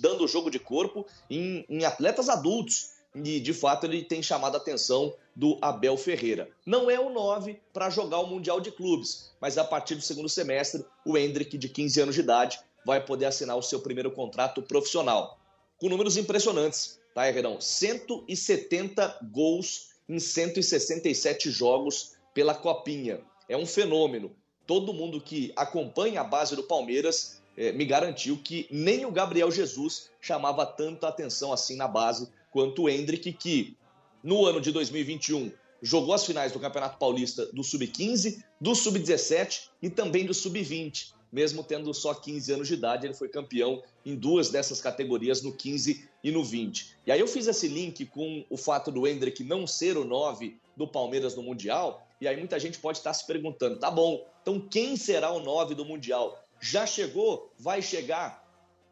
dando 0.00 0.26
jogo 0.26 0.50
de 0.50 0.58
corpo 0.58 1.06
em, 1.30 1.64
em 1.68 1.84
atletas 1.84 2.28
adultos. 2.28 2.92
E 3.14 3.40
de 3.40 3.52
fato 3.52 3.84
ele 3.84 4.02
tem 4.02 4.22
chamado 4.22 4.54
a 4.54 4.58
atenção 4.58 5.14
do 5.36 5.58
Abel 5.60 5.96
Ferreira. 5.98 6.48
Não 6.64 6.90
é 6.90 6.98
o 6.98 7.10
9 7.10 7.60
para 7.72 7.90
jogar 7.90 8.20
o 8.20 8.26
Mundial 8.26 8.58
de 8.58 8.70
Clubes, 8.70 9.30
mas 9.38 9.58
a 9.58 9.64
partir 9.64 9.94
do 9.94 10.00
segundo 10.00 10.30
semestre, 10.30 10.84
o 11.04 11.16
Hendrick, 11.16 11.58
de 11.58 11.68
15 11.68 12.00
anos 12.00 12.14
de 12.14 12.22
idade, 12.22 12.58
vai 12.86 13.04
poder 13.04 13.26
assinar 13.26 13.56
o 13.56 13.62
seu 13.62 13.80
primeiro 13.80 14.10
contrato 14.10 14.62
profissional. 14.62 15.38
Com 15.78 15.88
números 15.88 16.16
impressionantes, 16.16 16.98
tá, 17.14 17.28
Herrerão? 17.28 17.60
170 17.60 19.18
gols 19.30 19.91
em 20.12 20.18
167 20.18 21.50
jogos 21.50 22.12
pela 22.34 22.54
Copinha. 22.54 23.20
É 23.48 23.56
um 23.56 23.66
fenômeno. 23.66 24.30
Todo 24.66 24.92
mundo 24.92 25.20
que 25.20 25.52
acompanha 25.56 26.20
a 26.20 26.24
base 26.24 26.54
do 26.54 26.62
Palmeiras 26.62 27.42
eh, 27.56 27.72
me 27.72 27.84
garantiu 27.84 28.36
que 28.36 28.68
nem 28.70 29.06
o 29.06 29.10
Gabriel 29.10 29.50
Jesus 29.50 30.10
chamava 30.20 30.66
tanta 30.66 31.08
atenção 31.08 31.52
assim 31.52 31.76
na 31.76 31.88
base 31.88 32.28
quanto 32.50 32.82
o 32.82 32.88
Hendrick, 32.88 33.32
que 33.32 33.76
no 34.22 34.44
ano 34.44 34.60
de 34.60 34.70
2021 34.70 35.50
jogou 35.80 36.14
as 36.14 36.24
finais 36.24 36.52
do 36.52 36.60
Campeonato 36.60 36.98
Paulista 36.98 37.46
do 37.46 37.64
Sub-15, 37.64 38.44
do 38.60 38.74
Sub-17 38.74 39.68
e 39.80 39.90
também 39.90 40.24
do 40.24 40.34
Sub-20 40.34 41.12
mesmo 41.32 41.64
tendo 41.64 41.92
só 41.94 42.12
15 42.12 42.52
anos 42.52 42.68
de 42.68 42.74
idade, 42.74 43.06
ele 43.06 43.14
foi 43.14 43.28
campeão 43.28 43.82
em 44.04 44.14
duas 44.14 44.50
dessas 44.50 44.80
categorias, 44.80 45.42
no 45.42 45.52
15 45.52 46.08
e 46.22 46.30
no 46.30 46.44
20. 46.44 46.96
E 47.06 47.10
aí 47.10 47.18
eu 47.18 47.26
fiz 47.26 47.46
esse 47.46 47.66
link 47.66 48.04
com 48.06 48.44
o 48.50 48.56
fato 48.56 48.92
do 48.92 49.06
Hendrick 49.06 49.42
não 49.42 49.66
ser 49.66 49.96
o 49.96 50.04
9 50.04 50.58
do 50.76 50.86
Palmeiras 50.86 51.34
no 51.34 51.42
Mundial, 51.42 52.06
e 52.20 52.28
aí 52.28 52.36
muita 52.36 52.60
gente 52.60 52.78
pode 52.78 52.98
estar 52.98 53.14
se 53.14 53.26
perguntando, 53.26 53.78
tá 53.78 53.90
bom, 53.90 54.26
então 54.42 54.60
quem 54.60 54.96
será 54.96 55.30
o 55.30 55.40
9 55.40 55.74
do 55.74 55.84
Mundial? 55.84 56.38
Já 56.60 56.86
chegou? 56.86 57.50
Vai 57.58 57.80
chegar? 57.80 58.42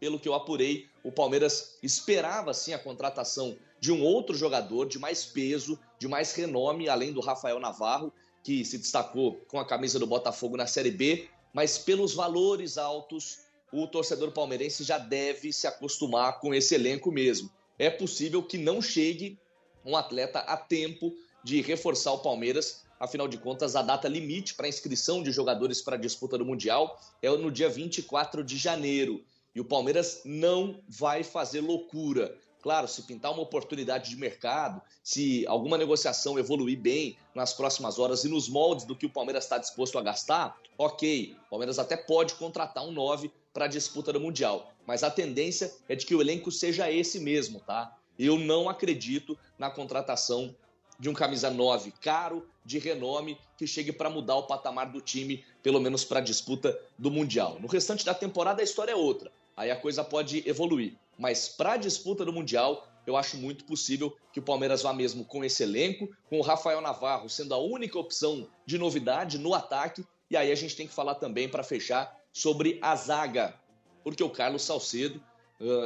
Pelo 0.01 0.19
que 0.19 0.29
eu 0.29 0.35
apurei, 0.35 0.89
o 1.05 1.13
Palmeiras 1.13 1.79
esperava 1.83 2.55
sim 2.55 2.73
a 2.73 2.79
contratação 2.79 3.57
de 3.79 3.93
um 3.93 4.03
outro 4.03 4.37
jogador 4.37 4.87
de 4.87 4.99
mais 4.99 5.25
peso, 5.25 5.79
de 5.99 6.09
mais 6.09 6.33
renome, 6.33 6.89
além 6.89 7.13
do 7.13 7.21
Rafael 7.21 7.61
Navarro, 7.61 8.13
que 8.43 8.65
se 8.65 8.79
destacou 8.79 9.41
com 9.49 9.59
a 9.59 9.65
camisa 9.65 9.99
do 9.99 10.07
Botafogo 10.07 10.57
na 10.57 10.67
Série 10.67 10.91
B, 10.91 11.29
mas 11.53 11.79
pelos 11.79 12.15
valores 12.15 12.79
altos, 12.79 13.41
o 13.73 13.87
torcedor 13.87 14.33
palmeirense 14.33 14.85
já 14.85 14.99
deve 14.99 15.53
se 15.53 15.67
acostumar 15.67 16.41
com 16.41 16.55
esse 16.55 16.75
elenco 16.75 17.11
mesmo. 17.13 17.51
É 17.79 17.89
possível 17.89 18.43
que 18.43 18.59
não 18.59 18.83
chegue 18.83 19.39
um 19.85 19.97
atleta 19.97 20.41
a 20.41 20.57
tempo 20.57 21.15
de 21.43 21.61
reforçar 21.61 22.13
o 22.13 22.19
Palmeiras. 22.19 22.85
Afinal 22.99 23.27
de 23.27 23.39
contas, 23.39 23.75
a 23.75 23.83
data 23.83 24.09
limite 24.09 24.55
para 24.55 24.69
inscrição 24.69 25.23
de 25.23 25.33
jogadores 25.33 25.81
para 25.81 25.97
a 25.97 25.99
disputa 25.99 26.37
do 26.37 26.45
Mundial 26.45 27.01
é 27.23 27.31
no 27.31 27.51
dia 27.51 27.69
24 27.69 28.45
de 28.45 28.57
janeiro. 28.57 29.25
E 29.55 29.61
o 29.61 29.65
Palmeiras 29.65 30.21
não 30.25 30.81
vai 30.89 31.25
fazer 31.25 31.61
loucura. 31.61 32.37
Claro, 32.63 32.87
se 32.87 33.03
pintar 33.03 33.33
uma 33.33 33.43
oportunidade 33.43 34.11
de 34.11 34.17
mercado, 34.17 34.83
se 35.03 35.47
alguma 35.47 35.79
negociação 35.79 36.39
evoluir 36.39 36.79
bem 36.79 37.17
nas 37.35 37.55
próximas 37.55 37.99
horas 37.99 38.25
e 38.25 38.29
nos 38.29 38.49
moldes 38.49 38.85
do 38.85 38.95
que 38.95 39.07
o 39.07 39.11
Palmeiras 39.11 39.45
está 39.45 39.57
disposto 39.57 39.99
a 39.99 40.03
gastar, 40.03 40.57
ok, 40.77 41.37
o 41.47 41.51
Palmeiras 41.51 41.79
até 41.79 41.97
pode 41.97 42.35
contratar 42.35 42.85
um 42.85 42.93
9 42.93 43.31
para 43.53 43.65
a 43.65 43.69
disputa 43.69 44.13
do 44.13 44.21
Mundial. 44.21 44.73
Mas 44.87 45.03
a 45.03 45.11
tendência 45.11 45.73
é 45.89 45.97
de 45.97 46.05
que 46.05 46.15
o 46.15 46.21
elenco 46.21 46.53
seja 46.53 46.91
esse 46.91 47.19
mesmo, 47.19 47.61
tá? 47.61 47.97
Eu 48.19 48.39
não 48.39 48.69
acredito 48.69 49.39
na 49.59 49.71
contratação 49.71 50.55
de 50.99 51.09
um 51.09 51.15
camisa 51.15 51.51
9 51.51 51.93
caro, 52.03 52.47
de 52.63 52.79
renome, 52.79 53.39
que 53.57 53.67
chegue 53.67 53.91
para 53.91 54.11
mudar 54.11 54.37
o 54.37 54.43
patamar 54.43 54.93
do 54.93 55.01
time, 55.01 55.43
pelo 55.63 55.81
menos 55.81 56.05
para 56.05 56.19
a 56.19 56.23
disputa 56.23 56.79
do 56.99 57.11
Mundial. 57.11 57.59
No 57.59 57.67
restante 57.67 58.05
da 58.05 58.13
temporada 58.13 58.61
a 58.61 58.65
história 58.65 58.93
é 58.93 58.97
outra. 58.97 59.33
Aí 59.57 59.71
a 59.71 59.77
coisa 59.77 60.05
pode 60.05 60.47
evoluir 60.47 60.95
mas 61.21 61.51
para 61.51 61.75
a 61.75 61.77
disputa 61.77 62.25
do 62.25 62.33
Mundial, 62.33 62.89
eu 63.07 63.15
acho 63.15 63.37
muito 63.37 63.67
possível 63.67 64.17
que 64.33 64.41
o 64.41 64.43
Palmeiras 64.43 64.81
vá 64.81 64.91
mesmo 64.91 65.23
com 65.23 65.45
esse 65.45 65.63
elenco, 65.63 66.09
com 66.31 66.39
o 66.39 66.43
Rafael 66.43 66.81
Navarro 66.81 67.29
sendo 67.29 67.53
a 67.53 67.59
única 67.59 67.99
opção 67.99 68.49
de 68.65 68.79
novidade 68.79 69.39
no 69.39 69.53
ataque. 69.53 70.03
E 70.31 70.37
aí 70.37 70.51
a 70.51 70.55
gente 70.55 70.75
tem 70.75 70.87
que 70.87 70.95
falar 70.95 71.17
também, 71.17 71.47
para 71.47 71.63
fechar, 71.63 72.19
sobre 72.33 72.79
a 72.81 72.97
zaga, 72.97 73.55
porque 74.03 74.25
o 74.25 74.31
Carlos 74.31 74.63
Salcedo, 74.63 75.23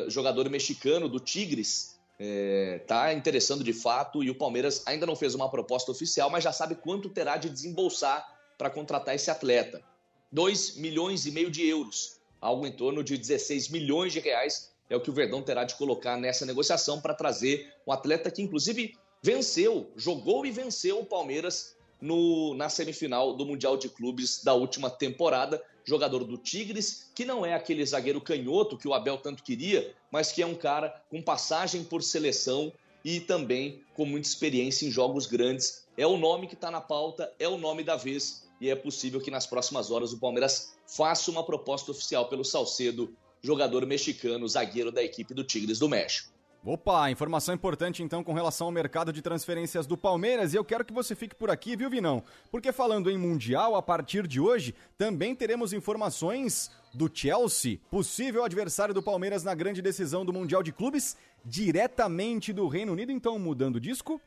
jogador 0.06 0.48
mexicano 0.48 1.08
do 1.08 1.18
Tigres, 1.18 1.98
está 2.16 3.10
é, 3.10 3.14
interessando 3.14 3.64
de 3.64 3.72
fato 3.72 4.22
e 4.22 4.30
o 4.30 4.36
Palmeiras 4.36 4.84
ainda 4.86 5.04
não 5.04 5.16
fez 5.16 5.34
uma 5.34 5.50
proposta 5.50 5.90
oficial, 5.90 6.30
mas 6.30 6.44
já 6.44 6.52
sabe 6.52 6.76
quanto 6.76 7.08
terá 7.08 7.36
de 7.36 7.50
desembolsar 7.50 8.24
para 8.56 8.70
contratar 8.70 9.16
esse 9.16 9.32
atleta. 9.32 9.82
2 10.30 10.76
milhões 10.76 11.26
e 11.26 11.32
meio 11.32 11.50
de 11.50 11.66
euros, 11.66 12.20
algo 12.40 12.64
em 12.64 12.72
torno 12.72 13.02
de 13.02 13.18
16 13.18 13.70
milhões 13.70 14.12
de 14.12 14.20
reais 14.20 14.72
é 14.94 14.96
o 14.96 15.00
que 15.00 15.10
o 15.10 15.14
Verdão 15.14 15.42
terá 15.42 15.64
de 15.64 15.74
colocar 15.74 16.16
nessa 16.16 16.46
negociação 16.46 17.00
para 17.00 17.14
trazer 17.14 17.72
um 17.86 17.92
atleta 17.92 18.30
que, 18.30 18.42
inclusive, 18.42 18.96
venceu, 19.22 19.90
jogou 19.96 20.46
e 20.46 20.50
venceu 20.50 21.00
o 21.00 21.04
Palmeiras 21.04 21.76
no, 22.00 22.54
na 22.54 22.68
semifinal 22.68 23.34
do 23.34 23.44
Mundial 23.44 23.76
de 23.76 23.88
Clubes 23.88 24.42
da 24.42 24.54
última 24.54 24.88
temporada. 24.88 25.62
Jogador 25.86 26.24
do 26.24 26.38
Tigres, 26.38 27.10
que 27.14 27.26
não 27.26 27.44
é 27.44 27.52
aquele 27.52 27.84
zagueiro 27.84 28.20
canhoto 28.20 28.78
que 28.78 28.88
o 28.88 28.94
Abel 28.94 29.18
tanto 29.18 29.42
queria, 29.42 29.94
mas 30.10 30.32
que 30.32 30.40
é 30.40 30.46
um 30.46 30.54
cara 30.54 31.02
com 31.10 31.20
passagem 31.20 31.84
por 31.84 32.02
seleção 32.02 32.72
e 33.04 33.20
também 33.20 33.82
com 33.92 34.06
muita 34.06 34.26
experiência 34.26 34.86
em 34.86 34.90
jogos 34.90 35.26
grandes. 35.26 35.86
É 35.96 36.06
o 36.06 36.16
nome 36.16 36.46
que 36.46 36.54
está 36.54 36.70
na 36.70 36.80
pauta, 36.80 37.30
é 37.38 37.46
o 37.46 37.58
nome 37.58 37.84
da 37.84 37.96
vez 37.96 38.48
e 38.60 38.70
é 38.70 38.74
possível 38.74 39.20
que 39.20 39.30
nas 39.30 39.46
próximas 39.46 39.90
horas 39.90 40.12
o 40.12 40.18
Palmeiras 40.18 40.74
faça 40.86 41.30
uma 41.30 41.44
proposta 41.44 41.90
oficial 41.90 42.28
pelo 42.28 42.44
Salcedo 42.44 43.14
jogador 43.44 43.86
mexicano, 43.86 44.48
zagueiro 44.48 44.90
da 44.90 45.02
equipe 45.02 45.34
do 45.34 45.44
Tigres 45.44 45.78
do 45.78 45.88
México. 45.88 46.32
Opa, 46.64 47.10
informação 47.10 47.54
importante 47.54 48.02
então 48.02 48.24
com 48.24 48.32
relação 48.32 48.68
ao 48.68 48.72
mercado 48.72 49.12
de 49.12 49.20
transferências 49.20 49.86
do 49.86 49.98
Palmeiras 49.98 50.54
e 50.54 50.56
eu 50.56 50.64
quero 50.64 50.82
que 50.82 50.94
você 50.94 51.14
fique 51.14 51.34
por 51.34 51.50
aqui, 51.50 51.76
viu, 51.76 51.90
Vinão? 51.90 52.22
Porque 52.50 52.72
falando 52.72 53.10
em 53.10 53.18
Mundial, 53.18 53.76
a 53.76 53.82
partir 53.82 54.26
de 54.26 54.40
hoje 54.40 54.74
também 54.96 55.34
teremos 55.34 55.74
informações 55.74 56.70
do 56.94 57.10
Chelsea, 57.12 57.80
possível 57.90 58.44
adversário 58.44 58.94
do 58.94 59.02
Palmeiras 59.02 59.44
na 59.44 59.54
grande 59.54 59.82
decisão 59.82 60.24
do 60.24 60.32
Mundial 60.32 60.62
de 60.62 60.72
Clubes, 60.72 61.18
diretamente 61.44 62.50
do 62.50 62.66
Reino 62.66 62.92
Unido. 62.92 63.12
Então, 63.12 63.38
mudando 63.38 63.76
o 63.76 63.80
disco. 63.80 64.18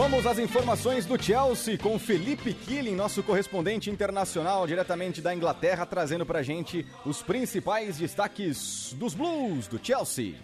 Vamos 0.00 0.26
às 0.26 0.38
informações 0.38 1.04
do 1.06 1.20
Chelsea 1.20 1.76
com 1.76 1.98
Felipe 1.98 2.54
Killing, 2.54 2.94
nosso 2.94 3.20
correspondente 3.20 3.90
internacional 3.90 4.64
diretamente 4.64 5.20
da 5.20 5.34
Inglaterra, 5.34 5.84
trazendo 5.84 6.24
pra 6.24 6.40
gente 6.40 6.86
os 7.04 7.20
principais 7.20 7.98
destaques 7.98 8.94
dos 8.96 9.12
Blues 9.12 9.66
do 9.66 9.84
Chelsea. 9.84 10.36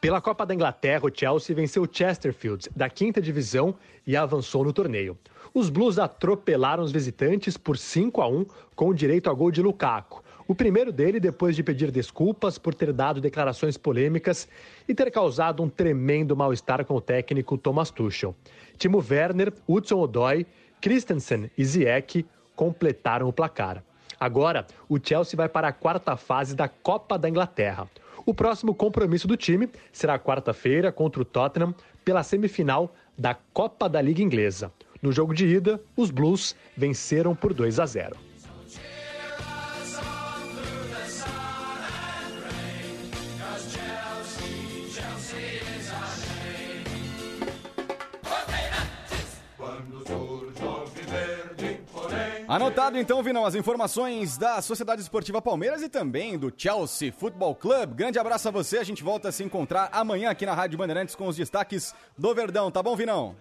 Pela 0.00 0.20
Copa 0.20 0.44
da 0.44 0.52
Inglaterra, 0.52 1.04
o 1.06 1.16
Chelsea 1.16 1.54
venceu 1.54 1.84
o 1.84 1.88
Chesterfield 1.88 2.68
da 2.74 2.90
quinta 2.90 3.20
divisão 3.20 3.76
e 4.04 4.16
avançou 4.16 4.64
no 4.64 4.72
torneio. 4.72 5.16
Os 5.54 5.70
Blues 5.70 6.00
atropelaram 6.00 6.82
os 6.82 6.90
visitantes 6.90 7.56
por 7.56 7.78
5 7.78 8.20
a 8.20 8.26
1 8.26 8.46
com 8.74 8.92
direito 8.92 9.30
a 9.30 9.32
gol 9.32 9.52
de 9.52 9.62
Lukaku. 9.62 10.24
O 10.50 10.54
primeiro 10.54 10.90
dele 10.90 11.20
depois 11.20 11.54
de 11.54 11.62
pedir 11.62 11.90
desculpas 11.90 12.56
por 12.56 12.74
ter 12.74 12.90
dado 12.90 13.20
declarações 13.20 13.76
polêmicas 13.76 14.48
e 14.88 14.94
ter 14.94 15.10
causado 15.10 15.62
um 15.62 15.68
tremendo 15.68 16.34
mal-estar 16.34 16.86
com 16.86 16.94
o 16.94 17.02
técnico 17.02 17.58
Thomas 17.58 17.90
Tuchel. 17.90 18.34
Timo 18.78 19.04
Werner, 19.06 19.52
Hudson 19.68 20.00
Odoi, 20.00 20.46
Christensen 20.80 21.50
e 21.58 21.62
Ziyech 21.62 22.24
completaram 22.56 23.28
o 23.28 23.32
placar. 23.32 23.84
Agora, 24.18 24.66
o 24.88 24.98
Chelsea 24.98 25.36
vai 25.36 25.50
para 25.50 25.68
a 25.68 25.72
quarta 25.72 26.16
fase 26.16 26.56
da 26.56 26.66
Copa 26.66 27.18
da 27.18 27.28
Inglaterra. 27.28 27.86
O 28.24 28.32
próximo 28.32 28.74
compromisso 28.74 29.28
do 29.28 29.36
time 29.36 29.68
será 29.92 30.18
quarta-feira 30.18 30.90
contra 30.90 31.20
o 31.20 31.26
Tottenham 31.26 31.74
pela 32.02 32.22
semifinal 32.22 32.94
da 33.18 33.34
Copa 33.34 33.86
da 33.86 34.00
Liga 34.00 34.22
Inglesa. 34.22 34.72
No 35.02 35.12
jogo 35.12 35.34
de 35.34 35.46
ida, 35.46 35.78
os 35.94 36.10
Blues 36.10 36.56
venceram 36.74 37.36
por 37.36 37.52
2 37.52 37.78
a 37.78 37.84
0. 37.84 38.27
Anotado 52.48 52.96
então, 52.96 53.22
Vinão, 53.22 53.44
as 53.44 53.54
informações 53.54 54.38
da 54.38 54.62
Sociedade 54.62 55.02
Esportiva 55.02 55.42
Palmeiras 55.42 55.82
e 55.82 55.88
também 55.88 56.38
do 56.38 56.50
Chelsea 56.56 57.12
Football 57.12 57.54
Club. 57.54 57.92
Grande 57.92 58.18
abraço 58.18 58.48
a 58.48 58.50
você, 58.50 58.78
a 58.78 58.82
gente 58.82 59.02
volta 59.02 59.28
a 59.28 59.32
se 59.32 59.44
encontrar 59.44 59.90
amanhã 59.92 60.30
aqui 60.30 60.46
na 60.46 60.54
Rádio 60.54 60.78
Bandeirantes 60.78 61.14
com 61.14 61.26
os 61.26 61.36
destaques 61.36 61.94
do 62.16 62.34
Verdão, 62.34 62.70
tá 62.70 62.82
bom, 62.82 62.96
Vinão? 62.96 63.36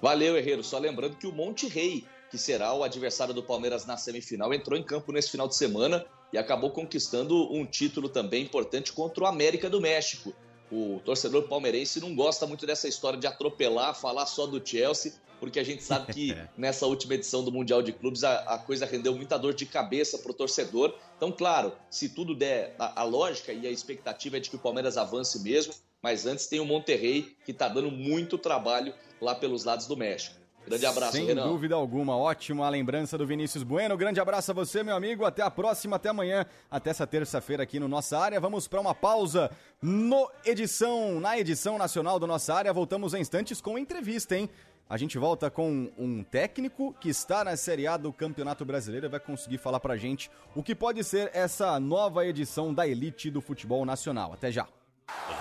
Valeu, 0.00 0.34
Herreiro. 0.34 0.64
Só 0.64 0.78
lembrando 0.78 1.18
que 1.18 1.26
o 1.26 1.32
Monte 1.32 1.68
Rei, 1.68 2.06
que 2.30 2.38
será 2.38 2.72
o 2.72 2.82
adversário 2.82 3.34
do 3.34 3.42
Palmeiras 3.42 3.84
na 3.84 3.98
semifinal, 3.98 4.54
entrou 4.54 4.78
em 4.78 4.82
campo 4.82 5.12
nesse 5.12 5.30
final 5.30 5.46
de 5.46 5.54
semana 5.54 6.02
e 6.32 6.38
acabou 6.38 6.70
conquistando 6.70 7.52
um 7.52 7.66
título 7.66 8.08
também 8.08 8.44
importante 8.44 8.94
contra 8.94 9.24
o 9.24 9.26
América 9.26 9.68
do 9.68 9.78
México. 9.78 10.32
O 10.70 11.00
torcedor 11.04 11.48
palmeirense 11.48 12.00
não 12.00 12.14
gosta 12.14 12.46
muito 12.46 12.66
dessa 12.66 12.88
história 12.88 13.18
de 13.18 13.26
atropelar, 13.26 13.94
falar 13.94 14.26
só 14.26 14.46
do 14.46 14.64
Chelsea, 14.66 15.12
porque 15.38 15.60
a 15.60 15.64
gente 15.64 15.82
sabe 15.82 16.12
que 16.12 16.36
nessa 16.56 16.86
última 16.86 17.14
edição 17.14 17.44
do 17.44 17.52
Mundial 17.52 17.82
de 17.82 17.92
Clubes 17.92 18.24
a, 18.24 18.38
a 18.54 18.58
coisa 18.58 18.84
rendeu 18.86 19.14
muita 19.14 19.38
dor 19.38 19.54
de 19.54 19.66
cabeça 19.66 20.18
para 20.18 20.30
o 20.30 20.34
torcedor. 20.34 20.94
Então, 21.16 21.30
claro, 21.30 21.72
se 21.90 22.08
tudo 22.08 22.34
der 22.34 22.74
a, 22.78 23.02
a 23.02 23.04
lógica 23.04 23.52
e 23.52 23.66
a 23.66 23.70
expectativa 23.70 24.38
é 24.38 24.40
de 24.40 24.50
que 24.50 24.56
o 24.56 24.58
Palmeiras 24.58 24.96
avance 24.96 25.40
mesmo, 25.40 25.72
mas 26.02 26.26
antes 26.26 26.46
tem 26.46 26.60
o 26.60 26.64
Monterrey 26.64 27.36
que 27.44 27.52
está 27.52 27.68
dando 27.68 27.90
muito 27.90 28.38
trabalho 28.38 28.92
lá 29.20 29.34
pelos 29.34 29.64
lados 29.64 29.86
do 29.86 29.96
México. 29.96 30.45
Grande 30.66 30.84
abraço, 30.84 31.12
Sem 31.12 31.26
Renan. 31.26 31.46
dúvida 31.46 31.76
alguma, 31.76 32.16
ótima 32.16 32.68
lembrança 32.68 33.16
do 33.16 33.24
Vinícius 33.24 33.62
Bueno. 33.62 33.96
Grande 33.96 34.18
abraço 34.18 34.50
a 34.50 34.54
você, 34.54 34.82
meu 34.82 34.96
amigo. 34.96 35.24
Até 35.24 35.42
a 35.42 35.50
próxima, 35.50 35.94
até 35.94 36.08
amanhã, 36.08 36.44
até 36.68 36.90
essa 36.90 37.06
terça-feira 37.06 37.62
aqui 37.62 37.78
no 37.78 37.86
Nossa 37.86 38.18
Área. 38.18 38.40
Vamos 38.40 38.66
para 38.66 38.80
uma 38.80 38.94
pausa 38.94 39.48
no 39.80 40.28
edição, 40.44 41.20
na 41.20 41.38
edição 41.38 41.78
nacional 41.78 42.18
do 42.18 42.26
Nossa 42.26 42.52
Área. 42.52 42.72
Voltamos 42.72 43.14
em 43.14 43.20
instantes 43.20 43.60
com 43.60 43.78
entrevista, 43.78 44.36
hein? 44.36 44.50
A 44.88 44.96
gente 44.96 45.18
volta 45.18 45.50
com 45.50 45.90
um 45.98 46.22
técnico 46.22 46.94
que 47.00 47.08
está 47.08 47.44
na 47.44 47.56
Série 47.56 47.86
A 47.86 47.96
do 47.96 48.12
Campeonato 48.12 48.64
Brasileiro 48.64 49.06
e 49.06 49.08
vai 49.08 49.20
conseguir 49.20 49.58
falar 49.58 49.80
pra 49.80 49.96
gente 49.96 50.30
o 50.54 50.62
que 50.62 50.74
pode 50.74 51.02
ser 51.04 51.30
essa 51.32 51.78
nova 51.78 52.26
edição 52.26 52.74
da 52.74 52.86
elite 52.86 53.30
do 53.30 53.40
futebol 53.40 53.84
nacional. 53.84 54.32
Até 54.32 54.50
já. 54.50 54.66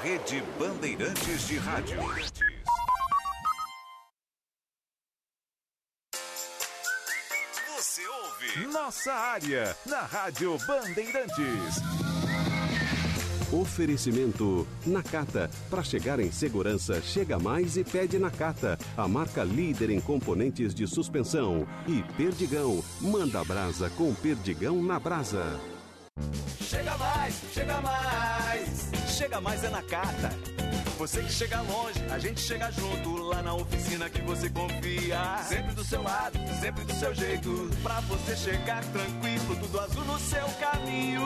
Rede 0.02 0.44
Bandeirantes 0.60 1.48
de 1.48 1.58
Rádio. 1.58 2.00
Nossa 8.72 9.14
Área 9.14 9.76
na 9.86 10.02
Rádio 10.02 10.58
Bandeirantes. 10.66 11.82
Oferecimento 13.52 14.68
Nakata. 14.86 15.50
Para 15.70 15.84
chegar 15.84 16.20
em 16.20 16.32
segurança, 16.32 17.02
chega 17.02 17.40
mais 17.40 17.78
e 17.78 17.84
pede 17.84 18.18
Nakata, 18.20 18.78
a 18.96 19.08
marca 19.08 19.44
líder 19.44 19.90
em 19.90 20.00
componentes 20.00 20.74
de 20.74 20.88
suspensão. 20.88 21.68
E 21.88 22.04
Perdigão. 22.16 22.84
Manda 23.02 23.44
brasa 23.44 23.90
com 23.92 24.14
Perdigão 24.14 24.82
na 24.82 25.00
brasa. 25.00 25.75
Chega 26.76 26.98
mais, 26.98 27.42
chega 27.54 27.82
mais. 27.82 28.90
Chega 29.08 29.42
mais 29.42 29.64
é 29.64 29.70
na 29.70 29.82
carta. 29.84 30.30
Você 30.98 31.22
que 31.22 31.32
chega 31.32 31.62
longe, 31.62 32.04
a 32.10 32.18
gente 32.18 32.42
chega 32.42 32.72
junto 32.72 33.16
lá 33.18 33.42
na 33.42 33.54
oficina 33.54 34.10
que 34.10 34.22
você 34.22 34.50
confia. 34.50 35.38
Sempre 35.48 35.74
do 35.74 35.84
seu 35.84 36.02
lado, 36.02 36.40
sempre 36.60 36.84
do 36.84 36.94
seu 36.94 37.14
jeito. 37.14 37.70
Pra 37.84 38.00
você 38.02 38.36
chegar 38.36 38.84
tranquilo, 38.86 39.56
tudo 39.58 39.80
azul 39.80 40.06
no 40.06 40.20
seu 40.20 40.46
caminho. 40.60 41.22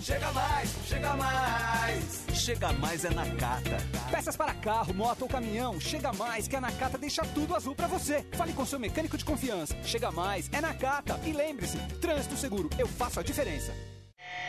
Chega 0.00 0.32
mais, 0.32 0.70
chega 0.86 1.16
mais. 1.16 2.24
Chega 2.32 2.72
mais 2.72 3.04
é 3.04 3.10
na 3.10 3.26
carta. 3.36 3.76
Peças 4.10 4.36
para 4.36 4.54
carro, 4.54 4.94
moto 4.94 5.22
ou 5.22 5.28
caminhão, 5.28 5.78
chega 5.78 6.12
mais 6.12 6.48
que 6.48 6.56
a 6.56 6.60
Nakata 6.60 6.98
deixa 6.98 7.22
tudo 7.26 7.54
azul 7.54 7.74
para 7.74 7.86
você. 7.86 8.24
Fale 8.32 8.52
com 8.52 8.66
seu 8.66 8.78
mecânico 8.78 9.16
de 9.16 9.24
confiança. 9.24 9.76
Chega 9.84 10.10
mais 10.10 10.48
é 10.52 10.60
Nakata. 10.60 11.20
E 11.24 11.32
lembre-se, 11.32 11.78
trânsito 12.00 12.36
seguro, 12.36 12.70
eu 12.78 12.88
faço 12.88 13.20
a 13.20 13.22
diferença. 13.22 13.72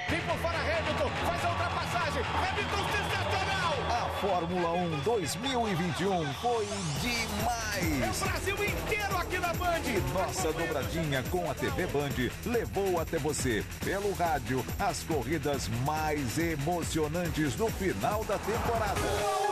Vem 0.08 0.22
por 0.22 0.38
fora, 0.38 0.58
Hamilton. 0.60 1.10
Faz 1.26 1.46
a 1.46 1.50
ultrapassagem. 1.50 2.24
Hamilton 2.24 2.86
sensacional. 2.92 3.74
A 3.90 4.10
Fórmula 4.20 4.74
1 4.74 5.00
2021 5.00 6.34
foi 6.36 6.68
demais! 7.02 8.22
É 8.22 8.26
o 8.26 8.30
Brasil 8.30 8.56
inteiro 8.66 9.18
aqui 9.18 9.40
na 9.40 9.54
Band. 9.54 9.82
E 9.86 10.14
nossa 10.14 10.54
dobradinha 10.54 11.24
com 11.32 11.50
a 11.50 11.56
TV 11.56 11.88
Band 11.88 12.32
levou 12.46 13.00
até 13.00 13.18
você, 13.18 13.64
pelo 13.84 14.14
rádio, 14.14 14.64
as 14.80 15.04
corridas 15.04 15.68
mais 15.86 16.38
emocionantes 16.38 17.56
do 17.56 17.68
final 17.70 18.24
da 18.26 18.38
temporada. 18.38 19.45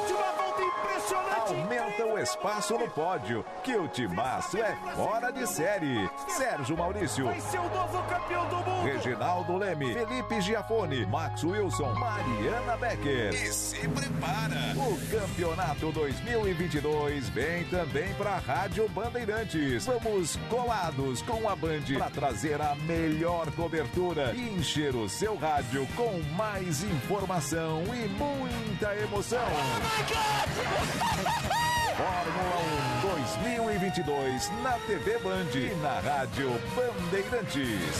Aumenta 1.53 2.05
o 2.05 2.17
espaço 2.17 2.77
no 2.77 2.89
pódio, 2.89 3.45
que 3.63 3.75
o 3.75 3.87
timaço 3.87 4.57
é 4.57 4.75
fora 4.95 5.31
de 5.31 5.45
série. 5.47 6.09
Sérgio 6.27 6.75
Maurício, 6.75 7.25
Vai 7.25 7.39
ser 7.39 7.59
o 7.59 7.69
novo 7.69 8.01
campeão 8.09 8.47
do 8.47 8.55
mundo. 8.55 8.83
Reginaldo 8.85 9.57
Leme, 9.57 9.93
Felipe 9.93 10.41
Giafone, 10.41 11.05
Max 11.05 11.43
Wilson, 11.43 11.93
Mariana 11.93 12.75
Becker. 12.77 13.33
E 13.35 13.53
se 13.53 13.87
prepara. 13.87 14.73
O 14.75 14.97
campeonato 15.11 15.91
2022 15.91 17.29
vem 17.29 17.63
também 17.65 18.11
para 18.15 18.31
a 18.31 18.39
Rádio 18.39 18.89
Bandeirantes. 18.89 19.85
Vamos 19.85 20.35
colados 20.49 21.21
com 21.21 21.47
a 21.47 21.55
Band 21.55 21.83
para 21.99 22.09
trazer 22.09 22.59
a 22.59 22.73
melhor 22.75 23.51
cobertura 23.51 24.33
e 24.33 24.49
encher 24.55 24.95
o 24.95 25.07
seu 25.07 25.35
rádio 25.35 25.87
com 25.95 26.19
mais 26.35 26.83
informação 26.83 27.83
e 27.93 28.07
muita 28.09 28.95
emoção. 28.95 29.39
Fórmula 31.97 32.57
1 33.03 33.63
2022 33.67 34.49
na 34.61 34.79
TV 34.79 35.19
Band 35.19 35.49
e 35.55 35.75
na 35.81 35.99
Rádio 35.99 36.49
Bandeirantes. 36.75 37.97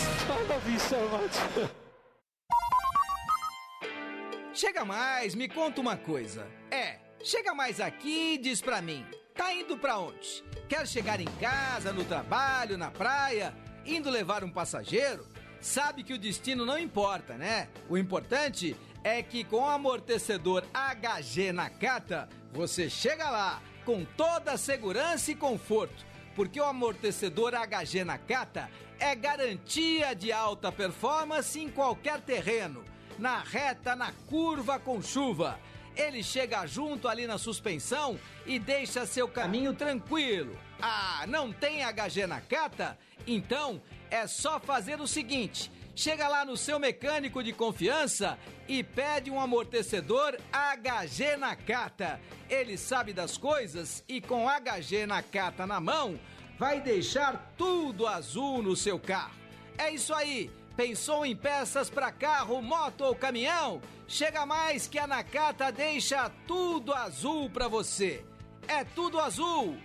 Chega 4.54 4.86
mais, 4.86 5.36
me 5.36 5.48
conta 5.50 5.82
uma 5.82 5.98
coisa. 5.98 6.48
É, 6.72 7.00
chega 7.24 7.54
mais 7.54 7.80
aqui 7.80 8.36
e 8.36 8.38
diz 8.38 8.62
pra 8.62 8.82
mim. 8.82 9.06
Tá 9.36 9.54
indo 9.54 9.78
pra 9.78 9.98
onde? 9.98 10.44
Quer 10.70 10.88
chegar 10.88 11.20
em 11.20 11.26
casa, 11.26 11.92
no 11.92 12.06
trabalho, 12.06 12.78
na 12.78 12.92
praia, 12.92 13.54
indo 13.86 14.10
levar 14.10 14.44
um 14.44 14.52
passageiro? 14.52 15.28
Sabe 15.60 16.04
que 16.04 16.14
o 16.14 16.20
destino 16.20 16.66
não 16.66 16.78
importa, 16.78 17.36
né? 17.36 17.68
O 17.90 17.98
importante 17.98 18.76
é 19.04 19.24
que 19.24 19.44
com 19.44 19.58
o 19.58 19.66
amortecedor 19.66 20.64
HG 20.74 21.52
Nakata, 21.52 22.30
você 22.54 22.90
chega 22.90 23.30
lá 23.30 23.62
com 23.84 24.06
toda 24.06 24.54
a 24.54 24.58
segurança 24.58 25.32
e 25.32 25.36
conforto. 25.36 26.06
Porque 26.36 26.60
o 26.60 26.66
amortecedor 26.66 27.54
HG 27.54 28.04
Nakata 28.04 28.70
é 29.00 29.14
garantia 29.16 30.16
de 30.16 30.32
alta 30.32 30.72
performance 30.72 31.60
em 31.60 31.70
qualquer 31.70 32.22
terreno 32.22 32.84
na 33.20 33.40
reta, 33.40 33.96
na 33.96 34.12
curva 34.28 34.80
com 34.80 35.02
chuva. 35.02 35.60
Ele 35.96 36.24
chega 36.24 36.66
junto 36.66 37.08
ali 37.08 37.28
na 37.28 37.38
suspensão 37.38 38.20
e 38.46 38.58
deixa 38.58 39.06
seu 39.06 39.28
caminho 39.28 39.74
tranquilo. 39.74 40.58
Ah, 40.82 41.26
não 41.28 41.52
tem 41.52 41.84
HG 41.84 42.26
Nakata? 42.28 42.98
Então 43.28 43.82
é 44.10 44.26
só 44.26 44.60
fazer 44.60 45.00
o 45.00 45.08
seguinte: 45.08 45.72
chega 45.96 46.28
lá 46.28 46.44
no 46.46 46.58
seu 46.58 46.80
mecânico 46.80 47.44
de 47.44 47.54
confiança 47.54 48.38
e 48.68 48.84
pede 48.84 49.30
um 49.30 49.40
amortecedor 49.40 50.38
HG 50.52 51.38
Nakata. 51.38 52.20
Ele 52.50 52.78
sabe 52.78 53.14
das 53.14 53.38
coisas 53.38 54.04
e 54.08 54.22
com 54.22 54.48
HG 54.48 55.06
Nakata 55.06 55.66
na 55.68 55.80
mão 55.80 56.20
vai 56.58 56.82
deixar 56.82 57.54
tudo 57.58 58.08
azul 58.08 58.62
no 58.62 58.76
seu 58.76 59.00
carro. 59.00 59.36
É 59.78 59.92
isso 59.92 60.14
aí. 60.14 60.50
Pensou 60.76 61.24
em 61.24 61.36
peças 61.36 61.88
para 61.90 62.12
carro, 62.12 62.62
moto 62.62 63.02
ou 63.02 63.16
caminhão? 63.16 63.80
Chega 64.08 64.46
mais 64.46 64.88
que 64.88 64.98
a 64.98 65.06
Nakata 65.06 65.72
deixa 65.72 66.32
tudo 66.48 66.94
azul 66.94 67.50
para 67.50 67.68
você. 67.68 68.26
É 68.68 68.84
tudo 68.84 69.20
azul, 69.20 69.78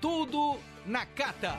tudo 0.00 0.58
Nakata. 0.84 1.58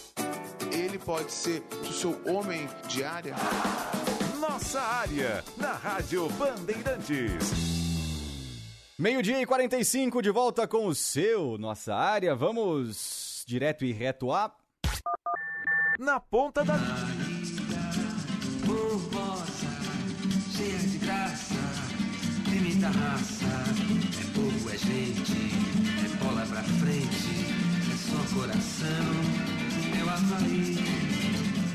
Ele 0.91 0.99
pode 0.99 1.31
ser 1.31 1.63
o 1.83 1.93
seu 1.93 2.21
homem 2.25 2.67
de 2.89 3.01
área? 3.01 3.33
Nossa 4.41 4.81
área, 4.81 5.41
na 5.55 5.71
Rádio 5.71 6.27
Bandeirantes. 6.31 7.49
Meio-dia 8.99 9.41
e 9.41 9.45
45, 9.45 10.21
de 10.21 10.29
volta 10.31 10.67
com 10.67 10.87
o 10.87 10.93
seu 10.93 11.57
Nossa 11.57 11.95
Área. 11.95 12.35
Vamos 12.35 13.45
direto 13.47 13.85
e 13.85 13.93
reto 13.93 14.33
a. 14.33 14.53
Na 15.97 16.19
ponta 16.19 16.61
da. 16.61 16.77
Formosa, 18.65 19.67
cheia 20.57 20.77
de 20.77 20.97
graça, 20.97 21.55
tem 22.49 22.59
muita 22.59 22.89
raça. 22.89 23.45
É 24.19 24.35
povo, 24.35 24.69
é 24.69 24.77
gente, 24.77 25.55
é 26.03 26.17
bola 26.21 26.45
pra 26.47 26.61
frente, 26.63 27.45
é 27.89 27.95
só 27.95 28.35
coração. 28.35 29.50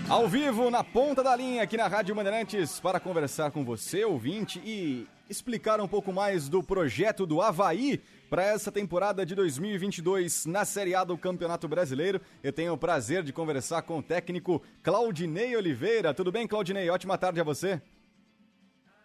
Ao 0.08 0.28
vivo, 0.28 0.70
na 0.70 0.84
ponta 0.84 1.22
da 1.22 1.34
linha, 1.34 1.62
aqui 1.62 1.76
na 1.76 1.88
Rádio 1.88 2.14
Bandeirantes, 2.14 2.78
para 2.78 3.00
conversar 3.00 3.50
com 3.50 3.64
você, 3.64 4.04
ouvinte, 4.04 4.60
e 4.64 5.06
explicar 5.28 5.80
um 5.80 5.88
pouco 5.88 6.12
mais 6.12 6.48
do 6.48 6.62
projeto 6.62 7.26
do 7.26 7.42
Havaí 7.42 8.00
para 8.30 8.44
essa 8.44 8.70
temporada 8.70 9.26
de 9.26 9.34
2022 9.34 10.46
na 10.46 10.64
Série 10.64 10.94
A 10.94 11.02
do 11.02 11.18
Campeonato 11.18 11.66
Brasileiro. 11.66 12.20
Eu 12.42 12.52
tenho 12.52 12.72
o 12.72 12.78
prazer 12.78 13.22
de 13.22 13.32
conversar 13.32 13.82
com 13.82 13.98
o 13.98 14.02
técnico 14.02 14.62
Claudinei 14.82 15.56
Oliveira. 15.56 16.14
Tudo 16.14 16.30
bem, 16.30 16.46
Claudinei? 16.46 16.88
Ótima 16.88 17.18
tarde 17.18 17.40
a 17.40 17.44
você. 17.44 17.80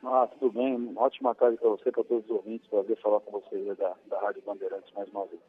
Ah, 0.04 0.28
tudo 0.40 0.52
bem. 0.52 0.94
Ótima 0.96 1.34
tarde 1.36 1.58
para 1.58 1.70
você, 1.70 1.92
para 1.92 2.04
todos 2.04 2.26
os 2.26 2.32
ouvintes. 2.32 2.68
Prazer 2.68 3.00
falar 3.02 3.20
com 3.22 3.32
vocês 3.32 3.78
da, 3.78 3.96
da 4.08 4.20
Rádio 4.22 4.44
Bandeirantes 4.46 4.94
mais 4.94 5.10
uma 5.10 5.26
vez. 5.26 5.42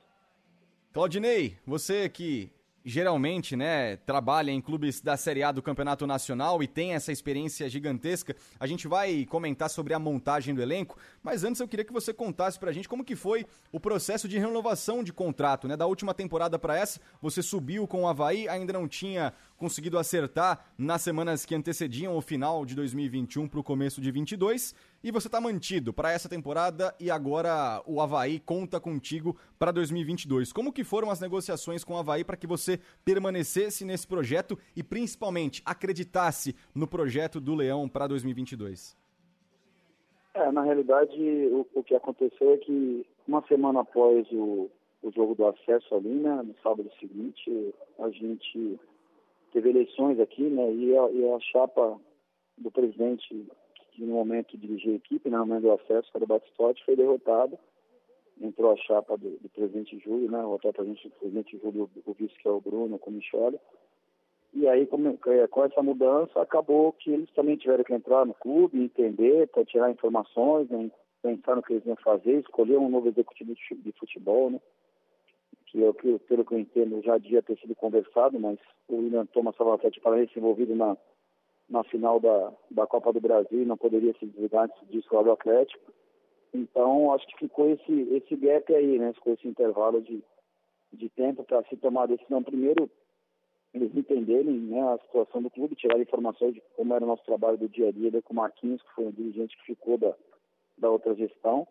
Claudinei, 0.93 1.57
você 1.67 2.09
que 2.09 2.51
geralmente, 2.85 3.57
né, 3.57 3.97
trabalha 3.97 4.51
em 4.51 4.61
clubes 4.61 5.01
da 5.01 5.17
Série 5.17 5.43
A 5.43 5.53
do 5.53 5.63
Campeonato 5.63 6.07
Nacional 6.07 6.63
e 6.63 6.67
tem 6.67 6.95
essa 6.95 7.13
experiência 7.13 7.69
gigantesca. 7.69 8.35
A 8.59 8.67
gente 8.67 8.89
vai 8.89 9.25
comentar 9.27 9.71
sobre 9.71 9.95
a 9.95 9.99
montagem 9.99 10.55
do 10.55 10.63
elenco, 10.63 10.97
mas 11.23 11.45
antes 11.45 11.61
eu 11.61 11.69
queria 11.69 11.85
que 11.85 11.93
você 11.93 12.13
contasse 12.13 12.59
pra 12.59 12.73
gente 12.73 12.89
como 12.89 13.05
que 13.05 13.17
foi 13.17 13.47
o 13.71 13.79
processo 13.79 14.29
de 14.29 14.39
renovação 14.39 15.03
de 15.05 15.13
contrato, 15.13 15.69
né, 15.69 15.77
da 15.77 15.87
última 15.87 16.13
temporada 16.13 16.59
para 16.59 16.77
essa. 16.77 17.01
Você 17.21 17.43
subiu 17.43 17.87
com 17.87 18.03
o 18.03 18.09
Havaí, 18.09 18.49
ainda 18.49 18.73
não 18.73 18.89
tinha 18.89 19.33
conseguido 19.63 19.97
acertar 19.97 20.73
nas 20.77 21.03
semanas 21.03 21.47
que 21.47 21.55
antecediam 21.55 22.17
o 22.17 22.21
final 22.21 22.67
de 22.67 22.75
2021 22.75 23.47
para 23.47 23.61
o 23.61 23.63
começo 23.63 24.01
de 24.01 24.11
22 24.11 24.75
e 25.05 25.13
você 25.13 25.29
está 25.29 25.41
mantido 25.41 25.93
para 25.93 26.11
essa 26.11 26.29
temporada 26.29 26.93
e 26.99 27.09
agora 27.09 27.81
o 27.87 28.01
Havaí 28.01 28.41
conta 28.41 28.81
contigo 28.81 29.37
para 29.61 29.71
2022. 29.71 30.53
Como 30.53 30.73
que 30.73 30.83
foram 30.83 31.13
as 31.13 31.21
negociações 31.21 31.85
com 31.85 31.95
o 31.95 31.97
Havaí 31.97 32.25
para 32.25 32.37
que 32.37 32.45
você 32.45 32.81
permanecesse 33.05 33.85
nesse 33.85 34.05
projeto 34.05 34.59
e 34.75 34.83
principalmente 34.83 35.63
acreditasse 35.65 36.57
no 36.75 36.89
projeto 36.89 37.41
do 37.41 37.55
Leão 37.55 37.89
para 37.89 38.09
2022? 38.09 38.97
É, 40.35 40.51
na 40.51 40.63
realidade, 40.63 41.17
o, 41.53 41.65
o, 41.73 41.85
que 41.85 41.95
aconteceu 41.95 42.55
é 42.55 42.57
que 42.57 43.07
uma 43.29 43.47
semana 43.47 43.83
após 43.83 44.27
o, 44.33 44.69
o 45.05 45.13
jogo 45.13 45.37
do 45.37 45.47
acesso 45.47 45.95
ali, 45.95 46.15
né, 46.15 46.43
no 46.43 46.57
sábado 46.65 46.91
seguinte, 46.99 47.73
a 48.01 48.11
gente 48.11 48.81
teve 49.53 49.71
eleições 49.71 50.19
aqui, 50.19 50.43
né, 50.43 50.73
e 50.73 50.97
a, 50.97 51.11
e 51.11 51.31
a 51.31 51.41
chapa 51.41 52.01
do 52.59 52.71
presidente 52.71 53.47
que 53.93 54.03
no 54.03 54.15
momento 54.15 54.57
dirigia 54.57 54.93
a 54.93 54.97
equipe, 54.97 55.29
né, 55.29 55.37
no 55.37 55.47
momento 55.47 55.63
do 55.63 55.73
acesso, 55.73 56.11
que 56.11 56.17
era 56.17 56.25
o 56.25 56.29
Batistotti, 56.29 56.85
foi 56.85 56.97
derrotado. 56.97 57.59
Entrou 58.41 58.73
a 58.73 58.77
chapa 58.77 59.17
do, 59.17 59.39
do 59.39 59.49
presidente 59.51 59.99
Júlio, 59.99 60.31
né, 60.31 60.43
o 60.43 60.55
atual 60.55 60.73
presidente, 60.73 61.11
presidente 61.21 61.59
Júlio, 61.59 61.91
o 62.05 62.13
vice 62.15 62.35
que 62.39 62.49
é 62.49 62.51
o 62.51 62.61
Bruno, 62.61 62.99
com 62.99 63.11
o. 63.11 63.61
E 64.55 64.69
aí, 64.69 64.87
com, 64.87 65.19
é, 65.27 65.47
com 65.47 65.65
essa 65.65 65.83
mudança, 65.83 66.41
acabou 66.41 66.93
que 66.93 67.11
eles 67.11 67.31
também 67.33 67.57
tiveram 67.57 67.85
que 67.85 67.95
entrar 67.95 68.27
no 68.27 68.35
clube, 68.35 68.83
entender, 68.83 69.49
para 69.49 69.65
tirar 69.65 69.91
informações, 69.91 70.69
né, 70.71 70.91
pensar 71.23 71.57
no 71.57 71.63
que 71.63 71.75
eles 71.75 71.87
iam 71.87 71.97
fazer, 71.97 72.41
escolher 72.41 72.79
um 72.79 72.89
novo 72.89 73.09
executivo 73.09 73.55
de 73.55 73.93
futebol, 73.93 74.51
né, 74.51 74.61
que, 75.73 76.09
eu, 76.09 76.19
pelo 76.21 76.45
que 76.45 76.55
eu 76.55 76.59
entendo 76.59 77.03
já 77.03 77.17
devia 77.17 77.43
ter 77.43 77.59
sido 77.59 77.75
conversado, 77.75 78.39
mas 78.39 78.59
o 78.89 78.97
William 78.97 79.27
Thomas 79.27 79.55
até 79.59 79.91
Paranaense 80.01 80.39
envolvido 80.39 80.75
na, 80.75 80.97
na 81.69 81.83
final 81.85 82.21
da, 82.21 82.53
da 82.71 82.87
Copa 82.87 83.13
do 83.13 83.21
Brasil, 83.21 83.65
não 83.65 83.77
poderia 83.77 84.13
se 84.19 84.27
desligar 84.27 84.65
antes 84.65 84.89
disso 84.89 85.09
lá 85.15 85.23
do 85.23 85.33
Atlético. 85.33 85.93
Então, 86.53 87.13
acho 87.15 87.27
que 87.27 87.39
ficou 87.39 87.71
esse, 87.71 87.93
esse 88.15 88.37
gap 88.37 88.75
aí, 88.75 88.99
né? 88.99 89.15
Ficou 89.15 89.33
esse 89.33 89.49
intervalo 89.49 90.03
de, 90.03 90.23
de 90.93 91.09
tempo 91.09 91.43
para 91.45 91.63
se 91.65 91.77
tomar 91.79 92.03
a 92.03 92.07
decisão. 92.07 92.43
Primeiro, 92.43 92.91
eles 93.73 93.95
entenderem 93.97 94.53
né, 94.53 94.83
a 94.83 94.99
situação 94.99 95.41
do 95.41 95.51
clube, 95.51 95.75
tirar 95.75 95.99
informações 95.99 96.53
de 96.53 96.63
como 96.77 96.93
era 96.93 97.03
o 97.03 97.09
nosso 97.09 97.25
trabalho 97.25 97.57
do 97.57 97.69
dia 97.71 97.89
a 97.89 97.93
dia, 97.93 98.11
com 98.21 98.35
o 98.35 98.37
Marquinhos, 98.37 98.83
que 98.83 98.95
foi 98.95 99.07
um 99.07 99.11
dirigente 99.11 99.57
que 99.57 99.65
ficou 99.65 99.97
da, 99.97 100.15
da 100.77 100.91
outra 100.91 101.15
gestão. 101.15 101.67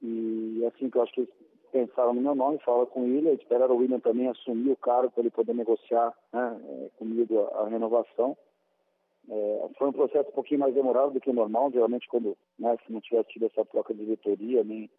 E 0.00 0.64
assim 0.66 0.88
que 0.88 0.96
eu 0.96 1.02
acho 1.02 1.12
que 1.12 1.28
pensaram 1.72 2.12
no 2.12 2.20
meu 2.20 2.34
nome, 2.34 2.58
fala 2.58 2.86
com 2.86 3.04
ele, 3.06 3.32
esperaram 3.32 3.74
o 3.74 3.78
William 3.78 3.98
também 3.98 4.28
assumir 4.28 4.70
o 4.70 4.76
cargo 4.76 5.10
para 5.10 5.22
ele 5.22 5.30
poder 5.30 5.54
negociar 5.54 6.12
né, 6.32 6.60
é, 6.68 6.88
comigo 6.98 7.40
a, 7.40 7.62
a 7.62 7.68
renovação. 7.68 8.36
É, 9.28 9.68
foi 9.78 9.88
um 9.88 9.92
processo 9.92 10.28
um 10.28 10.32
pouquinho 10.32 10.60
mais 10.60 10.74
demorado 10.74 11.12
do 11.12 11.20
que 11.20 11.30
o 11.30 11.34
normal, 11.34 11.70
geralmente 11.72 12.06
quando, 12.08 12.36
né, 12.58 12.76
se 12.84 12.92
não 12.92 13.00
tivesse 13.00 13.30
tido 13.30 13.46
essa 13.46 13.64
troca 13.64 13.94
de 13.94 14.04
diretoria, 14.04 14.62
nem, 14.62 14.90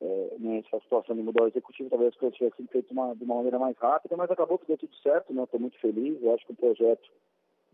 é, 0.00 0.36
nem 0.38 0.58
essa 0.58 0.80
situação 0.80 1.14
de 1.14 1.22
mudar 1.22 1.44
o 1.44 1.48
executivo, 1.48 1.90
talvez 1.90 2.12
as 2.12 2.18
coisas 2.18 2.36
tivessem 2.38 2.64
sido 2.64 2.72
feitas 2.72 3.18
de 3.18 3.24
uma 3.24 3.34
maneira 3.34 3.58
mais 3.58 3.76
rápida, 3.76 4.16
mas 4.16 4.30
acabou 4.30 4.58
que 4.58 4.66
deu 4.66 4.78
tudo 4.78 4.94
certo, 4.96 5.34
né, 5.34 5.42
estou 5.42 5.60
muito 5.60 5.78
feliz, 5.78 6.20
eu 6.22 6.34
acho 6.34 6.46
que 6.46 6.52
o 6.52 6.56
projeto 6.56 7.10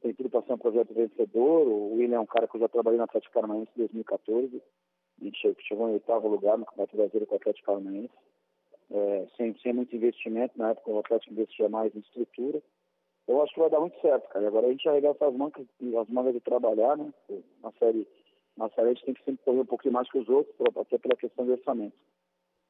tem 0.03 0.13
tudo 0.13 0.29
para 0.29 0.43
ser 0.43 0.53
um 0.55 0.59
projeto 0.59 0.93
vencedor, 0.93 1.67
o 1.67 1.95
William 1.95 2.17
é 2.17 2.21
um 2.21 2.27
cara 2.27 2.49
que 2.49 2.57
eu 2.57 2.61
já 2.61 2.69
trabalhei 2.69 2.99
na 2.99 3.05
Atlético 3.05 3.33
Paranaense 3.33 3.71
em 3.77 3.79
2014, 3.79 4.63
gente 5.23 5.57
chegou 5.67 5.89
em 5.89 5.95
oitavo 5.95 6.29
lugar 6.29 6.59
no 6.59 6.67
Campeonato 6.67 6.97
Brasileiro 6.97 7.27
com 7.27 7.35
o 7.35 7.39
Atlético 7.39 7.67
Paranaense, 7.67 8.15
é, 8.91 9.27
sem, 9.37 9.59
sem 9.61 9.73
muito 9.73 9.95
investimento, 9.95 10.59
na 10.59 10.71
época 10.71 10.91
o 10.91 10.99
Atlético 10.99 11.33
investia 11.33 11.69
mais 11.69 11.95
em 11.95 12.01
estrutura, 12.01 12.63
eu 13.27 13.43
acho 13.43 13.55
que 13.55 13.61
vai 13.61 13.71
dar 13.71 13.81
muito 13.81 13.99
certo, 14.01 14.29
cara. 14.29 14.47
Agora 14.47 14.67
a 14.67 14.71
gente 14.71 14.89
arregaça 14.89 15.27
as 15.27 15.35
mangas, 15.35 15.67
as 16.01 16.09
mangas 16.09 16.35
de 16.35 16.41
trabalhar, 16.41 16.97
né? 16.97 17.13
Na 17.63 17.73
série, 17.79 18.07
na 18.57 18.69
série 18.71 18.89
a 18.89 18.93
gente 18.93 19.05
tem 19.05 19.15
que 19.15 19.25
sempre 19.25 19.45
correr 19.45 19.61
um 19.61 19.67
pouquinho 19.67 19.95
mais 19.95 20.11
que 20.11 20.19
os 20.19 20.29
outros, 20.29 20.55
até 20.77 20.99
pela 20.99 21.17
questão 21.17 21.47
do 21.47 21.53
orçamento. 21.53 21.97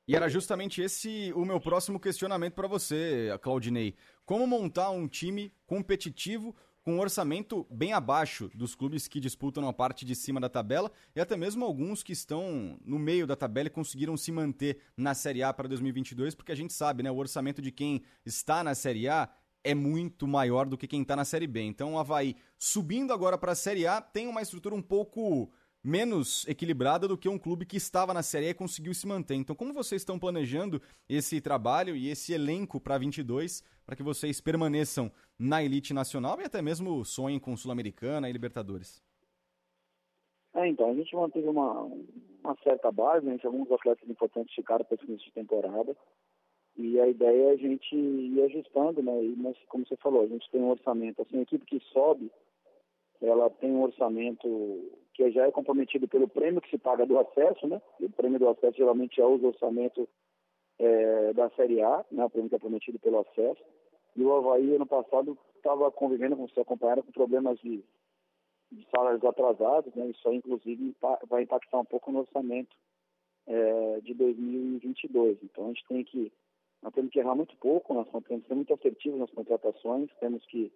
E 0.07 0.15
era 0.15 0.29
justamente 0.29 0.83
esse 0.83 1.33
o 1.33 1.45
meu 1.45 1.59
próximo 1.59 1.99
questionamento 1.99 2.55
para 2.55 2.69
você, 2.69 3.37
Claudinei. 3.41 3.95
Como 4.25 4.47
montar 4.47 4.91
um 4.91 5.09
time 5.09 5.51
competitivo 5.67 6.55
com 6.85 6.97
um 6.97 7.01
orçamento 7.01 7.67
bem 7.71 7.95
abaixo 7.95 8.51
dos 8.55 8.75
clubes 8.75 9.09
que 9.09 9.19
disputam 9.19 9.67
a 9.67 9.73
parte 9.73 10.05
de 10.05 10.15
cima 10.15 10.39
da 10.39 10.51
tabela 10.51 10.93
e 11.17 11.21
até 11.21 11.35
mesmo 11.35 11.65
alguns 11.65 12.03
que 12.03 12.13
estão 12.13 12.79
no 12.85 12.99
meio 12.99 13.27
da 13.27 13.35
tabela 13.35 13.69
e 13.69 13.71
conseguiram 13.71 14.17
se 14.19 14.31
manter 14.31 14.79
na 14.95 15.15
Série 15.15 15.43
A 15.43 15.53
para 15.53 15.67
2022, 15.67 16.35
porque 16.35 16.53
a 16.53 16.57
gente 16.57 16.75
sabe, 16.75 17.03
né, 17.03 17.11
o 17.11 17.17
orçamento 17.17 17.63
de 17.63 17.73
quem 17.73 18.03
está 18.27 18.63
na 18.63 18.75
Série 18.75 19.09
A 19.09 19.31
é 19.65 19.75
muito 19.75 20.29
maior 20.29 20.67
do 20.67 20.77
que 20.77 20.87
quem 20.87 21.01
está 21.01 21.17
na 21.17 21.25
Série 21.25 21.47
B. 21.47 21.63
Então 21.63 21.95
o 21.95 21.99
Havaí, 21.99 22.37
subindo 22.59 23.15
agora 23.15 23.39
para 23.39 23.53
a 23.53 23.57
Série 23.57 23.87
A, 23.87 24.03
tem 24.03 24.29
uma 24.29 24.43
estrutura 24.43 24.75
um 24.75 24.83
pouco 24.83 25.51
menos 25.85 26.49
equilibrada 26.49 27.07
do 27.07 27.19
que 27.19 27.29
um 27.29 27.39
clube 27.39 27.67
que 27.67 27.77
estava 27.77 28.15
na 28.15 28.23
Série 28.23 28.49
e 28.49 28.55
conseguiu 28.55 28.95
se 28.95 29.07
manter. 29.07 29.35
Então, 29.35 29.55
como 29.55 29.75
vocês 29.75 30.01
estão 30.01 30.19
planejando 30.19 30.81
esse 31.07 31.43
trabalho 31.43 31.95
e 31.95 32.09
esse 32.09 32.33
elenco 32.33 32.81
para 32.81 32.97
22 32.97 33.63
para 33.85 33.95
que 33.95 34.03
vocês 34.03 34.41
permaneçam 34.41 35.13
na 35.39 35.63
elite 35.63 35.93
nacional 35.93 36.41
e 36.41 36.45
até 36.45 36.63
mesmo 36.63 37.05
sonhem 37.05 37.39
com 37.39 37.55
Sul-Americana 37.55 38.31
e 38.31 38.33
Libertadores? 38.33 39.03
É, 40.55 40.67
então, 40.67 40.91
a 40.91 40.95
gente 40.95 41.15
manteve 41.15 41.49
uma, 41.49 41.83
uma 41.83 42.57
certa 42.63 42.91
base, 42.91 43.27
né? 43.27 43.39
alguns 43.45 43.71
atletas 43.71 44.09
importantes 44.09 44.55
ficaram 44.55 44.85
para 44.85 44.95
esse 44.95 45.05
início 45.05 45.27
de 45.27 45.33
temporada. 45.33 45.95
E 46.77 46.99
a 46.99 47.07
ideia 47.07 47.51
é 47.51 47.53
a 47.53 47.57
gente 47.57 47.95
ir 47.95 48.43
ajustando, 48.43 49.03
né? 49.03 49.23
E, 49.23 49.37
mas, 49.37 49.57
como 49.69 49.87
você 49.87 49.97
falou, 49.97 50.23
a 50.23 50.27
gente 50.27 50.49
tem 50.51 50.61
um 50.61 50.71
orçamento. 50.71 51.23
Assim, 51.23 51.39
a 51.39 51.43
equipe 51.43 51.67
que 51.67 51.81
sobe, 51.93 52.31
ela 53.21 53.51
tem 53.51 53.71
um 53.71 53.83
orçamento 53.83 54.49
que 55.15 55.31
já 55.31 55.47
é 55.47 55.51
comprometido 55.51 56.09
pelo 56.09 56.29
prêmio 56.29 56.61
que 56.61 56.71
se 56.71 56.79
paga 56.79 57.07
do 57.07 57.19
acesso, 57.19 57.67
né? 57.67 57.81
E 58.01 58.07
o 58.07 58.11
prêmio 58.11 58.39
do 58.39 58.49
acesso 58.49 58.77
geralmente 58.77 59.21
é 59.21 59.25
o 59.25 59.47
orçamento 59.47 60.09
é, 60.79 61.33
da 61.33 61.49
Série 61.51 61.81
A, 61.81 62.05
né? 62.11 62.25
O 62.25 62.31
prêmio 62.31 62.51
que 62.51 62.57
é 62.57 62.59
prometido 62.59 62.99
pelo 62.99 63.21
acesso. 63.21 63.63
E 64.17 64.23
o 64.23 64.33
Havaí, 64.33 64.75
ano 64.75 64.87
passado, 64.87 65.39
estava 65.57 65.91
convivendo, 65.91 66.37
como 66.37 66.49
você 66.49 66.61
acompanharam, 66.61 67.03
com 67.03 67.13
problemas 67.13 67.59
de, 67.61 67.83
de 68.73 68.87
salários 68.91 69.25
atrasados, 69.25 69.95
né? 69.95 70.07
Isso 70.07 70.29
aí, 70.29 70.37
inclusive, 70.37 70.95
vai 71.29 71.45
impactar 71.45 71.79
um 71.79 71.85
pouco 71.85 72.11
no 72.11 72.21
orçamento 72.21 72.77
é, 73.47 74.01
de 74.01 74.15
2022. 74.15 75.39
Então, 75.45 75.67
a 75.67 75.69
gente 75.69 75.85
tem 75.87 76.05
que 76.05 76.33
nós 76.83 76.93
temos 76.93 77.11
que 77.11 77.19
errar 77.19 77.35
muito 77.35 77.57
pouco, 77.57 77.95
nós 77.95 78.07
temos 78.27 78.43
que 78.43 78.49
ser 78.49 78.55
muito 78.55 78.75
assertivos 78.75 79.19
nas 79.19 79.31
contratações, 79.31 80.11
temos 80.21 80.45
que 80.45 80.71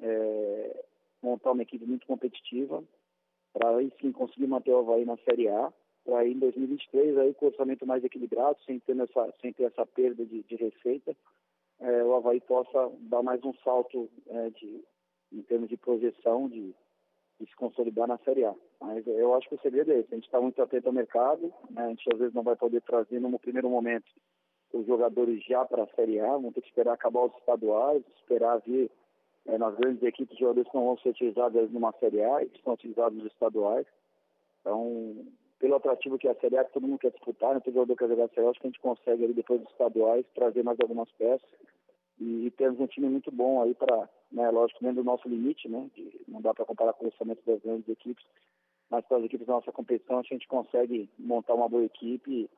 é, 0.00 0.84
montar 1.22 1.52
uma 1.52 1.62
equipe 1.62 1.86
muito 1.86 2.04
competitiva 2.04 2.82
para 3.56 3.74
aí 3.74 3.90
sim 3.98 4.12
conseguir 4.12 4.46
manter 4.46 4.70
o 4.72 4.80
Havaí 4.80 5.06
na 5.06 5.16
Série 5.18 5.48
A, 5.48 5.72
para 6.04 6.18
aí 6.18 6.32
em 6.32 6.38
2023, 6.38 7.16
aí 7.16 7.32
com 7.34 7.46
orçamento 7.46 7.86
mais 7.86 8.04
equilibrado, 8.04 8.58
sem 8.66 8.78
ter 8.80 8.98
essa, 9.00 9.34
sem 9.40 9.50
ter 9.54 9.64
essa 9.64 9.86
perda 9.86 10.26
de, 10.26 10.42
de 10.42 10.56
receita, 10.56 11.16
é, 11.80 12.04
o 12.04 12.14
Havaí 12.14 12.38
possa 12.40 12.92
dar 13.00 13.22
mais 13.22 13.42
um 13.42 13.54
salto 13.64 14.10
é, 14.28 14.50
de, 14.50 14.84
em 15.32 15.40
termos 15.42 15.70
de 15.70 15.76
projeção 15.78 16.50
de, 16.50 16.74
de 17.40 17.46
se 17.46 17.56
consolidar 17.56 18.06
na 18.06 18.18
Série 18.18 18.44
A. 18.44 18.54
Mas 18.78 19.06
eu 19.06 19.34
acho 19.34 19.48
que 19.48 19.54
o 19.54 19.60
segredo 19.60 19.90
é 19.90 20.00
esse, 20.00 20.12
a 20.12 20.16
gente 20.16 20.26
está 20.26 20.40
muito 20.40 20.60
atento 20.60 20.88
ao 20.88 20.94
mercado, 20.94 21.50
né? 21.70 21.82
a 21.82 21.88
gente 21.88 22.06
às 22.12 22.18
vezes 22.18 22.34
não 22.34 22.42
vai 22.42 22.56
poder 22.56 22.82
trazer 22.82 23.18
no 23.20 23.38
primeiro 23.38 23.70
momento 23.70 24.06
os 24.70 24.86
jogadores 24.86 25.42
já 25.44 25.64
para 25.64 25.84
a 25.84 25.94
Série 25.94 26.20
A, 26.20 26.36
vão 26.36 26.52
ter 26.52 26.60
que 26.60 26.68
esperar 26.68 26.92
acabar 26.92 27.24
os 27.24 27.34
estaduais, 27.36 28.04
esperar 28.20 28.58
vir 28.58 28.90
é, 29.48 29.58
nas 29.58 29.74
grandes 29.76 30.02
equipes 30.02 30.34
de 30.34 30.40
jogadores 30.40 30.70
não 30.74 30.86
vão 30.86 30.98
ser 30.98 31.10
utilizados 31.10 31.70
numa 31.70 31.92
Série 31.92 32.22
A 32.22 32.42
e 32.42 32.48
que 32.48 32.58
estão 32.58 32.74
utilizados 32.74 33.16
nos 33.16 33.32
estaduais. 33.32 33.86
Então, 34.60 35.26
pelo 35.58 35.76
atrativo 35.76 36.18
que 36.18 36.28
é 36.28 36.32
a 36.32 36.40
Série 36.40 36.58
A, 36.58 36.64
que 36.64 36.72
todo 36.72 36.86
mundo 36.86 36.98
quer 36.98 37.12
disputar, 37.12 37.54
né? 37.54 37.60
todo 37.60 37.74
jogador 37.74 37.96
quer 37.96 38.08
jogar 38.08 38.24
a 38.24 38.28
Série 38.28 38.46
A, 38.46 38.50
acho 38.50 38.60
que 38.60 38.66
a 38.66 38.70
gente 38.70 38.80
consegue 38.80 39.24
ali 39.24 39.32
depois 39.32 39.60
dos 39.60 39.70
estaduais 39.70 40.26
trazer 40.34 40.62
mais 40.62 40.78
algumas 40.80 41.10
peças 41.12 41.48
e, 42.18 42.46
e 42.46 42.50
temos 42.50 42.80
um 42.80 42.86
time 42.86 43.08
muito 43.08 43.30
bom 43.30 43.62
aí 43.62 43.74
para, 43.74 44.08
né, 44.32 44.50
lógico, 44.50 44.82
dentro 44.82 45.02
do 45.02 45.04
nosso 45.04 45.28
limite, 45.28 45.68
né, 45.68 45.88
de, 45.94 46.20
não 46.26 46.40
dá 46.40 46.54
para 46.54 46.64
comparar 46.64 46.92
com 46.94 47.04
o 47.04 47.08
orçamento 47.08 47.42
das 47.46 47.60
grandes 47.60 47.88
equipes, 47.88 48.24
mas 48.90 49.04
para 49.06 49.18
as 49.18 49.24
equipes 49.24 49.46
da 49.46 49.54
nossa 49.54 49.72
competição 49.72 50.18
a 50.18 50.22
gente 50.22 50.46
consegue 50.48 51.08
montar 51.18 51.54
uma 51.54 51.68
boa 51.68 51.84
equipe 51.84 52.48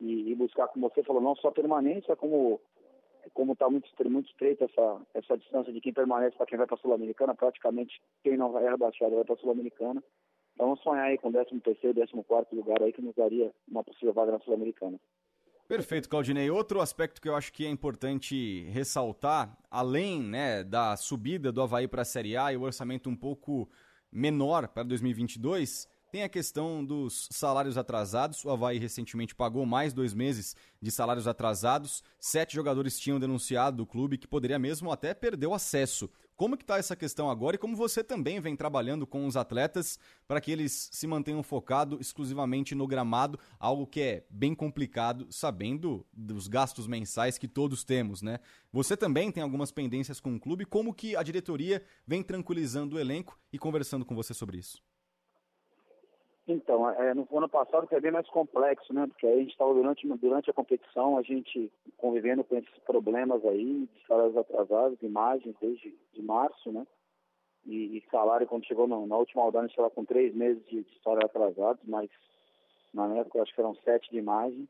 e, 0.00 0.30
e 0.30 0.34
buscar, 0.34 0.68
como 0.68 0.88
você 0.88 1.02
falou, 1.02 1.20
não 1.20 1.34
só 1.36 1.50
permanência, 1.50 2.16
como 2.16 2.60
como 3.32 3.52
está 3.52 3.68
muito, 3.68 3.88
muito 4.08 4.30
estreita 4.30 4.64
essa, 4.64 5.00
essa 5.14 5.38
distância 5.38 5.72
de 5.72 5.80
quem 5.80 5.92
permanece 5.92 6.36
para 6.36 6.46
quem 6.46 6.58
vai 6.58 6.66
para 6.66 6.76
a 6.76 6.78
Sul-Americana, 6.78 7.34
praticamente 7.34 8.00
quem 8.22 8.36
não 8.36 8.56
é 8.58 8.70
rebaixado 8.70 9.14
vai 9.14 9.24
para 9.24 9.34
a 9.34 9.38
Sul-Americana. 9.38 10.02
Então 10.54 10.66
vamos 10.66 10.82
sonhar 10.82 11.06
aí 11.06 11.18
com 11.18 11.32
13 11.32 11.60
terceiro, 11.60 11.98
14 11.98 12.24
quarto 12.26 12.54
lugar 12.54 12.82
aí 12.82 12.92
que 12.92 13.02
nos 13.02 13.14
daria 13.14 13.52
uma 13.68 13.82
possível 13.82 14.12
vaga 14.12 14.32
na 14.32 14.40
Sul-Americana. 14.40 14.98
Perfeito, 15.66 16.08
Claudinei. 16.08 16.50
Outro 16.50 16.80
aspecto 16.80 17.20
que 17.20 17.28
eu 17.28 17.36
acho 17.36 17.52
que 17.52 17.64
é 17.64 17.68
importante 17.68 18.64
ressaltar, 18.70 19.56
além 19.70 20.20
né, 20.20 20.64
da 20.64 20.96
subida 20.96 21.52
do 21.52 21.62
Havaí 21.62 21.86
para 21.86 22.02
a 22.02 22.04
Série 22.04 22.36
A 22.36 22.52
e 22.52 22.56
o 22.56 22.62
orçamento 22.62 23.08
um 23.08 23.14
pouco 23.14 23.70
menor 24.10 24.66
para 24.66 24.82
2022, 24.82 25.88
tem 26.10 26.22
a 26.22 26.28
questão 26.28 26.84
dos 26.84 27.28
salários 27.30 27.78
atrasados. 27.78 28.44
O 28.44 28.50
Havaí 28.50 28.78
recentemente 28.78 29.34
pagou 29.34 29.64
mais 29.64 29.92
dois 29.92 30.12
meses 30.12 30.56
de 30.80 30.90
salários 30.90 31.28
atrasados. 31.28 32.02
Sete 32.18 32.54
jogadores 32.54 32.98
tinham 32.98 33.20
denunciado 33.20 33.78
do 33.78 33.86
clube 33.86 34.18
que 34.18 34.26
poderia 34.26 34.58
mesmo 34.58 34.90
até 34.90 35.14
perder 35.14 35.46
o 35.46 35.54
acesso. 35.54 36.10
Como 36.36 36.56
que 36.56 36.64
está 36.64 36.78
essa 36.78 36.96
questão 36.96 37.30
agora 37.30 37.56
e 37.56 37.58
como 37.58 37.76
você 37.76 38.02
também 38.02 38.40
vem 38.40 38.56
trabalhando 38.56 39.06
com 39.06 39.26
os 39.26 39.36
atletas 39.36 39.98
para 40.26 40.40
que 40.40 40.50
eles 40.50 40.88
se 40.90 41.06
mantenham 41.06 41.42
focados 41.42 42.00
exclusivamente 42.00 42.74
no 42.74 42.86
gramado, 42.86 43.38
algo 43.58 43.86
que 43.86 44.00
é 44.00 44.24
bem 44.30 44.54
complicado, 44.54 45.26
sabendo 45.30 46.06
dos 46.12 46.48
gastos 46.48 46.86
mensais 46.86 47.36
que 47.36 47.46
todos 47.46 47.84
temos, 47.84 48.22
né? 48.22 48.40
Você 48.72 48.96
também 48.96 49.30
tem 49.30 49.42
algumas 49.42 49.70
pendências 49.70 50.18
com 50.18 50.34
o 50.34 50.40
clube, 50.40 50.64
como 50.64 50.94
que 50.94 51.14
a 51.14 51.22
diretoria 51.22 51.84
vem 52.06 52.22
tranquilizando 52.22 52.96
o 52.96 52.98
elenco 52.98 53.38
e 53.52 53.58
conversando 53.58 54.06
com 54.06 54.14
você 54.14 54.32
sobre 54.32 54.56
isso? 54.56 54.82
Então, 56.52 56.90
é, 56.90 57.14
no 57.14 57.28
ano 57.32 57.48
passado 57.48 57.86
foi 57.86 58.00
bem 58.00 58.10
mais 58.10 58.28
complexo, 58.28 58.92
né? 58.92 59.06
Porque 59.06 59.26
aí 59.26 59.34
a 59.34 59.38
gente 59.38 59.52
estava 59.52 59.72
durante, 59.72 60.06
durante 60.16 60.50
a 60.50 60.52
competição, 60.52 61.16
a 61.16 61.22
gente 61.22 61.72
convivendo 61.96 62.42
com 62.42 62.56
esses 62.56 62.78
problemas 62.80 63.44
aí, 63.44 63.86
de 63.86 64.06
salários 64.06 64.36
atrasados, 64.36 65.00
imagens 65.00 65.54
desde 65.60 65.96
de 66.12 66.22
março, 66.22 66.72
né? 66.72 66.84
E, 67.64 67.98
e 67.98 68.04
salário, 68.10 68.48
quando 68.48 68.66
chegou 68.66 68.88
no, 68.88 69.06
na 69.06 69.16
última 69.16 69.42
rodada, 69.42 69.64
a 69.64 69.68
gente 69.68 69.76
estava 69.76 69.90
com 69.90 70.04
três 70.04 70.34
meses 70.34 70.64
de, 70.66 70.82
de 70.82 71.02
salário 71.02 71.26
atrasados, 71.26 71.82
mas 71.86 72.10
na 72.92 73.14
época 73.16 73.42
acho 73.42 73.54
que 73.54 73.60
eram 73.60 73.76
sete 73.84 74.10
de 74.10 74.18
imagem. 74.18 74.68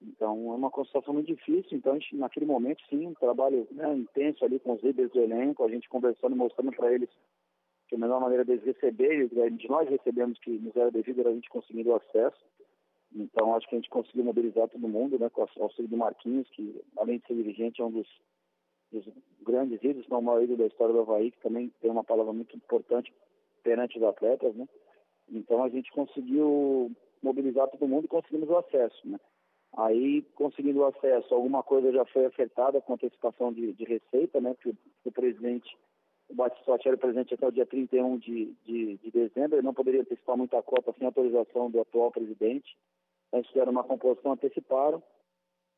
Então, 0.00 0.52
é 0.52 0.56
uma 0.56 0.70
construção 0.70 1.12
muito 1.12 1.26
difícil. 1.26 1.76
Então, 1.76 1.92
a 1.92 1.98
gente, 1.98 2.16
naquele 2.16 2.46
momento, 2.46 2.82
sim, 2.88 3.06
um 3.06 3.14
trabalho 3.14 3.66
né, 3.70 3.94
intenso 3.94 4.44
ali 4.44 4.58
com 4.58 4.72
os 4.72 4.82
líderes 4.82 5.10
do 5.12 5.20
elenco, 5.20 5.64
a 5.64 5.68
gente 5.68 5.88
conversando, 5.88 6.34
mostrando 6.34 6.72
para 6.72 6.92
eles 6.92 7.10
que 7.88 7.94
a 7.94 7.98
melhor 7.98 8.20
maneira 8.20 8.44
deles 8.44 8.64
receberem, 8.64 9.28
de 9.28 9.68
nós 9.68 9.88
recebemos 9.88 10.38
que 10.38 10.50
nos 10.50 10.74
era 10.74 10.90
devido, 10.90 11.20
era 11.20 11.30
a 11.30 11.34
gente 11.34 11.48
conseguindo 11.48 11.90
o 11.90 11.96
acesso. 11.96 12.44
Então, 13.14 13.54
acho 13.54 13.68
que 13.68 13.76
a 13.76 13.78
gente 13.78 13.90
conseguiu 13.90 14.24
mobilizar 14.24 14.68
todo 14.68 14.88
mundo, 14.88 15.18
né, 15.18 15.28
com 15.30 15.42
o 15.42 15.62
auxílio 15.62 15.88
do 15.88 15.96
Marquinhos, 15.96 16.48
que, 16.50 16.82
além 16.96 17.18
de 17.18 17.26
ser 17.26 17.34
dirigente, 17.34 17.80
é 17.80 17.84
um 17.84 17.90
dos, 17.90 18.08
dos 18.90 19.08
grandes 19.42 19.82
ídolos, 19.82 20.08
não 20.08 20.18
o 20.18 20.22
maior 20.22 20.42
ídolo 20.42 20.58
da 20.58 20.66
história 20.66 20.92
do 20.92 21.00
Havaí, 21.00 21.30
que 21.30 21.40
também 21.40 21.72
tem 21.80 21.90
uma 21.90 22.02
palavra 22.02 22.32
muito 22.32 22.56
importante 22.56 23.12
perante 23.62 23.98
os 23.98 24.04
atletas, 24.04 24.54
né. 24.56 24.66
Então, 25.30 25.62
a 25.62 25.68
gente 25.68 25.92
conseguiu 25.92 26.90
mobilizar 27.22 27.68
todo 27.68 27.88
mundo 27.88 28.06
e 28.06 28.08
conseguimos 28.08 28.48
o 28.48 28.56
acesso, 28.56 29.08
né. 29.08 29.20
Aí, 29.76 30.22
conseguindo 30.34 30.80
o 30.80 30.86
acesso, 30.86 31.34
alguma 31.34 31.62
coisa 31.62 31.92
já 31.92 32.04
foi 32.06 32.26
afetada 32.26 32.80
com 32.80 32.94
antecipação 32.94 33.52
de, 33.52 33.72
de 33.72 33.84
receita, 33.84 34.40
né, 34.40 34.56
que 34.60 34.70
o, 34.70 34.76
o 35.04 35.12
presidente 35.12 35.76
o 36.34 36.36
Batistotti 36.36 36.88
era 36.88 36.96
presente 36.96 37.32
até 37.32 37.46
o 37.46 37.52
dia 37.52 37.64
31 37.64 38.18
de, 38.18 38.52
de, 38.64 38.96
de 38.96 39.10
dezembro, 39.12 39.56
ele 39.56 39.64
não 39.64 39.72
poderia 39.72 40.00
antecipar 40.00 40.36
muita 40.36 40.60
cota 40.62 40.92
sem 40.98 41.06
autorização 41.06 41.70
do 41.70 41.80
atual 41.80 42.10
presidente. 42.10 42.76
Então, 43.28 43.38
eles 43.38 43.48
fizeram 43.50 43.70
uma 43.70 43.84
composição, 43.84 44.32
anteciparam. 44.32 45.00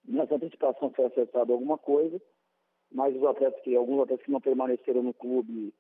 Nessa 0.09 0.35
antecipação 0.35 0.91
foi 0.91 1.05
acertada 1.05 1.53
alguma 1.53 1.77
coisa, 1.77 2.21
mas 2.91 3.15
os 3.15 3.23
atletas 3.25 3.61
que, 3.63 3.77
alguns 3.77 4.03
atletas 4.03 4.25
que 4.25 4.33
não 4.33 4.41
permaneceram 4.41 5.03
no 5.03 5.13
clube 5.13 5.75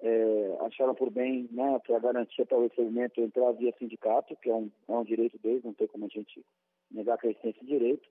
é, 0.00 0.56
acharam 0.60 0.94
por 0.94 1.10
bem, 1.10 1.48
né, 1.52 1.78
para 1.86 1.98
garantir 1.98 2.42
até 2.42 2.56
o 2.56 2.62
recebimento, 2.62 3.20
entrar 3.20 3.52
via 3.52 3.74
sindicato, 3.78 4.34
que 4.36 4.48
é 4.48 4.54
um, 4.54 4.70
é 4.88 4.92
um 4.92 5.04
direito 5.04 5.38
deles, 5.38 5.62
não 5.62 5.74
tem 5.74 5.86
como 5.88 6.06
a 6.06 6.08
gente 6.08 6.42
negar 6.90 7.18
que 7.18 7.26
eles 7.26 7.38
têm 7.40 7.50
esse 7.50 7.64
direito 7.66 8.08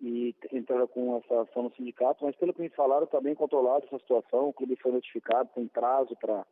e 0.00 0.34
entraram 0.52 0.86
com 0.86 1.18
essa 1.18 1.42
ação 1.42 1.64
no 1.64 1.74
sindicato, 1.74 2.24
mas 2.24 2.34
pelo 2.36 2.54
que 2.54 2.62
me 2.62 2.70
falaram, 2.70 3.04
está 3.04 3.20
bem 3.20 3.34
controlado 3.34 3.84
essa 3.86 3.98
situação, 3.98 4.48
o 4.48 4.52
clube 4.52 4.76
foi 4.76 4.92
notificado, 4.92 5.50
tem 5.54 5.66
prazo 5.68 6.16
para 6.16 6.46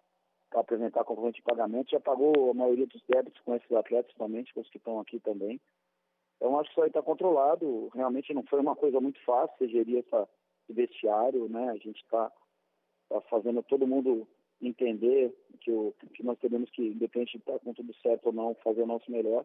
apresentar 0.55 1.05
comprovante 1.05 1.37
de 1.37 1.43
pagamento, 1.43 1.91
já 1.91 2.01
pagou 2.01 2.51
a 2.51 2.55
maioria 2.55 2.87
dos 2.87 3.03
débitos 3.09 3.41
com 3.43 3.55
esses 3.55 3.73
atletas 3.73 4.15
somente, 4.17 4.53
com 4.53 4.61
os 4.61 4.69
que 4.69 4.77
estão 4.77 5.01
aqui 5.01 5.19
também. 5.21 5.61
Então 6.37 6.59
acho 6.59 6.69
que 6.69 6.75
isso 6.75 6.83
aí 6.83 6.89
está 6.89 7.03
controlado, 7.03 7.89
realmente 7.95 8.33
não 8.35 8.45
foi 8.45 8.61
uma 8.61 8.77
coisa 8.77 9.01
muito 9.01 9.21
fácil, 9.25 9.69
gerir 9.69 10.05
essa, 10.07 10.29
esse 10.65 10.73
vestiário, 10.73 11.49
né? 11.49 11.71
A 11.71 11.77
gente 11.77 12.03
está 12.03 12.31
tá 13.09 13.21
fazendo 13.23 13.63
todo 13.63 13.87
mundo 13.87 14.29
entender 14.61 15.35
que, 15.61 15.71
o, 15.71 15.95
que 16.15 16.23
nós 16.23 16.39
temos 16.39 16.71
que, 16.71 16.89
independente 16.89 17.33
de 17.33 17.39
estar 17.39 17.59
com 17.61 17.73
tudo 17.73 17.95
certo 18.03 18.27
ou 18.27 18.33
não, 18.33 18.55
fazer 18.57 18.83
o 18.83 18.87
nosso 18.87 19.11
melhor 19.11 19.45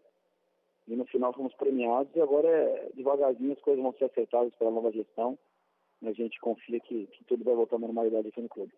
e 0.88 0.96
no 0.96 1.06
final 1.06 1.34
fomos 1.34 1.54
premiados 1.56 2.14
e 2.16 2.22
agora 2.22 2.48
é, 2.48 2.90
devagarzinho 2.96 3.54
as 3.54 3.62
coisas 3.62 3.82
vão 3.82 3.94
ser 3.94 4.06
acertadas 4.06 4.54
pela 4.56 4.72
nova 4.72 4.92
gestão 4.92 5.38
e 6.02 6.08
a 6.08 6.14
gente 6.14 6.40
confia 6.40 6.80
que, 6.80 7.08
que 7.08 7.24
tudo 7.26 7.44
vai 7.44 7.56
voltar 7.56 7.78
à 7.78 7.80
normalidade 7.80 8.28
aqui 8.28 8.42
no 8.42 8.50
clube. 8.50 8.74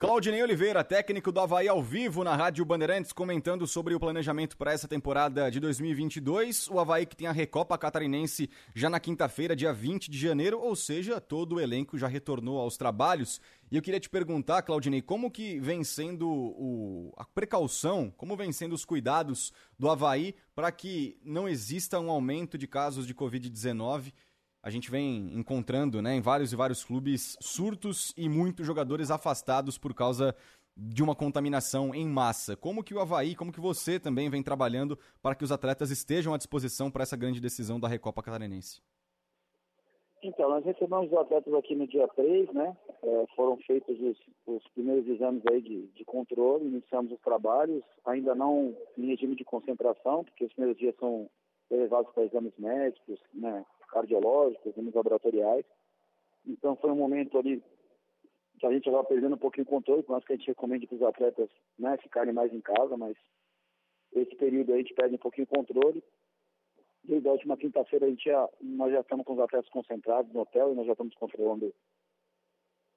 Claudinei 0.00 0.40
Oliveira, 0.40 0.84
técnico 0.84 1.32
do 1.32 1.40
Havaí 1.40 1.66
ao 1.66 1.82
vivo 1.82 2.22
na 2.22 2.36
Rádio 2.36 2.64
Bandeirantes, 2.64 3.12
comentando 3.12 3.66
sobre 3.66 3.96
o 3.96 3.98
planejamento 3.98 4.56
para 4.56 4.72
essa 4.72 4.86
temporada 4.86 5.50
de 5.50 5.58
2022. 5.58 6.68
O 6.68 6.78
Havaí 6.78 7.04
que 7.04 7.16
tem 7.16 7.26
a 7.26 7.32
Recopa 7.32 7.76
Catarinense 7.76 8.48
já 8.72 8.88
na 8.88 9.00
quinta-feira, 9.00 9.56
dia 9.56 9.72
20 9.72 10.08
de 10.08 10.16
janeiro, 10.16 10.60
ou 10.60 10.76
seja, 10.76 11.20
todo 11.20 11.56
o 11.56 11.60
elenco 11.60 11.98
já 11.98 12.06
retornou 12.06 12.60
aos 12.60 12.76
trabalhos. 12.76 13.40
E 13.72 13.76
eu 13.76 13.82
queria 13.82 13.98
te 13.98 14.08
perguntar, 14.08 14.62
Claudinei, 14.62 15.02
como 15.02 15.32
que 15.32 15.58
vem 15.58 15.82
sendo 15.82 16.30
o, 16.30 17.12
a 17.16 17.24
precaução, 17.24 18.14
como 18.16 18.36
vem 18.36 18.52
sendo 18.52 18.76
os 18.76 18.84
cuidados 18.84 19.52
do 19.76 19.90
Havaí 19.90 20.32
para 20.54 20.70
que 20.70 21.18
não 21.24 21.48
exista 21.48 21.98
um 21.98 22.08
aumento 22.08 22.56
de 22.56 22.68
casos 22.68 23.04
de 23.04 23.16
Covid-19 23.16 24.12
a 24.62 24.70
gente 24.70 24.90
vem 24.90 25.34
encontrando 25.34 26.02
né, 26.02 26.14
em 26.14 26.20
vários 26.20 26.52
e 26.52 26.56
vários 26.56 26.84
clubes 26.84 27.36
surtos 27.40 28.12
e 28.16 28.28
muitos 28.28 28.66
jogadores 28.66 29.10
afastados 29.10 29.78
por 29.78 29.94
causa 29.94 30.34
de 30.76 31.02
uma 31.02 31.14
contaminação 31.14 31.94
em 31.94 32.06
massa. 32.06 32.56
Como 32.56 32.84
que 32.84 32.94
o 32.94 33.00
Havaí, 33.00 33.34
como 33.34 33.52
que 33.52 33.60
você 33.60 33.98
também 33.98 34.30
vem 34.30 34.42
trabalhando 34.42 34.96
para 35.20 35.34
que 35.34 35.42
os 35.42 35.50
atletas 35.50 35.90
estejam 35.90 36.32
à 36.32 36.36
disposição 36.36 36.90
para 36.90 37.02
essa 37.02 37.16
grande 37.16 37.40
decisão 37.40 37.80
da 37.80 37.88
Recopa 37.88 38.22
Catarinense? 38.22 38.80
Então, 40.22 40.48
nós 40.48 40.64
recebemos 40.64 41.12
os 41.12 41.16
atletas 41.16 41.52
aqui 41.54 41.76
no 41.76 41.86
dia 41.86 42.06
3, 42.08 42.52
né? 42.52 42.76
É, 43.02 43.26
foram 43.36 43.56
feitos 43.58 43.96
os, 44.00 44.18
os, 44.46 44.66
primeiros 44.74 45.06
exames 45.06 45.42
aí 45.46 45.62
de, 45.62 45.86
de 45.88 46.04
controle, 46.04 46.66
iniciamos 46.66 47.12
os 47.12 47.20
trabalhos, 47.20 47.84
ainda 48.04 48.34
não 48.34 48.76
em 48.96 49.06
regime 49.06 49.36
de 49.36 49.44
concentração, 49.44 50.24
porque 50.24 50.44
os 50.44 50.52
primeiros 50.52 50.78
dias 50.78 50.94
são 50.98 51.30
levados 51.70 52.12
para 52.12 52.24
exames 52.24 52.52
médicos, 52.58 53.20
né? 53.32 53.64
Cardiológicos, 53.88 54.66
exames 54.66 54.94
laboratoriais. 54.94 55.64
Então 56.46 56.76
foi 56.76 56.90
um 56.90 56.96
momento 56.96 57.38
ali 57.38 57.62
que 58.58 58.66
a 58.66 58.72
gente 58.72 58.86
estava 58.86 59.04
perdendo 59.04 59.34
um 59.34 59.38
pouquinho 59.38 59.66
o 59.66 59.70
controle, 59.70 60.02
por 60.02 60.12
mais 60.12 60.24
que 60.24 60.32
a 60.32 60.36
gente 60.36 60.48
recomende 60.48 60.86
para 60.86 60.96
os 60.96 61.02
atletas 61.02 61.48
né, 61.78 61.96
ficarem 61.98 62.32
mais 62.32 62.52
em 62.52 62.60
casa, 62.60 62.96
mas 62.96 63.16
esse 64.12 64.34
período 64.36 64.72
aí 64.72 64.80
a 64.80 64.82
gente 64.82 64.94
perde 64.94 65.14
um 65.14 65.18
pouquinho 65.18 65.46
o 65.50 65.56
controle. 65.56 66.02
Desde 67.04 67.28
a 67.28 67.32
última 67.32 67.56
quinta-feira 67.56 68.06
a 68.06 68.08
gente 68.10 68.24
já, 68.24 68.48
nós 68.60 68.92
já 68.92 69.00
estamos 69.00 69.24
com 69.24 69.34
os 69.34 69.40
atletas 69.40 69.70
concentrados 69.70 70.32
no 70.32 70.40
hotel 70.40 70.72
e 70.72 70.74
nós 70.74 70.86
já 70.86 70.92
estamos 70.92 71.14
controlando 71.14 71.72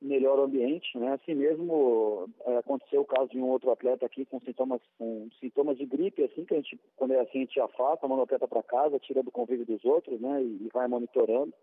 melhor 0.01 0.39
ambiente, 0.39 0.97
né? 0.97 1.13
Assim 1.13 1.35
mesmo 1.35 2.27
é, 2.45 2.57
aconteceu 2.57 3.01
o 3.01 3.05
caso 3.05 3.29
de 3.29 3.37
um 3.37 3.49
outro 3.49 3.71
atleta 3.71 4.05
aqui 4.05 4.25
com 4.25 4.39
sintomas 4.39 4.81
com 4.97 5.29
sintomas 5.39 5.77
de 5.77 5.85
gripe, 5.85 6.23
assim 6.23 6.43
que 6.43 6.55
a 6.55 6.57
gente 6.57 6.79
quando 6.95 7.13
é 7.13 7.19
assim 7.19 7.39
a 7.39 7.41
gente 7.41 7.59
afasta, 7.59 8.07
manda 8.07 8.21
o 8.21 8.23
atleta 8.23 8.47
para 8.47 8.63
casa, 8.63 8.99
tira 8.99 9.21
do 9.21 9.31
convívio 9.31 9.65
dos 9.65 9.85
outros, 9.85 10.19
né? 10.19 10.43
E 10.43 10.69
vai 10.73 10.87
monitorando. 10.87 11.53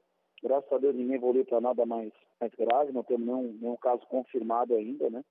Graças 0.43 0.72
a 0.72 0.78
Deus 0.78 0.95
ninguém 0.95 1.16
evoluiu 1.16 1.45
para 1.45 1.61
nada 1.61 1.84
mais 1.84 2.12
mais 2.41 2.53
grave, 2.55 2.93
não 2.93 3.03
temos 3.03 3.26
nenhum, 3.26 3.59
nenhum 3.61 3.76
caso 3.76 4.07
confirmado 4.07 4.74
ainda, 4.74 5.11
né? 5.11 5.24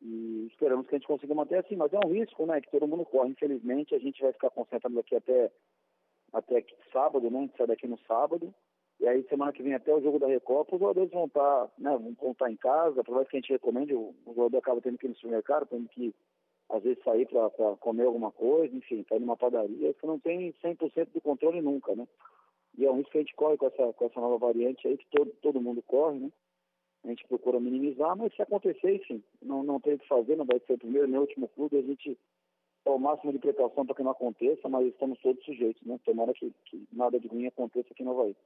E 0.00 0.48
esperamos 0.50 0.88
que 0.88 0.96
a 0.96 0.98
gente 0.98 1.06
consiga 1.06 1.34
manter 1.34 1.58
assim, 1.58 1.76
mas 1.76 1.92
é 1.92 1.98
um 2.04 2.10
risco, 2.10 2.44
né, 2.44 2.60
que 2.60 2.70
todo 2.70 2.88
mundo 2.88 3.04
corre. 3.04 3.30
Infelizmente, 3.30 3.94
a 3.94 3.98
gente 4.00 4.20
vai 4.20 4.32
ficar 4.32 4.50
concentrado 4.50 4.98
aqui 4.98 5.14
até, 5.14 5.48
até 6.32 6.64
sábado, 6.92 7.30
né, 7.30 7.38
a 7.38 7.42
gente 7.42 7.56
sai 7.56 7.68
daqui 7.68 7.86
no 7.86 7.98
sábado. 8.00 8.52
E 9.02 9.08
aí, 9.08 9.26
semana 9.28 9.52
que 9.52 9.64
vem, 9.64 9.74
até 9.74 9.92
o 9.92 10.00
jogo 10.00 10.20
da 10.20 10.28
Recopa, 10.28 10.76
os 10.76 10.80
jogadores 10.80 11.10
vão 11.10 11.24
estar, 11.24 11.68
né, 11.76 11.90
vão 12.20 12.30
estar 12.30 12.48
em 12.48 12.56
casa, 12.56 13.02
por 13.02 13.16
mais 13.16 13.28
que 13.28 13.36
a 13.36 13.40
gente 13.40 13.52
recomende, 13.52 13.92
o, 13.92 14.14
jogador 14.24 14.58
acaba 14.58 14.80
tendo 14.80 14.96
que 14.96 15.06
ir 15.06 15.08
no 15.08 15.16
supermercado, 15.16 15.66
tendo 15.66 15.88
que, 15.88 16.14
às 16.70 16.84
vezes, 16.84 17.02
sair 17.02 17.26
para 17.26 17.50
comer 17.80 18.04
alguma 18.04 18.30
coisa, 18.30 18.72
enfim, 18.76 19.04
ir 19.10 19.18
numa 19.18 19.36
padaria. 19.36 19.92
Você 19.92 20.06
não 20.06 20.20
tem 20.20 20.52
100% 20.62 21.08
do 21.12 21.20
controle 21.20 21.60
nunca, 21.60 21.96
né? 21.96 22.06
E 22.78 22.86
é 22.86 22.90
um 22.92 22.94
risco 22.94 23.10
que 23.10 23.18
a 23.18 23.22
gente 23.22 23.34
corre 23.34 23.56
com 23.56 23.66
essa, 23.66 23.92
com 23.92 24.04
essa 24.04 24.20
nova 24.20 24.38
variante 24.38 24.86
aí, 24.86 24.96
que 24.96 25.06
todo, 25.10 25.32
todo 25.42 25.60
mundo 25.60 25.82
corre, 25.82 26.20
né? 26.20 26.30
A 27.02 27.08
gente 27.08 27.26
procura 27.26 27.58
minimizar, 27.58 28.16
mas 28.16 28.32
se 28.36 28.40
acontecer, 28.40 28.94
enfim, 28.94 29.20
não, 29.42 29.64
não 29.64 29.80
tem 29.80 29.94
o 29.94 29.98
que 29.98 30.06
fazer, 30.06 30.36
não 30.36 30.46
vai 30.46 30.60
ser 30.60 30.74
o 30.74 30.78
primeiro 30.78 31.08
nem 31.08 31.18
o 31.18 31.22
último 31.22 31.48
clube, 31.48 31.76
a 31.76 31.82
gente 31.82 32.16
ao 32.84 33.00
máximo 33.00 33.32
de 33.32 33.40
precaução 33.40 33.84
para 33.84 33.96
que 33.96 34.02
não 34.04 34.12
aconteça, 34.12 34.68
mas 34.68 34.86
estamos 34.86 35.18
todos 35.20 35.44
sujeitos, 35.44 35.82
né? 35.84 35.98
Tomara 36.04 36.32
que, 36.32 36.52
que 36.66 36.86
nada 36.92 37.18
de 37.18 37.26
ruim 37.26 37.46
aconteça 37.46 37.88
aqui 37.90 38.04
no 38.04 38.12
Havaí. 38.12 38.36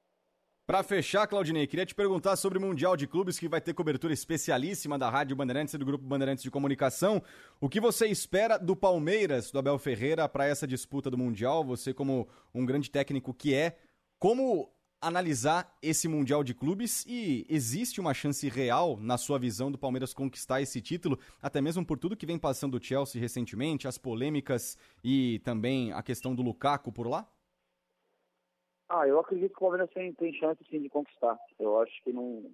Para 0.66 0.82
fechar, 0.82 1.28
Claudinei, 1.28 1.64
queria 1.64 1.86
te 1.86 1.94
perguntar 1.94 2.34
sobre 2.34 2.58
o 2.58 2.60
Mundial 2.60 2.96
de 2.96 3.06
Clubes, 3.06 3.38
que 3.38 3.48
vai 3.48 3.60
ter 3.60 3.72
cobertura 3.72 4.12
especialíssima 4.12 4.98
da 4.98 5.08
Rádio 5.08 5.36
Bandeirantes 5.36 5.72
e 5.72 5.78
do 5.78 5.86
Grupo 5.86 6.04
Bandeirantes 6.04 6.42
de 6.42 6.50
Comunicação. 6.50 7.22
O 7.60 7.68
que 7.68 7.80
você 7.80 8.08
espera 8.08 8.58
do 8.58 8.74
Palmeiras, 8.74 9.52
do 9.52 9.60
Abel 9.60 9.78
Ferreira, 9.78 10.28
para 10.28 10.44
essa 10.44 10.66
disputa 10.66 11.08
do 11.08 11.16
Mundial? 11.16 11.62
Você, 11.62 11.94
como 11.94 12.26
um 12.52 12.66
grande 12.66 12.90
técnico 12.90 13.32
que 13.32 13.54
é, 13.54 13.78
como 14.18 14.68
analisar 15.00 15.72
esse 15.80 16.08
Mundial 16.08 16.42
de 16.42 16.52
Clubes 16.52 17.04
e 17.06 17.46
existe 17.48 18.00
uma 18.00 18.12
chance 18.12 18.48
real, 18.48 18.98
na 19.00 19.16
sua 19.16 19.38
visão, 19.38 19.70
do 19.70 19.78
Palmeiras 19.78 20.12
conquistar 20.12 20.60
esse 20.60 20.80
título, 20.80 21.16
até 21.40 21.60
mesmo 21.60 21.86
por 21.86 21.96
tudo 21.96 22.16
que 22.16 22.26
vem 22.26 22.40
passando 22.40 22.76
o 22.76 22.82
Chelsea 22.82 23.20
recentemente, 23.20 23.86
as 23.86 23.98
polêmicas 23.98 24.76
e 25.04 25.40
também 25.44 25.92
a 25.92 26.02
questão 26.02 26.34
do 26.34 26.42
Lukaku 26.42 26.90
por 26.90 27.06
lá? 27.06 27.24
Ah, 28.89 29.07
eu 29.07 29.18
acredito 29.18 29.51
que 29.51 29.57
o 29.57 29.61
Palmeiras 29.61 29.91
tem, 29.91 30.12
tem 30.14 30.32
chance 30.34 30.62
sim 30.70 30.80
de 30.80 30.89
conquistar. 30.89 31.39
Eu 31.59 31.80
acho 31.80 32.03
que 32.03 32.12
não. 32.12 32.51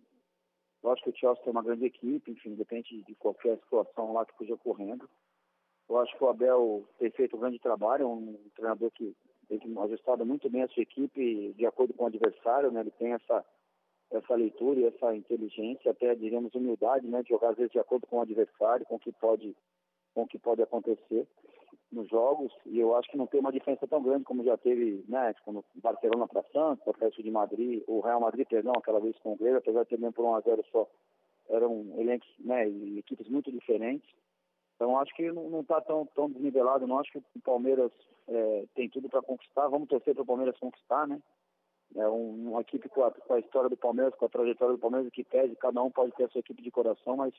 Eu 0.82 0.90
acho 0.90 1.02
que 1.04 1.10
o 1.10 1.16
Chelsea 1.16 1.42
tem 1.44 1.52
uma 1.52 1.62
grande 1.62 1.84
equipe, 1.84 2.30
enfim, 2.30 2.54
depende 2.54 3.02
de 3.02 3.14
qualquer 3.14 3.56
situação 3.58 4.12
lá 4.12 4.24
que 4.24 4.32
esteja 4.32 4.54
ocorrendo. 4.54 5.08
Eu 5.88 5.98
acho 5.98 6.16
que 6.16 6.24
o 6.24 6.28
Abel 6.28 6.88
tem 6.98 7.10
feito 7.10 7.36
um 7.36 7.40
grande 7.40 7.58
trabalho, 7.58 8.02
é 8.02 8.06
um 8.06 8.38
treinador 8.56 8.90
que 8.92 9.14
tem 9.48 9.60
ajustado 9.78 10.24
muito 10.24 10.48
bem 10.48 10.62
a 10.62 10.68
sua 10.68 10.82
equipe 10.82 11.52
de 11.52 11.66
acordo 11.66 11.92
com 11.94 12.04
o 12.04 12.06
adversário, 12.06 12.72
né? 12.72 12.80
Ele 12.80 12.90
tem 12.92 13.12
essa 13.12 13.44
essa 14.10 14.34
leitura 14.34 14.78
e 14.80 14.84
essa 14.84 15.16
inteligência, 15.16 15.90
até 15.90 16.14
diríamos 16.14 16.54
humildade, 16.54 17.06
né, 17.06 17.22
de 17.22 17.30
jogar 17.30 17.50
às 17.50 17.56
vezes 17.56 17.72
de 17.72 17.78
acordo 17.78 18.06
com 18.06 18.18
o 18.18 18.20
adversário, 18.20 18.84
com 18.84 18.96
o 18.96 18.98
que 18.98 19.10
pode 19.12 19.56
com 20.14 20.22
o 20.22 20.26
que 20.26 20.38
pode 20.38 20.62
acontecer 20.62 21.26
nos 21.90 22.08
jogos, 22.08 22.52
e 22.64 22.78
eu 22.78 22.96
acho 22.96 23.10
que 23.10 23.18
não 23.18 23.26
tem 23.26 23.40
uma 23.40 23.52
diferença 23.52 23.86
tão 23.86 24.02
grande 24.02 24.24
como 24.24 24.42
já 24.42 24.56
teve, 24.56 25.04
né, 25.08 25.34
quando 25.44 25.62
Barcelona 25.74 26.26
para 26.26 26.42
Santos, 26.44 26.86
o 26.86 26.90
Atlético 26.90 27.22
de 27.22 27.30
Madrid, 27.30 27.82
o 27.86 28.00
Real 28.00 28.18
Madrid, 28.18 28.48
perdão, 28.48 28.72
aquela 28.76 28.98
vez 28.98 29.16
com 29.18 29.34
o 29.34 29.36
Grêmio, 29.36 29.58
apesar 29.58 29.82
de 29.82 29.90
ter 29.90 30.12
por 30.12 30.24
1 30.24 30.34
a 30.34 30.40
0 30.40 30.64
só, 30.72 30.88
eram 31.50 31.92
elencos, 31.98 32.28
né, 32.40 32.66
equipes 32.96 33.28
muito 33.28 33.52
diferentes. 33.52 34.08
Então 34.74 34.98
acho 34.98 35.14
que 35.14 35.30
não 35.30 35.60
está 35.60 35.80
tão, 35.80 36.06
tão 36.06 36.30
desnivelado, 36.30 36.86
não 36.86 36.98
acho 36.98 37.12
que 37.12 37.18
o 37.18 37.40
Palmeiras 37.44 37.92
é, 38.26 38.64
tem 38.74 38.88
tudo 38.88 39.08
para 39.08 39.22
conquistar. 39.22 39.68
Vamos 39.68 39.88
torcer 39.88 40.14
para 40.14 40.22
o 40.22 40.26
Palmeiras 40.26 40.58
conquistar, 40.58 41.06
né? 41.06 41.20
É 41.94 42.08
um, 42.08 42.50
uma 42.50 42.62
equipe 42.62 42.88
com 42.88 43.04
a, 43.04 43.10
com 43.10 43.34
a, 43.34 43.38
história 43.38 43.68
do 43.68 43.76
Palmeiras, 43.76 44.14
com 44.14 44.24
a 44.24 44.28
trajetória 44.28 44.74
do 44.74 44.80
Palmeiras, 44.80 45.12
que 45.12 45.22
pede, 45.22 45.54
cada 45.56 45.82
um 45.82 45.90
pode 45.90 46.12
ter 46.12 46.24
a 46.24 46.28
sua 46.28 46.40
equipe 46.40 46.62
de 46.62 46.70
coração, 46.70 47.16
mas 47.16 47.34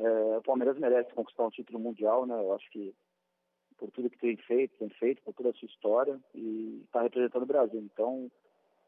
é, 0.00 0.38
o 0.38 0.42
Palmeiras 0.42 0.78
merece 0.78 1.12
conquistar 1.12 1.44
um 1.44 1.50
título 1.50 1.78
mundial, 1.78 2.24
né? 2.24 2.34
Eu 2.34 2.54
acho 2.54 2.68
que 2.70 2.94
por 3.76 3.90
tudo 3.90 4.10
que 4.10 4.18
tem 4.18 4.36
feito, 4.36 4.76
tem 4.78 4.88
feito, 4.90 5.22
por 5.22 5.34
toda 5.34 5.50
a 5.50 5.52
sua 5.52 5.66
história 5.66 6.18
e 6.34 6.82
está 6.84 7.02
representando 7.02 7.42
o 7.42 7.46
Brasil. 7.46 7.80
Então, 7.80 8.30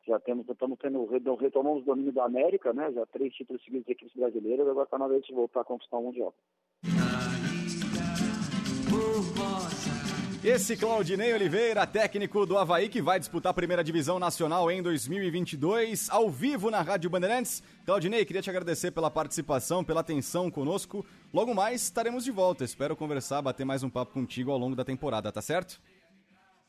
já 0.07 0.19
temos, 0.21 0.49
estamos 0.49 0.79
tendo, 0.79 1.05
retomamos 1.37 1.83
o 1.83 1.87
domínio 1.87 2.13
da 2.13 2.25
América, 2.25 2.73
né? 2.73 2.91
Já 2.93 3.05
três 3.07 3.35
títulos 3.35 3.63
seguidos 3.63 3.87
de 3.87 3.93
equipes 3.93 4.15
brasileiras, 4.15 4.67
agora 4.67 4.85
está 4.85 4.99
na 4.99 5.05
hora 5.05 5.21
de 5.21 5.33
voltar 5.33 5.61
a 5.61 5.65
conquistar 5.65 5.99
o 5.99 6.03
Mundial. 6.03 6.35
Esse 10.45 10.77
Claudinei 10.77 11.33
Oliveira, 11.33 11.87
técnico 11.87 12.45
do 12.45 12.59
Havaí, 12.59 12.89
que 12.89 13.01
vai 13.01 13.17
disputar 13.17 13.51
a 13.51 13.55
primeira 13.55 13.85
divisão 13.85 14.19
nacional 14.19 14.69
em 14.73 14.83
2022, 14.83 16.11
ao 16.11 16.29
vivo 16.29 16.69
na 16.69 16.83
Rádio 16.83 17.09
Bandeirantes. 17.09 17.63
Claudinei, 17.87 18.25
queria 18.25 18.43
te 18.43 18.51
agradecer 18.51 18.91
pela 18.91 19.09
participação, 19.09 19.85
pela 19.85 20.01
atenção 20.01 20.51
conosco. 20.51 21.07
Logo 21.33 21.55
mais 21.55 21.85
estaremos 21.85 22.25
de 22.25 22.33
volta. 22.33 22.65
Espero 22.65 22.97
conversar, 22.97 23.41
bater 23.41 23.65
mais 23.65 23.85
um 23.85 23.89
papo 23.89 24.13
contigo 24.13 24.51
ao 24.51 24.59
longo 24.59 24.75
da 24.75 24.85
temporada, 24.85 25.31
tá 25.31 25.41
certo? 25.41 25.81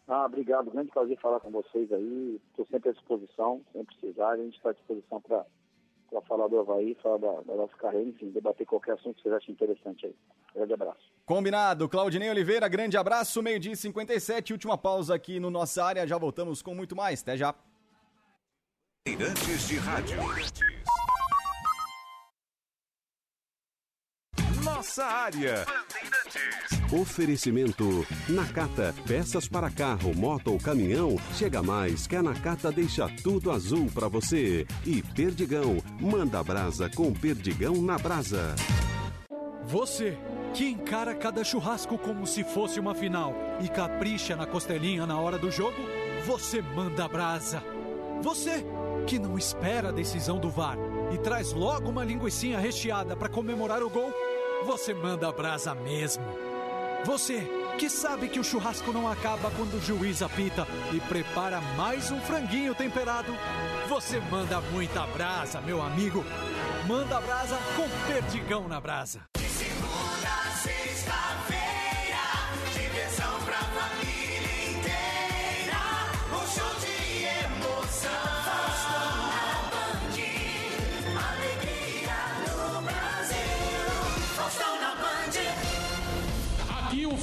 Ah, 0.07 0.27
obrigado. 0.27 0.69
Grande 0.69 0.91
prazer 0.91 1.17
falar 1.19 1.39
com 1.39 1.49
vocês 1.49 1.91
aí. 1.91 2.39
Estou 2.51 2.67
sempre 2.67 2.89
à 2.89 2.93
disposição, 2.93 3.59
sempre 3.73 3.95
precisar. 3.95 4.29
A 4.29 4.37
gente 4.37 4.55
está 4.55 4.69
à 4.69 4.73
disposição 4.73 5.19
para 5.19 5.43
falar 6.21 6.47
do 6.47 6.59
Havaí, 6.59 6.95
falar 7.01 7.17
da, 7.17 7.41
da 7.41 7.55
nossa 7.55 7.75
carreira, 7.77 8.07
enfim, 8.09 8.29
debater 8.31 8.65
qualquer 8.65 8.93
assunto 8.93 9.15
que 9.15 9.23
vocês 9.23 9.33
achem 9.35 9.53
interessante 9.53 10.05
aí. 10.05 10.15
Grande 10.55 10.73
abraço. 10.73 11.11
Combinado. 11.25 11.89
Claudinei 11.89 12.29
Oliveira, 12.29 12.67
grande 12.67 12.97
abraço. 12.97 13.41
Meio-dia 13.41 13.75
57, 13.75 14.53
última 14.53 14.77
pausa 14.77 15.15
aqui 15.15 15.39
no 15.39 15.49
Nossa 15.49 15.83
Área. 15.83 16.07
Já 16.07 16.17
voltamos 16.17 16.61
com 16.61 16.75
muito 16.75 16.95
mais. 16.95 17.21
Até 17.21 17.37
já. 17.37 17.55
Bandeirantes 19.05 19.67
de 19.67 19.77
Rádio. 19.77 20.17
Nossa 24.63 25.05
Área. 25.05 25.65
Oferecimento 26.93 28.05
Nakata, 28.29 28.93
peças 29.07 29.47
para 29.47 29.71
carro, 29.71 30.13
moto 30.15 30.51
ou 30.51 30.59
caminhão. 30.59 31.15
Chega 31.33 31.63
mais 31.63 32.05
que 32.05 32.15
a 32.15 32.21
Nakata 32.21 32.71
deixa 32.71 33.09
tudo 33.23 33.49
azul 33.49 33.89
para 33.91 34.07
você. 34.07 34.67
E 34.85 35.01
Perdigão, 35.01 35.81
manda 35.99 36.43
brasa 36.43 36.87
com 36.91 37.11
Perdigão 37.11 37.81
na 37.81 37.97
brasa. 37.97 38.53
Você 39.65 40.15
que 40.53 40.67
encara 40.67 41.15
cada 41.15 41.43
churrasco 41.43 41.97
como 41.97 42.27
se 42.27 42.43
fosse 42.43 42.79
uma 42.79 42.93
final 42.93 43.33
e 43.59 43.67
capricha 43.67 44.35
na 44.35 44.45
costelinha 44.45 45.07
na 45.07 45.19
hora 45.19 45.39
do 45.39 45.49
jogo, 45.49 45.77
você 46.27 46.61
manda 46.61 47.07
brasa. 47.07 47.63
Você 48.21 48.63
que 49.07 49.17
não 49.17 49.35
espera 49.35 49.89
a 49.89 49.91
decisão 49.91 50.37
do 50.37 50.51
VAR 50.51 50.77
e 51.11 51.17
traz 51.17 51.53
logo 51.53 51.89
uma 51.89 52.05
linguiçinha 52.05 52.59
recheada 52.59 53.15
para 53.15 53.29
comemorar 53.29 53.81
o 53.81 53.89
gol, 53.89 54.13
você 54.63 54.93
manda 54.93 55.31
brasa 55.31 55.73
mesmo. 55.73 56.52
Você 57.05 57.45
que 57.77 57.89
sabe 57.89 58.29
que 58.29 58.39
o 58.39 58.43
churrasco 58.43 58.93
não 58.93 59.09
acaba 59.09 59.51
quando 59.51 59.75
o 59.75 59.81
juiz 59.81 60.21
apita 60.21 60.65
e 60.93 60.99
prepara 61.01 61.59
mais 61.75 62.11
um 62.11 62.21
franguinho 62.21 62.73
temperado, 62.73 63.35
você 63.89 64.19
manda 64.31 64.61
muita 64.71 65.05
brasa, 65.07 65.59
meu 65.59 65.81
amigo. 65.81 66.23
Manda 66.87 67.19
brasa 67.19 67.57
com 67.75 67.89
perdigão 68.07 68.67
na 68.67 68.79
brasa. 68.79 69.21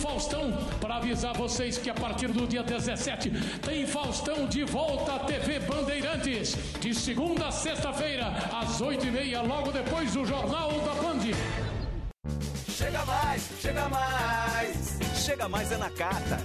Faustão 0.00 0.50
para 0.80 0.96
avisar 0.96 1.36
vocês 1.36 1.76
que 1.76 1.90
a 1.90 1.94
partir 1.94 2.28
do 2.28 2.46
dia 2.46 2.62
17 2.62 3.30
tem 3.60 3.86
Faustão 3.86 4.46
de 4.46 4.64
volta 4.64 5.14
à 5.14 5.18
TV 5.20 5.60
Bandeirantes. 5.60 6.56
De 6.80 6.94
segunda 6.94 7.48
a 7.48 7.52
sexta-feira, 7.52 8.26
às 8.52 8.80
8h30, 8.80 9.46
logo 9.46 9.70
depois 9.70 10.12
do 10.14 10.24
Jornal 10.24 10.70
da 10.80 10.94
Band. 10.94 11.20
Chega 12.68 13.04
mais, 13.04 13.48
chega 13.60 13.88
mais. 13.88 14.98
Chega 15.14 15.48
mais 15.48 15.70
é 15.70 15.76
na 15.76 15.90
carta. 15.90 16.38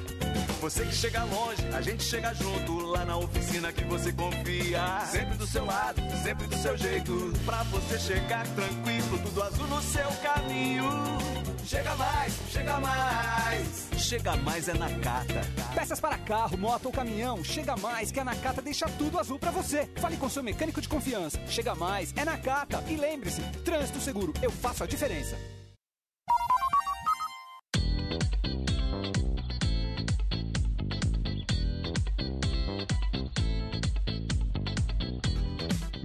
Você 0.59 0.83
que 0.85 0.95
chega 0.95 1.23
longe, 1.23 1.65
a 1.73 1.81
gente 1.81 2.03
chega 2.03 2.33
junto 2.33 2.79
lá 2.79 3.05
na 3.05 3.17
oficina 3.17 3.71
que 3.71 3.83
você 3.85 4.11
confia. 4.11 4.99
Sempre 5.05 5.37
do 5.37 5.47
seu 5.47 5.65
lado, 5.65 6.01
sempre 6.23 6.47
do 6.47 6.55
seu 6.57 6.77
jeito. 6.77 7.33
Pra 7.45 7.63
você 7.63 7.99
chegar 7.99 8.45
tranquilo, 8.47 9.19
tudo 9.23 9.43
azul 9.43 9.67
no 9.67 9.81
seu 9.81 10.07
caminho. 10.21 11.34
Chega 11.65 11.95
mais, 11.95 12.33
chega 12.51 12.79
mais. 12.79 13.89
Chega 13.97 14.35
mais 14.35 14.69
é 14.69 14.73
na 14.75 14.87
Cata. 14.99 15.41
Peças 15.73 15.99
para 15.99 16.15
carro, 16.15 16.55
moto 16.55 16.85
ou 16.85 16.91
caminhão. 16.91 17.43
Chega 17.43 17.75
mais 17.75 18.11
que 18.11 18.19
a 18.19 18.23
Nakata 18.23 18.61
deixa 18.61 18.87
tudo 18.99 19.17
azul 19.17 19.39
para 19.39 19.49
você. 19.49 19.89
Fale 19.95 20.15
com 20.15 20.29
seu 20.29 20.43
mecânico 20.43 20.79
de 20.79 20.87
confiança. 20.87 21.39
Chega 21.47 21.73
mais 21.73 22.13
é 22.15 22.23
na 22.23 22.37
Cata. 22.37 22.83
E 22.87 22.95
lembre-se, 22.95 23.41
trânsito 23.63 23.99
seguro, 23.99 24.31
eu 24.43 24.51
faço 24.51 24.83
a 24.83 24.87
diferença. 24.87 25.35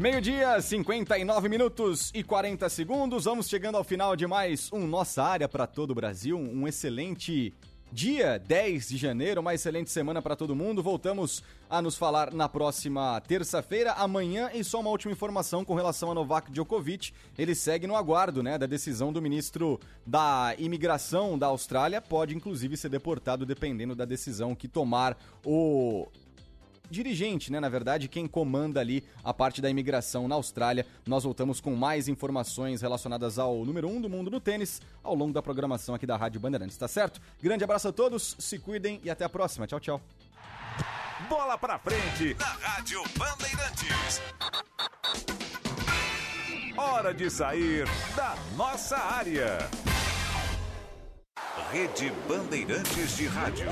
Meio-dia, 0.01 0.59
59 0.59 1.47
minutos 1.51 2.11
e 2.15 2.25
40 2.25 2.71
segundos. 2.71 3.27
Vamos 3.27 3.51
chegando 3.51 3.77
ao 3.77 3.85
final 3.85 4.17
de 4.17 4.27
mais 4.27 4.73
um 4.73 4.87
Nossa 4.87 5.23
Área 5.23 5.47
para 5.47 5.67
todo 5.67 5.91
o 5.91 5.95
Brasil. 5.95 6.39
Um 6.39 6.67
excelente 6.67 7.53
dia 7.93 8.39
10 8.39 8.89
de 8.89 8.97
janeiro, 8.97 9.43
uma 9.43 9.53
excelente 9.53 9.91
semana 9.91 10.23
para 10.23 10.35
todo 10.35 10.57
mundo. 10.57 10.83
Voltamos 10.83 11.43
a 11.69 11.83
nos 11.83 11.99
falar 11.99 12.33
na 12.33 12.49
próxima 12.49 13.21
terça-feira, 13.21 13.93
amanhã. 13.93 14.51
E 14.55 14.65
só 14.65 14.81
uma 14.81 14.89
última 14.89 15.13
informação 15.13 15.67
com 15.67 15.75
relação 15.75 16.11
a 16.11 16.15
Novak 16.15 16.51
Djokovic. 16.51 17.13
Ele 17.37 17.55
segue 17.55 17.87
no 17.87 17.95
aguardo 17.95 18.43
né, 18.43 18.57
da 18.57 18.65
decisão 18.65 19.13
do 19.13 19.21
ministro 19.21 19.79
da 20.07 20.55
Imigração 20.57 21.39
da 21.39 21.49
Austrália. 21.49 22.01
Pode, 22.01 22.35
inclusive, 22.35 22.75
ser 22.75 22.89
deportado 22.89 23.45
dependendo 23.45 23.95
da 23.95 24.07
decisão 24.07 24.55
que 24.55 24.67
tomar 24.67 25.15
o 25.45 26.09
dirigente, 26.91 27.53
né? 27.53 27.61
Na 27.61 27.69
verdade, 27.69 28.09
quem 28.09 28.27
comanda 28.27 28.81
ali 28.81 29.05
a 29.23 29.33
parte 29.33 29.61
da 29.61 29.71
imigração 29.71 30.27
na 30.27 30.35
Austrália. 30.35 30.87
Nós 31.07 31.25
voltamos 31.25 31.61
com 31.61 31.75
mais 31.75 32.09
informações 32.09 32.83
relacionadas 32.83 33.39
ao 33.39 33.65
número 33.65 33.89
1 33.89 33.97
um 33.97 34.01
do 34.01 34.09
mundo 34.09 34.31
no 34.31 34.41
tênis 34.41 34.81
ao 35.03 35.15
longo 35.15 35.33
da 35.33 35.43
programação 35.43 35.95
aqui 35.95 36.07
da 36.07 36.17
Rádio 36.17 36.41
Bandeirantes, 36.41 36.77
tá 36.77 36.89
certo? 36.89 37.21
Grande 37.43 37.65
abraço 37.65 37.89
a 37.89 37.93
todos, 37.93 38.37
se 38.39 38.59
cuidem 38.59 39.01
e 39.05 39.11
até 39.11 39.25
a 39.25 39.29
próxima. 39.29 39.67
Tchau, 39.67 39.81
tchau. 39.81 40.01
Bola 41.29 41.57
pra 41.57 41.79
frente 41.79 42.35
na 42.39 42.47
Rádio 42.47 43.03
Bandeirantes. 43.17 44.21
Hora 46.77 47.13
de 47.13 47.31
sair 47.31 47.85
da 48.17 48.35
nossa 48.57 48.97
área. 48.97 49.59
Rede 51.71 52.11
Bandeirantes 52.27 53.17
de 53.17 53.27
Rádio. 53.27 53.67